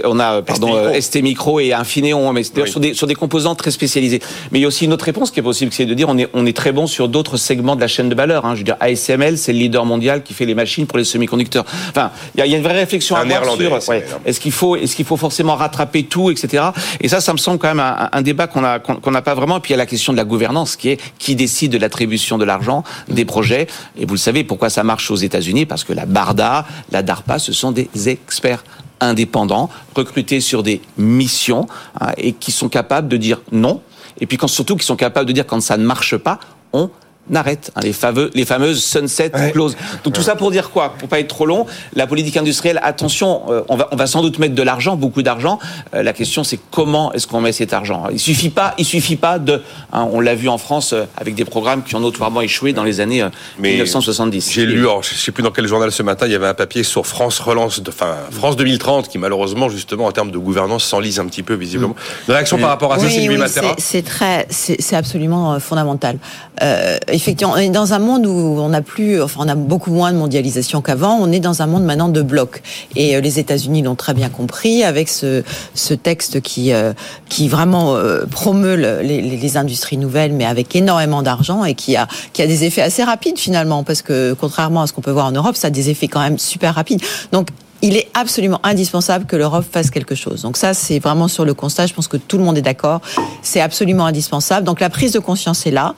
on 0.05 0.19
a 0.19 0.41
pardon, 0.41 0.91
ST 0.99 1.21
Micro. 1.21 1.59
et 1.59 1.73
Infineon, 1.73 2.33
mais 2.33 2.43
sur 2.43 2.79
des 2.79 2.93
sur 2.93 3.07
des 3.07 3.15
composants 3.15 3.55
très 3.55 3.71
spécialisés. 3.71 4.21
Mais 4.51 4.59
il 4.59 4.61
y 4.61 4.65
a 4.65 4.67
aussi 4.67 4.85
une 4.85 4.93
autre 4.93 5.05
réponse 5.05 5.31
qui 5.31 5.39
est 5.39 5.43
possible, 5.43 5.71
c'est 5.71 5.85
de 5.85 5.93
dire 5.93 6.09
on 6.09 6.17
est 6.17 6.29
on 6.33 6.45
est 6.45 6.55
très 6.55 6.71
bon 6.71 6.87
sur 6.87 7.07
d'autres 7.07 7.37
segments 7.37 7.75
de 7.75 7.81
la 7.81 7.87
chaîne 7.87 8.09
de 8.09 8.15
valeur. 8.15 8.45
Hein. 8.45 8.53
Je 8.53 8.59
veux 8.59 8.65
dire, 8.65 8.77
ASML, 8.79 9.37
c'est 9.37 9.53
le 9.53 9.59
leader 9.59 9.85
mondial 9.85 10.23
qui 10.23 10.33
fait 10.33 10.45
les 10.45 10.55
machines 10.55 10.85
pour 10.85 10.97
les 10.97 11.03
semi-conducteurs. 11.03 11.65
Enfin, 11.89 12.11
il 12.35 12.45
y, 12.45 12.53
a 12.53 12.57
une 12.57 12.63
vraie 12.63 12.79
réflexion 12.79 13.15
à 13.15 13.19
avoir 13.19 13.55
sur 13.55 13.79
est-ce 14.25 14.39
qu'il 14.39 14.51
faut 14.51 14.75
est-ce 14.75 14.95
qu'il 14.95 15.05
faut 15.05 15.17
forcément 15.17 15.55
rattraper 15.55 16.03
tout, 16.03 16.29
etc. 16.29 16.63
Et 16.99 17.07
ça, 17.07 17.21
ça 17.21 17.31
me 17.33 17.37
semble 17.37 17.59
quand 17.59 17.69
même 17.69 17.79
un, 17.79 18.09
un 18.11 18.21
débat 18.21 18.47
qu'on 18.47 18.63
a 18.63 18.79
qu'on 18.79 19.11
n'a 19.11 19.21
pas 19.21 19.35
vraiment. 19.35 19.57
Et 19.57 19.59
puis 19.61 19.69
il 19.69 19.73
y 19.73 19.75
a 19.75 19.77
la 19.77 19.85
question 19.85 20.11
de 20.11 20.17
la 20.17 20.23
gouvernance 20.23 20.40
qui 20.77 20.89
est 20.89 21.01
qui 21.19 21.35
décide 21.35 21.71
de 21.71 21.77
l'attribution 21.77 22.37
de 22.37 22.45
l'argent 22.45 22.83
des 23.07 23.25
projets. 23.25 23.67
Et 23.97 24.05
vous 24.05 24.13
le 24.13 24.19
savez, 24.19 24.43
pourquoi 24.43 24.69
ça 24.69 24.83
marche 24.83 25.11
aux 25.11 25.15
États-Unis? 25.15 25.65
Parce 25.65 25.83
que 25.83 25.93
la 25.93 26.05
BARDA, 26.05 26.65
la 26.91 27.03
DARPA, 27.03 27.39
ce 27.39 27.53
sont 27.53 27.71
des 27.71 27.89
experts 28.07 28.63
indépendants, 28.99 29.69
recrutés 29.95 30.41
sur 30.41 30.63
des 30.63 30.81
missions, 30.97 31.67
hein, 31.99 32.11
et 32.17 32.33
qui 32.33 32.51
sont 32.51 32.69
capables 32.69 33.07
de 33.07 33.17
dire 33.17 33.41
non. 33.51 33.81
Et 34.19 34.27
puis 34.27 34.37
quand, 34.37 34.47
surtout 34.47 34.77
qui 34.77 34.85
sont 34.85 34.95
capables 34.95 35.27
de 35.27 35.33
dire 35.33 35.45
quand 35.47 35.61
ça 35.61 35.77
ne 35.77 35.83
marche 35.83 36.17
pas, 36.17 36.39
on 36.73 36.89
n'arrête. 37.31 37.71
Hein, 37.75 37.79
les, 37.83 37.93
fameux, 37.93 38.29
les 38.33 38.45
fameuses 38.45 38.83
sunset 38.83 39.31
clauses. 39.51 39.75
Donc 40.03 40.13
tout 40.13 40.21
ça 40.21 40.35
pour 40.35 40.51
dire 40.51 40.69
quoi? 40.69 40.93
Pour 40.99 41.09
pas 41.09 41.19
être 41.19 41.29
trop 41.29 41.45
long, 41.45 41.65
la 41.95 42.05
politique 42.05 42.37
industrielle, 42.37 42.79
attention, 42.83 43.43
euh, 43.49 43.61
on, 43.69 43.77
va, 43.77 43.87
on 43.91 43.95
va 43.95 44.05
sans 44.05 44.21
doute 44.21 44.37
mettre 44.37 44.53
de 44.53 44.61
l'argent, 44.61 44.95
beaucoup 44.95 45.23
d'argent. 45.23 45.57
Euh, 45.95 46.03
la 46.03 46.13
question 46.13 46.43
c'est 46.43 46.59
comment 46.69 47.13
est-ce 47.13 47.25
qu'on 47.27 47.41
met 47.41 47.53
cet 47.53 47.73
argent? 47.73 48.07
Il 48.11 48.19
suffit 48.19 48.49
pas, 48.49 48.73
il 48.77 48.85
suffit 48.85 49.15
pas 49.15 49.39
de. 49.39 49.61
Hein, 49.93 50.07
on 50.11 50.19
l'a 50.19 50.35
vu 50.35 50.49
en 50.49 50.57
France 50.57 50.93
euh, 50.93 51.05
avec 51.17 51.35
des 51.35 51.45
programmes 51.45 51.83
qui 51.83 51.95
ont 51.95 51.99
notoirement 51.99 52.41
échoué 52.41 52.73
dans 52.73 52.83
les 52.83 52.99
années 52.99 53.25
1970. 53.59 54.51
J'ai 54.51 54.65
lu, 54.65 54.85
je 55.01 55.15
sais 55.15 55.31
plus 55.31 55.43
dans 55.43 55.51
quel 55.51 55.67
journal 55.67 55.91
ce 55.91 56.03
matin, 56.03 56.25
il 56.25 56.33
y 56.33 56.35
avait 56.35 56.47
un 56.47 56.53
papier 56.53 56.83
sur 56.83 57.07
France 57.07 57.39
relance, 57.39 57.81
enfin 57.87 58.15
France 58.31 58.57
2030, 58.57 59.07
qui 59.07 59.17
malheureusement 59.17 59.69
justement 59.69 60.05
en 60.05 60.11
termes 60.11 60.31
de 60.31 60.37
gouvernance 60.37 60.83
s'enlise 60.83 61.19
un 61.19 61.25
petit 61.25 61.43
peu 61.43 61.53
visiblement. 61.53 61.95
Une 62.27 62.33
réaction 62.33 62.57
par 62.57 62.69
rapport 62.69 62.93
à 62.93 62.99
ça, 62.99 63.05
oui, 63.05 63.29
oui, 63.29 63.37
C'est 63.77 64.03
très, 64.03 64.47
c'est 64.49 64.95
absolument 64.95 65.59
fondamental. 65.59 66.17
Euh, 66.61 66.97
effectivement, 67.21 67.53
on 67.53 67.57
est 67.57 67.69
dans 67.69 67.93
un 67.93 67.99
monde 67.99 68.25
où 68.25 68.31
on 68.31 68.69
n'a 68.69 68.81
plus, 68.81 69.21
enfin, 69.21 69.41
on 69.43 69.47
a 69.47 69.55
beaucoup 69.55 69.91
moins 69.91 70.11
de 70.11 70.17
mondialisation 70.17 70.81
qu'avant. 70.81 71.17
On 71.21 71.31
est 71.31 71.39
dans 71.39 71.61
un 71.61 71.67
monde 71.67 71.83
maintenant 71.83 72.09
de 72.09 72.21
blocs. 72.21 72.63
Et 72.95 73.15
euh, 73.15 73.21
les 73.21 73.39
États-Unis 73.39 73.83
l'ont 73.83 73.95
très 73.95 74.13
bien 74.13 74.29
compris 74.29 74.83
avec 74.83 75.07
ce, 75.07 75.43
ce 75.75 75.93
texte 75.93 76.41
qui, 76.41 76.73
euh, 76.73 76.93
qui 77.29 77.47
vraiment 77.47 77.95
euh, 77.95 78.25
promeut 78.25 78.75
les, 78.75 79.21
les, 79.21 79.57
industries 79.57 79.97
nouvelles, 79.97 80.33
mais 80.33 80.45
avec 80.45 80.75
énormément 80.75 81.21
d'argent 81.21 81.63
et 81.63 81.75
qui 81.75 81.95
a, 81.95 82.07
qui 82.33 82.41
a 82.41 82.47
des 82.47 82.63
effets 82.63 82.81
assez 82.81 83.03
rapides 83.03 83.37
finalement, 83.37 83.83
parce 83.83 84.01
que 84.01 84.33
contrairement 84.39 84.81
à 84.81 84.87
ce 84.87 84.93
qu'on 84.93 85.01
peut 85.01 85.11
voir 85.11 85.25
en 85.27 85.31
Europe, 85.31 85.55
ça 85.55 85.67
a 85.67 85.71
des 85.71 85.89
effets 85.89 86.07
quand 86.07 86.21
même 86.21 86.39
super 86.39 86.73
rapides. 86.75 87.01
Donc, 87.31 87.49
il 87.81 87.97
est 87.97 88.09
absolument 88.13 88.59
indispensable 88.63 89.25
que 89.25 89.35
l'Europe 89.35 89.65
fasse 89.69 89.89
quelque 89.89 90.15
chose. 90.15 90.43
Donc 90.43 90.57
ça, 90.57 90.73
c'est 90.73 90.99
vraiment 90.99 91.27
sur 91.27 91.45
le 91.45 91.53
constat. 91.53 91.87
Je 91.87 91.93
pense 91.93 92.07
que 92.07 92.17
tout 92.17 92.37
le 92.37 92.43
monde 92.43 92.57
est 92.57 92.61
d'accord. 92.61 93.01
C'est 93.41 93.61
absolument 93.61 94.05
indispensable. 94.05 94.65
Donc 94.65 94.79
la 94.79 94.89
prise 94.89 95.11
de 95.13 95.19
conscience 95.19 95.65
est 95.65 95.71
là. 95.71 95.95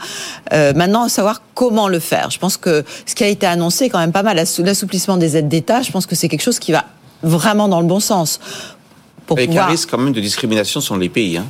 Euh, 0.53 0.73
maintenant, 0.73 1.07
savoir 1.09 1.41
comment 1.53 1.87
le 1.87 1.99
faire. 1.99 2.31
Je 2.31 2.39
pense 2.39 2.57
que 2.57 2.83
ce 3.05 3.15
qui 3.15 3.23
a 3.23 3.27
été 3.27 3.45
annoncé, 3.45 3.89
quand 3.89 3.99
même 3.99 4.11
pas 4.11 4.23
mal, 4.23 4.37
l'assouplissement 4.37 5.17
des 5.17 5.37
aides 5.37 5.49
d'État, 5.49 5.81
je 5.81 5.91
pense 5.91 6.05
que 6.05 6.15
c'est 6.15 6.29
quelque 6.29 6.43
chose 6.43 6.59
qui 6.59 6.71
va 6.71 6.85
vraiment 7.21 7.67
dans 7.67 7.81
le 7.81 7.87
bon 7.87 7.99
sens. 7.99 8.39
Pour 9.25 9.37
Avec 9.37 9.55
un 9.55 9.65
risque 9.65 9.89
quand 9.89 9.97
même 9.97 10.13
de 10.13 10.19
discrimination 10.19 10.81
sur 10.81 10.97
les 10.97 11.09
pays. 11.09 11.37
Hein. 11.37 11.45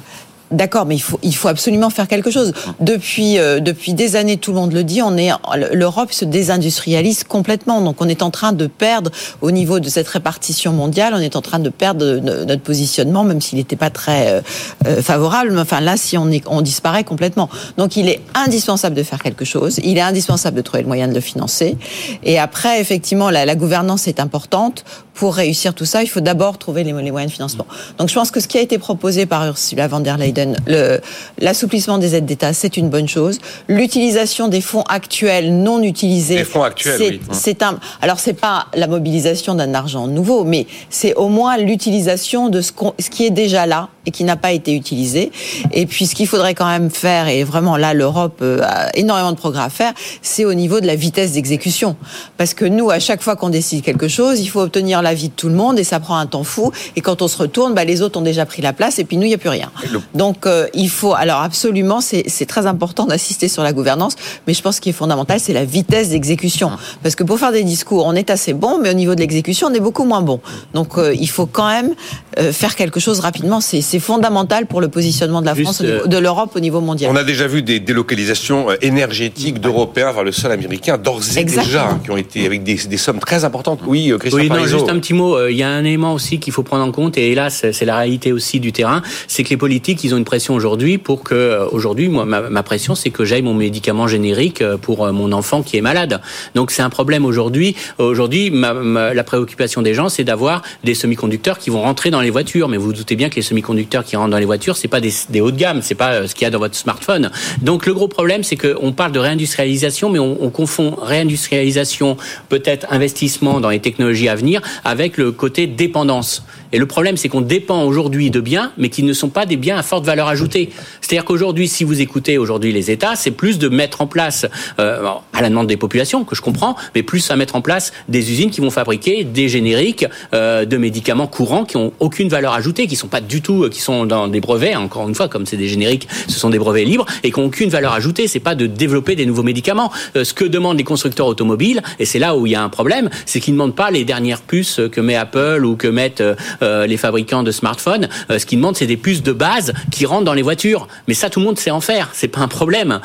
D'accord, 0.51 0.85
mais 0.85 0.95
il 0.95 1.01
faut, 1.01 1.19
il 1.23 1.35
faut 1.35 1.47
absolument 1.47 1.89
faire 1.89 2.07
quelque 2.07 2.29
chose. 2.29 2.53
Depuis, 2.79 3.39
euh, 3.39 3.59
depuis 3.59 3.93
des 3.93 4.15
années, 4.15 4.37
tout 4.37 4.51
le 4.51 4.57
monde 4.57 4.73
le 4.73 4.83
dit, 4.83 5.01
on 5.01 5.17
est, 5.17 5.31
l'Europe 5.73 6.13
se 6.13 6.25
désindustrialise 6.25 7.23
complètement. 7.23 7.81
Donc, 7.81 7.95
on 8.01 8.07
est 8.07 8.21
en 8.21 8.29
train 8.29 8.53
de 8.53 8.67
perdre, 8.67 9.09
au 9.41 9.49
niveau 9.49 9.79
de 9.79 9.89
cette 9.89 10.07
répartition 10.07 10.71
mondiale, 10.71 11.13
on 11.15 11.19
est 11.19 11.35
en 11.35 11.41
train 11.41 11.57
de 11.57 11.69
perdre 11.69 12.17
notre 12.19 12.61
positionnement, 12.61 13.23
même 13.23 13.41
s'il 13.41 13.57
n'était 13.57 13.75
pas 13.75 13.89
très 13.89 14.27
euh, 14.27 14.41
euh, 14.85 15.01
favorable. 15.01 15.51
Mais 15.53 15.61
enfin, 15.61 15.79
là, 15.79 15.97
si 15.97 16.17
on, 16.19 16.29
est, 16.29 16.43
on 16.47 16.61
disparaît 16.61 17.03
complètement. 17.03 17.49
Donc, 17.77 17.97
il 17.97 18.07
est 18.07 18.21
indispensable 18.35 18.95
de 18.95 19.03
faire 19.03 19.23
quelque 19.23 19.45
chose. 19.45 19.79
Il 19.83 19.97
est 19.97 20.01
indispensable 20.01 20.57
de 20.57 20.61
trouver 20.61 20.83
le 20.83 20.87
moyen 20.87 21.07
de 21.07 21.15
le 21.15 21.21
financer. 21.21 21.77
Et 22.23 22.37
après, 22.37 22.79
effectivement, 22.79 23.31
la, 23.31 23.45
la 23.45 23.55
gouvernance 23.55 24.07
est 24.07 24.19
importante. 24.19 24.83
Pour 25.15 25.35
réussir 25.35 25.75
tout 25.75 25.85
ça, 25.85 26.01
il 26.01 26.07
faut 26.07 26.21
d'abord 26.21 26.57
trouver 26.57 26.83
les, 26.83 26.91
les 26.91 27.11
moyens 27.11 27.31
de 27.31 27.35
financement. 27.35 27.67
Donc, 27.99 28.09
je 28.09 28.15
pense 28.15 28.31
que 28.31 28.39
ce 28.39 28.47
qui 28.47 28.57
a 28.57 28.61
été 28.61 28.79
proposé 28.79 29.25
par 29.27 29.45
Ursula 29.45 29.87
von 29.87 29.99
der 29.99 30.17
Leyen 30.17 30.42
Biden. 30.45 31.01
L'assouplissement 31.39 31.97
des 31.97 32.15
aides 32.15 32.25
d'État, 32.25 32.53
c'est 32.53 32.77
une 32.77 32.89
bonne 32.89 33.07
chose. 33.07 33.39
L'utilisation 33.67 34.47
des 34.47 34.61
fonds 34.61 34.83
actuels 34.83 35.53
non 35.53 35.81
utilisés, 35.81 36.37
Les 36.37 36.43
fonds 36.43 36.63
actuels, 36.63 36.97
c'est 36.97 37.09
oui. 37.09 37.21
c'est 37.31 37.63
un. 37.63 37.79
Alors 38.01 38.19
c'est 38.19 38.33
pas 38.33 38.67
la 38.75 38.87
mobilisation 38.87 39.55
d'un 39.55 39.73
argent 39.73 40.07
nouveau, 40.07 40.43
mais 40.43 40.67
c'est 40.89 41.15
au 41.15 41.29
moins 41.29 41.57
l'utilisation 41.57 42.49
de 42.49 42.61
ce 42.61 42.71
qui 43.09 43.25
est 43.25 43.31
déjà 43.31 43.65
là 43.65 43.89
et 44.05 44.11
qui 44.11 44.23
n'a 44.23 44.35
pas 44.35 44.51
été 44.51 44.73
utilisé. 44.75 45.31
Et 45.71 45.85
puis 45.85 46.07
ce 46.07 46.15
qu'il 46.15 46.27
faudrait 46.27 46.55
quand 46.55 46.67
même 46.67 46.89
faire, 46.89 47.27
et 47.27 47.43
vraiment 47.43 47.77
là 47.77 47.93
l'Europe 47.93 48.39
euh, 48.41 48.61
a 48.63 48.89
énormément 48.95 49.31
de 49.31 49.37
progrès 49.37 49.63
à 49.63 49.69
faire, 49.69 49.93
c'est 50.21 50.45
au 50.45 50.53
niveau 50.53 50.81
de 50.81 50.87
la 50.87 50.95
vitesse 50.95 51.33
d'exécution. 51.33 51.95
Parce 52.37 52.53
que 52.53 52.65
nous, 52.65 52.89
à 52.89 52.99
chaque 52.99 53.21
fois 53.21 53.35
qu'on 53.35 53.49
décide 53.49 53.83
quelque 53.83 54.07
chose, 54.07 54.39
il 54.41 54.47
faut 54.47 54.61
obtenir 54.61 55.01
l'avis 55.01 55.29
de 55.29 55.33
tout 55.33 55.47
le 55.47 55.55
monde 55.55 55.79
et 55.79 55.83
ça 55.83 55.99
prend 55.99 56.17
un 56.17 56.25
temps 56.25 56.43
fou. 56.43 56.71
Et 56.95 57.01
quand 57.01 57.21
on 57.21 57.27
se 57.27 57.37
retourne, 57.37 57.73
bah, 57.73 57.85
les 57.85 58.01
autres 58.01 58.19
ont 58.19 58.23
déjà 58.23 58.45
pris 58.45 58.61
la 58.61 58.73
place 58.73 58.99
et 58.99 59.05
puis 59.05 59.17
nous, 59.17 59.23
il 59.23 59.29
n'y 59.29 59.35
a 59.35 59.37
plus 59.37 59.49
rien. 59.49 59.71
Donc 60.13 60.22
euh, 60.45 60.67
il 60.73 60.89
faut, 60.89 61.13
alors 61.13 61.41
absolument, 61.41 61.99
c'est 62.01 62.45
très 62.47 62.65
important 62.65 63.05
d'assister 63.05 63.47
sur 63.47 63.63
la 63.63 63.73
gouvernance, 63.73 64.15
mais 64.47 64.53
je 64.53 64.61
pense 64.61 64.79
qu'il 64.79 64.91
est 64.91 64.93
fondamental, 64.93 65.39
c'est 65.39 65.53
la 65.53 65.65
vitesse 65.65 66.09
d'exécution. 66.09 66.71
Parce 67.01 67.15
que 67.15 67.23
pour 67.23 67.37
faire 67.39 67.51
des 67.51 67.63
discours, 67.63 68.05
on 68.05 68.13
est 68.15 68.29
assez 68.29 68.53
bon, 68.53 68.79
mais 68.81 68.89
au 68.89 68.93
niveau 68.93 69.15
de 69.15 69.19
l'exécution, 69.19 69.67
on 69.69 69.73
est 69.73 69.79
beaucoup 69.79 70.05
moins 70.05 70.21
bon. 70.21 70.39
Donc 70.73 70.97
euh, 70.97 71.13
il 71.13 71.29
faut 71.29 71.45
quand 71.45 71.67
même 71.67 71.93
euh, 72.39 72.51
faire 72.53 72.75
quelque 72.75 72.99
chose 72.99 73.19
rapidement. 73.19 73.59
C'est 73.61 73.81
fondamental 73.99 74.65
pour 74.65 74.81
le 74.81 74.87
positionnement 74.87 75.41
de 75.41 75.45
la 75.47 75.53
Juste, 75.55 75.63
France, 75.65 75.81
de 75.81 76.17
l'Europe 76.17 76.51
au 76.55 76.59
niveau 76.59 76.79
mondial. 76.81 77.11
On 77.11 77.15
a 77.15 77.23
déjà 77.23 77.47
vu 77.47 77.61
des 77.61 77.79
délocalisations 77.79 78.67
énergétiques 78.81 79.59
d'Européens 79.59 80.11
vers 80.11 80.23
le 80.23 80.31
sol 80.31 80.51
américain, 80.51 80.97
d'ores 80.97 81.21
et 81.35 81.39
Exactement. 81.39 81.65
déjà, 81.65 81.89
hein, 81.89 82.01
qui 82.03 82.11
ont 82.11 82.17
été 82.17 82.45
avec 82.45 82.63
des, 82.63 82.75
des 82.75 82.97
sommes 82.97 83.19
très 83.19 83.43
importantes. 83.45 83.79
Oui, 83.85 84.11
Christian 84.19 84.39
Oui, 84.39 84.49
non, 84.49 84.65
juste 84.65 84.89
un 84.89 84.99
petit 84.99 85.13
mot. 85.13 85.35
Euh, 85.35 85.51
Il 85.51 85.57
y 85.57 85.63
a 85.63 85.69
un 85.69 85.83
élément 85.83 86.13
aussi 86.13 86.39
qu'il 86.39 86.53
faut 86.53 86.63
prendre 86.63 86.83
en 86.83 86.91
compte, 86.91 87.17
et 87.17 87.31
hélas, 87.31 87.57
c'est- 87.61 87.73
c'est 87.73 87.85
la 87.85 87.97
réalité 87.97 88.31
aussi 88.31 88.59
du 88.59 88.71
terrain, 88.71 89.01
c'est 89.27 89.43
que 89.43 89.49
les 89.49 89.57
politiques, 89.57 90.03
ils 90.03 90.12
une 90.17 90.25
pression 90.25 90.53
aujourd'hui 90.53 90.97
pour 90.97 91.23
que, 91.23 91.33
euh, 91.33 91.67
aujourd'hui, 91.71 92.09
moi, 92.09 92.25
ma, 92.25 92.63
pression, 92.63 92.95
c'est 92.95 93.09
que 93.09 93.25
j'aille 93.25 93.41
mon 93.41 93.53
médicament 93.53 94.07
générique 94.07 94.61
euh, 94.61 94.77
pour 94.77 95.05
euh, 95.05 95.11
mon 95.11 95.31
enfant 95.31 95.63
qui 95.63 95.77
est 95.77 95.81
malade. 95.81 96.21
Donc 96.55 96.71
c'est 96.71 96.81
un 96.81 96.89
problème 96.89 97.25
aujourd'hui. 97.25 97.75
Aujourd'hui, 97.97 98.51
la 98.51 99.23
préoccupation 99.23 99.81
des 99.81 99.93
gens, 99.93 100.09
c'est 100.09 100.23
d'avoir 100.23 100.61
des 100.83 100.95
semi-conducteurs 100.95 101.57
qui 101.57 101.69
vont 101.69 101.81
rentrer 101.81 102.11
dans 102.11 102.21
les 102.21 102.29
voitures. 102.29 102.67
Mais 102.69 102.77
vous 102.77 102.87
vous 102.87 102.93
doutez 102.93 103.15
bien 103.15 103.29
que 103.29 103.35
les 103.35 103.41
semi-conducteurs 103.41 104.03
qui 104.03 104.15
rentrent 104.15 104.31
dans 104.31 104.37
les 104.37 104.45
voitures, 104.45 104.77
c'est 104.77 104.87
pas 104.87 105.01
des, 105.01 105.11
des 105.29 105.41
hauts 105.41 105.51
de 105.51 105.57
gamme, 105.57 105.81
c'est 105.81 105.95
pas 105.95 106.27
ce 106.27 106.35
qu'il 106.35 106.43
y 106.43 106.47
a 106.47 106.49
dans 106.49 106.59
votre 106.59 106.75
smartphone. 106.75 107.31
Donc 107.61 107.85
le 107.85 107.93
gros 107.93 108.07
problème, 108.07 108.43
c'est 108.43 108.57
qu'on 108.57 108.91
parle 108.91 109.11
de 109.11 109.19
réindustrialisation, 109.19 110.09
mais 110.09 110.19
on 110.19 110.49
confond 110.49 110.95
réindustrialisation, 111.01 112.17
peut-être 112.49 112.87
investissement 112.89 113.59
dans 113.59 113.69
les 113.69 113.79
technologies 113.79 114.29
à 114.29 114.35
venir, 114.35 114.61
avec 114.83 115.17
le 115.17 115.31
côté 115.31 115.67
dépendance. 115.67 116.43
Et 116.73 116.79
le 116.79 116.87
problème, 116.87 117.15
c'est 117.17 117.29
qu'on 117.29 117.41
dépend 117.41 117.83
aujourd'hui 117.83 118.31
de 118.31 118.41
biens, 118.41 118.73
mais 118.77 118.89
qui 118.89 119.03
ne 119.03 119.13
sont 119.13 119.29
pas 119.29 119.45
des 119.45 119.57
biens 119.57 119.77
à 119.77 119.83
forte 119.83 120.05
valeur 120.05 120.27
ajoutée. 120.27 120.71
C'est-à-dire 121.01 121.23
qu'aujourd'hui, 121.23 121.67
si 121.67 121.83
vous 121.83 122.01
écoutez 122.01 122.39
aujourd'hui 122.39 122.73
les 122.73 122.89
États, 122.89 123.15
c'est 123.15 123.31
plus 123.31 123.59
de 123.59 123.69
mettre 123.69 124.01
en 124.01 124.07
place, 124.07 124.47
euh, 124.79 125.07
à 125.33 125.41
la 125.41 125.49
demande 125.49 125.67
des 125.67 125.77
populations, 125.77 126.23
que 126.23 126.35
je 126.35 126.41
comprends, 126.41 126.75
mais 126.95 127.03
plus 127.03 127.29
à 127.31 127.35
mettre 127.35 127.55
en 127.55 127.61
place 127.61 127.93
des 128.07 128.31
usines 128.31 128.51
qui 128.51 128.61
vont 128.61 128.69
fabriquer 128.69 129.23
des 129.23 129.49
génériques 129.49 130.05
euh, 130.33 130.65
de 130.65 130.77
médicaments 130.77 131.27
courants 131.27 131.65
qui 131.65 131.77
ont 131.77 131.93
aucune 131.99 132.29
valeur 132.29 132.53
ajoutée, 132.53 132.87
qui 132.87 132.95
sont 132.95 133.07
pas 133.07 133.21
du 133.21 133.41
tout, 133.41 133.63
euh, 133.63 133.69
qui 133.69 133.81
sont 133.81 134.05
dans 134.05 134.27
des 134.27 134.41
brevets. 134.41 134.75
Encore 134.75 135.07
une 135.07 135.15
fois, 135.15 135.27
comme 135.27 135.45
c'est 135.45 135.57
des 135.57 135.67
génériques, 135.67 136.07
ce 136.27 136.39
sont 136.39 136.49
des 136.49 136.59
brevets 136.59 136.85
libres 136.85 137.05
et 137.23 137.31
qui 137.31 137.39
ont 137.39 137.45
aucune 137.45 137.69
valeur 137.69 137.93
ajoutée. 137.93 138.27
C'est 138.27 138.39
pas 138.39 138.55
de 138.55 138.67
développer 138.67 139.15
des 139.15 139.25
nouveaux 139.25 139.43
médicaments. 139.43 139.91
Euh, 140.15 140.23
ce 140.23 140.33
que 140.33 140.45
demandent 140.45 140.77
les 140.77 140.83
constructeurs 140.83 141.27
automobiles, 141.27 141.81
et 141.99 142.05
c'est 142.05 142.19
là 142.19 142.35
où 142.35 142.45
il 142.45 142.51
y 142.51 142.55
a 142.55 142.63
un 142.63 142.69
problème, 142.69 143.09
c'est 143.25 143.39
qu'ils 143.39 143.53
ne 143.53 143.59
demandent 143.59 143.75
pas 143.75 143.91
les 143.91 144.05
dernières 144.05 144.41
puces 144.41 144.79
que 144.91 145.01
met 145.01 145.15
Apple 145.15 145.65
ou 145.65 145.75
que 145.75 145.87
mettent 145.87 146.21
euh, 146.21 146.35
euh, 146.61 146.87
les 146.87 146.97
fabricants 146.97 147.43
de 147.43 147.51
smartphones. 147.51 148.07
Euh, 148.29 148.39
ce 148.39 148.45
qu'ils 148.45 148.57
demandent, 148.57 148.75
c'est 148.75 148.87
des 148.87 148.97
puces 148.97 149.23
de 149.23 149.31
base 149.31 149.73
qui 149.91 150.05
rentrent 150.05 150.25
dans 150.25 150.33
les 150.33 150.41
voitures. 150.41 150.87
Mais 151.07 151.13
ça, 151.13 151.29
tout 151.29 151.39
le 151.39 151.45
monde 151.45 151.59
sait 151.59 151.71
en 151.71 151.81
faire. 151.81 152.09
C'est 152.13 152.27
pas 152.27 152.41
un 152.41 152.47
problème. 152.47 152.99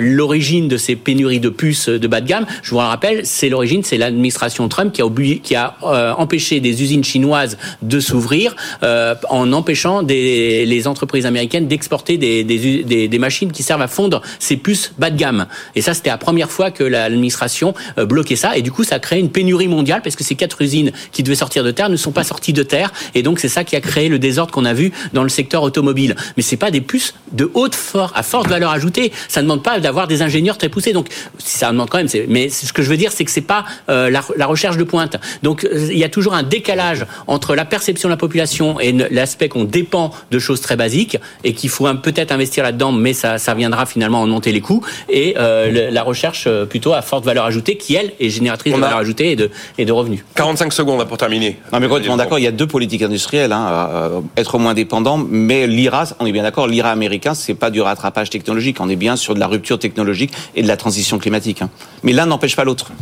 L'origine 0.00 0.68
de 0.68 0.76
ces 0.76 0.96
pénuries 0.96 1.40
de 1.40 1.48
puces 1.48 1.67
de 1.70 2.06
bas 2.06 2.20
de 2.20 2.26
gamme, 2.26 2.46
je 2.62 2.70
vous 2.70 2.76
le 2.80 2.82
rappelle, 2.86 3.24
c'est 3.24 3.48
l'origine, 3.48 3.82
c'est 3.82 3.98
l'administration 3.98 4.68
Trump 4.68 4.92
qui 4.92 5.54
a, 5.54 5.76
euh, 5.82 6.12
empêché 6.12 6.60
des 6.60 6.82
usines 6.82 7.04
chinoises 7.04 7.58
de 7.82 8.00
s'ouvrir 8.00 8.54
euh, 8.82 9.14
en 9.30 9.52
empêchant 9.52 10.02
les 10.02 10.86
entreprises 10.86 11.26
américaines 11.26 11.68
d'exporter 11.68 12.18
des, 12.18 13.18
machines 13.18 13.50
qui 13.50 13.62
servent 13.62 13.82
à 13.82 13.88
fondre 13.88 14.22
ces 14.38 14.56
puces 14.56 14.92
bas 14.98 15.10
de 15.10 15.16
gamme. 15.16 15.46
Et 15.74 15.82
ça, 15.82 15.92
c'était 15.92 16.10
la 16.10 16.18
première 16.18 16.50
fois 16.50 16.70
que 16.70 16.84
la- 16.84 17.08
l'administration 17.08 17.74
euh, 17.98 18.06
bloquait 18.06 18.36
ça. 18.36 18.56
Et 18.56 18.62
du 18.62 18.70
coup, 18.70 18.84
ça 18.84 18.96
a 18.96 18.98
créé 18.98 19.18
une 19.18 19.30
pénurie 19.30 19.68
mondiale 19.68 20.02
parce 20.02 20.16
que 20.16 20.24
ces 20.24 20.34
quatre 20.34 20.62
usines 20.62 20.92
qui 21.12 21.22
devaient 21.22 21.34
sortir 21.34 21.64
de 21.64 21.70
terre 21.70 21.88
ne 21.88 21.96
sont 21.96 22.12
pas 22.12 22.24
sorties 22.24 22.52
de 22.52 22.62
terre. 22.62 22.92
Et 23.14 23.22
donc, 23.22 23.40
c'est 23.40 23.48
ça 23.48 23.64
qui 23.64 23.76
a 23.76 23.80
créé 23.80 24.08
le 24.08 24.18
désordre 24.18 24.52
qu'on 24.52 24.64
a 24.64 24.74
vu 24.74 24.92
dans 25.12 25.22
le 25.22 25.28
secteur 25.28 25.62
automobile. 25.62 26.14
Mais 26.36 26.42
c'est 26.42 26.56
pas 26.56 26.70
des 26.70 26.80
puces 26.80 27.14
de 27.32 27.50
haute 27.54 27.76
à 28.14 28.22
forte 28.22 28.48
valeur 28.48 28.70
ajoutée. 28.70 29.12
Ça 29.28 29.40
ne 29.40 29.46
demande 29.46 29.62
pas 29.62 29.80
d'avoir 29.80 30.06
des 30.06 30.22
ingénieurs 30.22 30.58
très 30.58 30.68
poussés. 30.68 30.92
Donc, 30.92 31.08
ça 31.58 31.70
demande 31.72 31.90
quand 31.90 31.98
même. 31.98 32.08
c'est- 32.08 32.26
Mais 32.28 32.48
ce 32.48 32.72
que 32.72 32.82
je 32.82 32.88
veux 32.88 32.96
dire, 32.96 33.12
c'est 33.12 33.24
que 33.24 33.30
c'est 33.30 33.40
pas 33.40 33.64
euh, 33.88 34.10
la, 34.10 34.22
la 34.36 34.46
recherche 34.46 34.76
de 34.76 34.84
pointe. 34.84 35.16
Donc, 35.42 35.64
euh, 35.64 35.88
il 35.90 35.98
y 35.98 36.04
a 36.04 36.08
toujours 36.08 36.34
un 36.34 36.42
décalage 36.42 37.04
entre 37.26 37.54
la 37.54 37.64
perception 37.64 38.08
de 38.08 38.12
la 38.12 38.16
population 38.16 38.80
et 38.80 38.92
ne- 38.92 39.06
l'aspect 39.10 39.48
qu'on 39.48 39.64
dépend 39.64 40.12
de 40.30 40.38
choses 40.38 40.60
très 40.60 40.76
basiques 40.76 41.18
et 41.44 41.52
qu'il 41.54 41.70
faut 41.70 41.86
un- 41.86 41.96
peut-être 41.96 42.32
investir 42.32 42.62
là-dedans, 42.64 42.92
mais 42.92 43.12
ça, 43.12 43.38
ça 43.38 43.54
viendra 43.54 43.86
finalement 43.86 44.20
en 44.22 44.26
monter 44.26 44.52
les 44.52 44.60
coûts 44.60 44.84
et 45.08 45.34
euh, 45.38 45.70
le- 45.70 45.90
la 45.94 46.02
recherche 46.02 46.48
plutôt 46.68 46.92
à 46.92 47.02
forte 47.02 47.24
valeur 47.24 47.44
ajoutée 47.44 47.76
qui 47.76 47.94
elle 47.94 48.12
est 48.20 48.30
génératrice 48.30 48.72
de 48.72 48.78
a- 48.78 48.80
valeur 48.82 48.98
ajoutée 48.98 49.32
et 49.32 49.36
de, 49.36 49.50
et 49.78 49.84
de 49.84 49.92
revenus. 49.92 50.20
45 50.34 50.72
secondes 50.72 51.06
pour 51.08 51.16
terminer. 51.18 51.56
Non, 51.72 51.80
mais 51.80 51.88
complètement 51.88 52.16
d'accord. 52.16 52.38
Il 52.38 52.44
y 52.44 52.48
a 52.48 52.52
deux 52.52 52.66
politiques 52.66 53.02
industrielles. 53.02 53.52
Hein, 53.52 53.88
euh, 53.92 54.20
être 54.36 54.58
moins 54.58 54.74
dépendant, 54.74 55.16
mais 55.16 55.66
l'IRA, 55.66 56.04
on 56.20 56.26
est 56.26 56.32
bien 56.32 56.42
d'accord. 56.42 56.66
L'IRA 56.66 56.90
américain, 56.90 57.34
c'est 57.34 57.54
pas 57.54 57.70
du 57.70 57.80
rattrapage 57.80 58.30
technologique. 58.30 58.76
On 58.80 58.88
est 58.88 58.96
bien 58.96 59.16
sur 59.16 59.34
de 59.34 59.40
la 59.40 59.46
rupture 59.46 59.78
technologique 59.78 60.32
et 60.54 60.62
de 60.62 60.68
la 60.68 60.76
transition 60.76 61.18
climatique. 61.18 61.47
Hein. 61.60 61.70
Mais 62.02 62.12
l'un 62.12 62.26
n'empêche 62.26 62.56
pas 62.56 62.64
l'autre. 62.64 62.92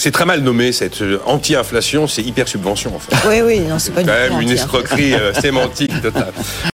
C'est 0.00 0.12
très 0.12 0.24
mal 0.24 0.42
nommé, 0.42 0.70
cette 0.70 1.02
euh, 1.02 1.18
anti-inflation, 1.26 2.06
c'est 2.06 2.22
hyper 2.22 2.46
subvention 2.46 2.94
en 2.94 3.00
fait. 3.00 3.16
Oui, 3.28 3.40
oui, 3.44 3.60
non, 3.60 3.80
c'est 3.80 3.90
pas 3.90 4.04
Quand 4.04 4.12
du 4.12 4.28
tout 4.28 4.34
même 4.34 4.42
une 4.42 4.50
escroquerie 4.50 5.14
euh, 5.14 5.34
sémantique 5.40 6.00
totale. 6.00 6.32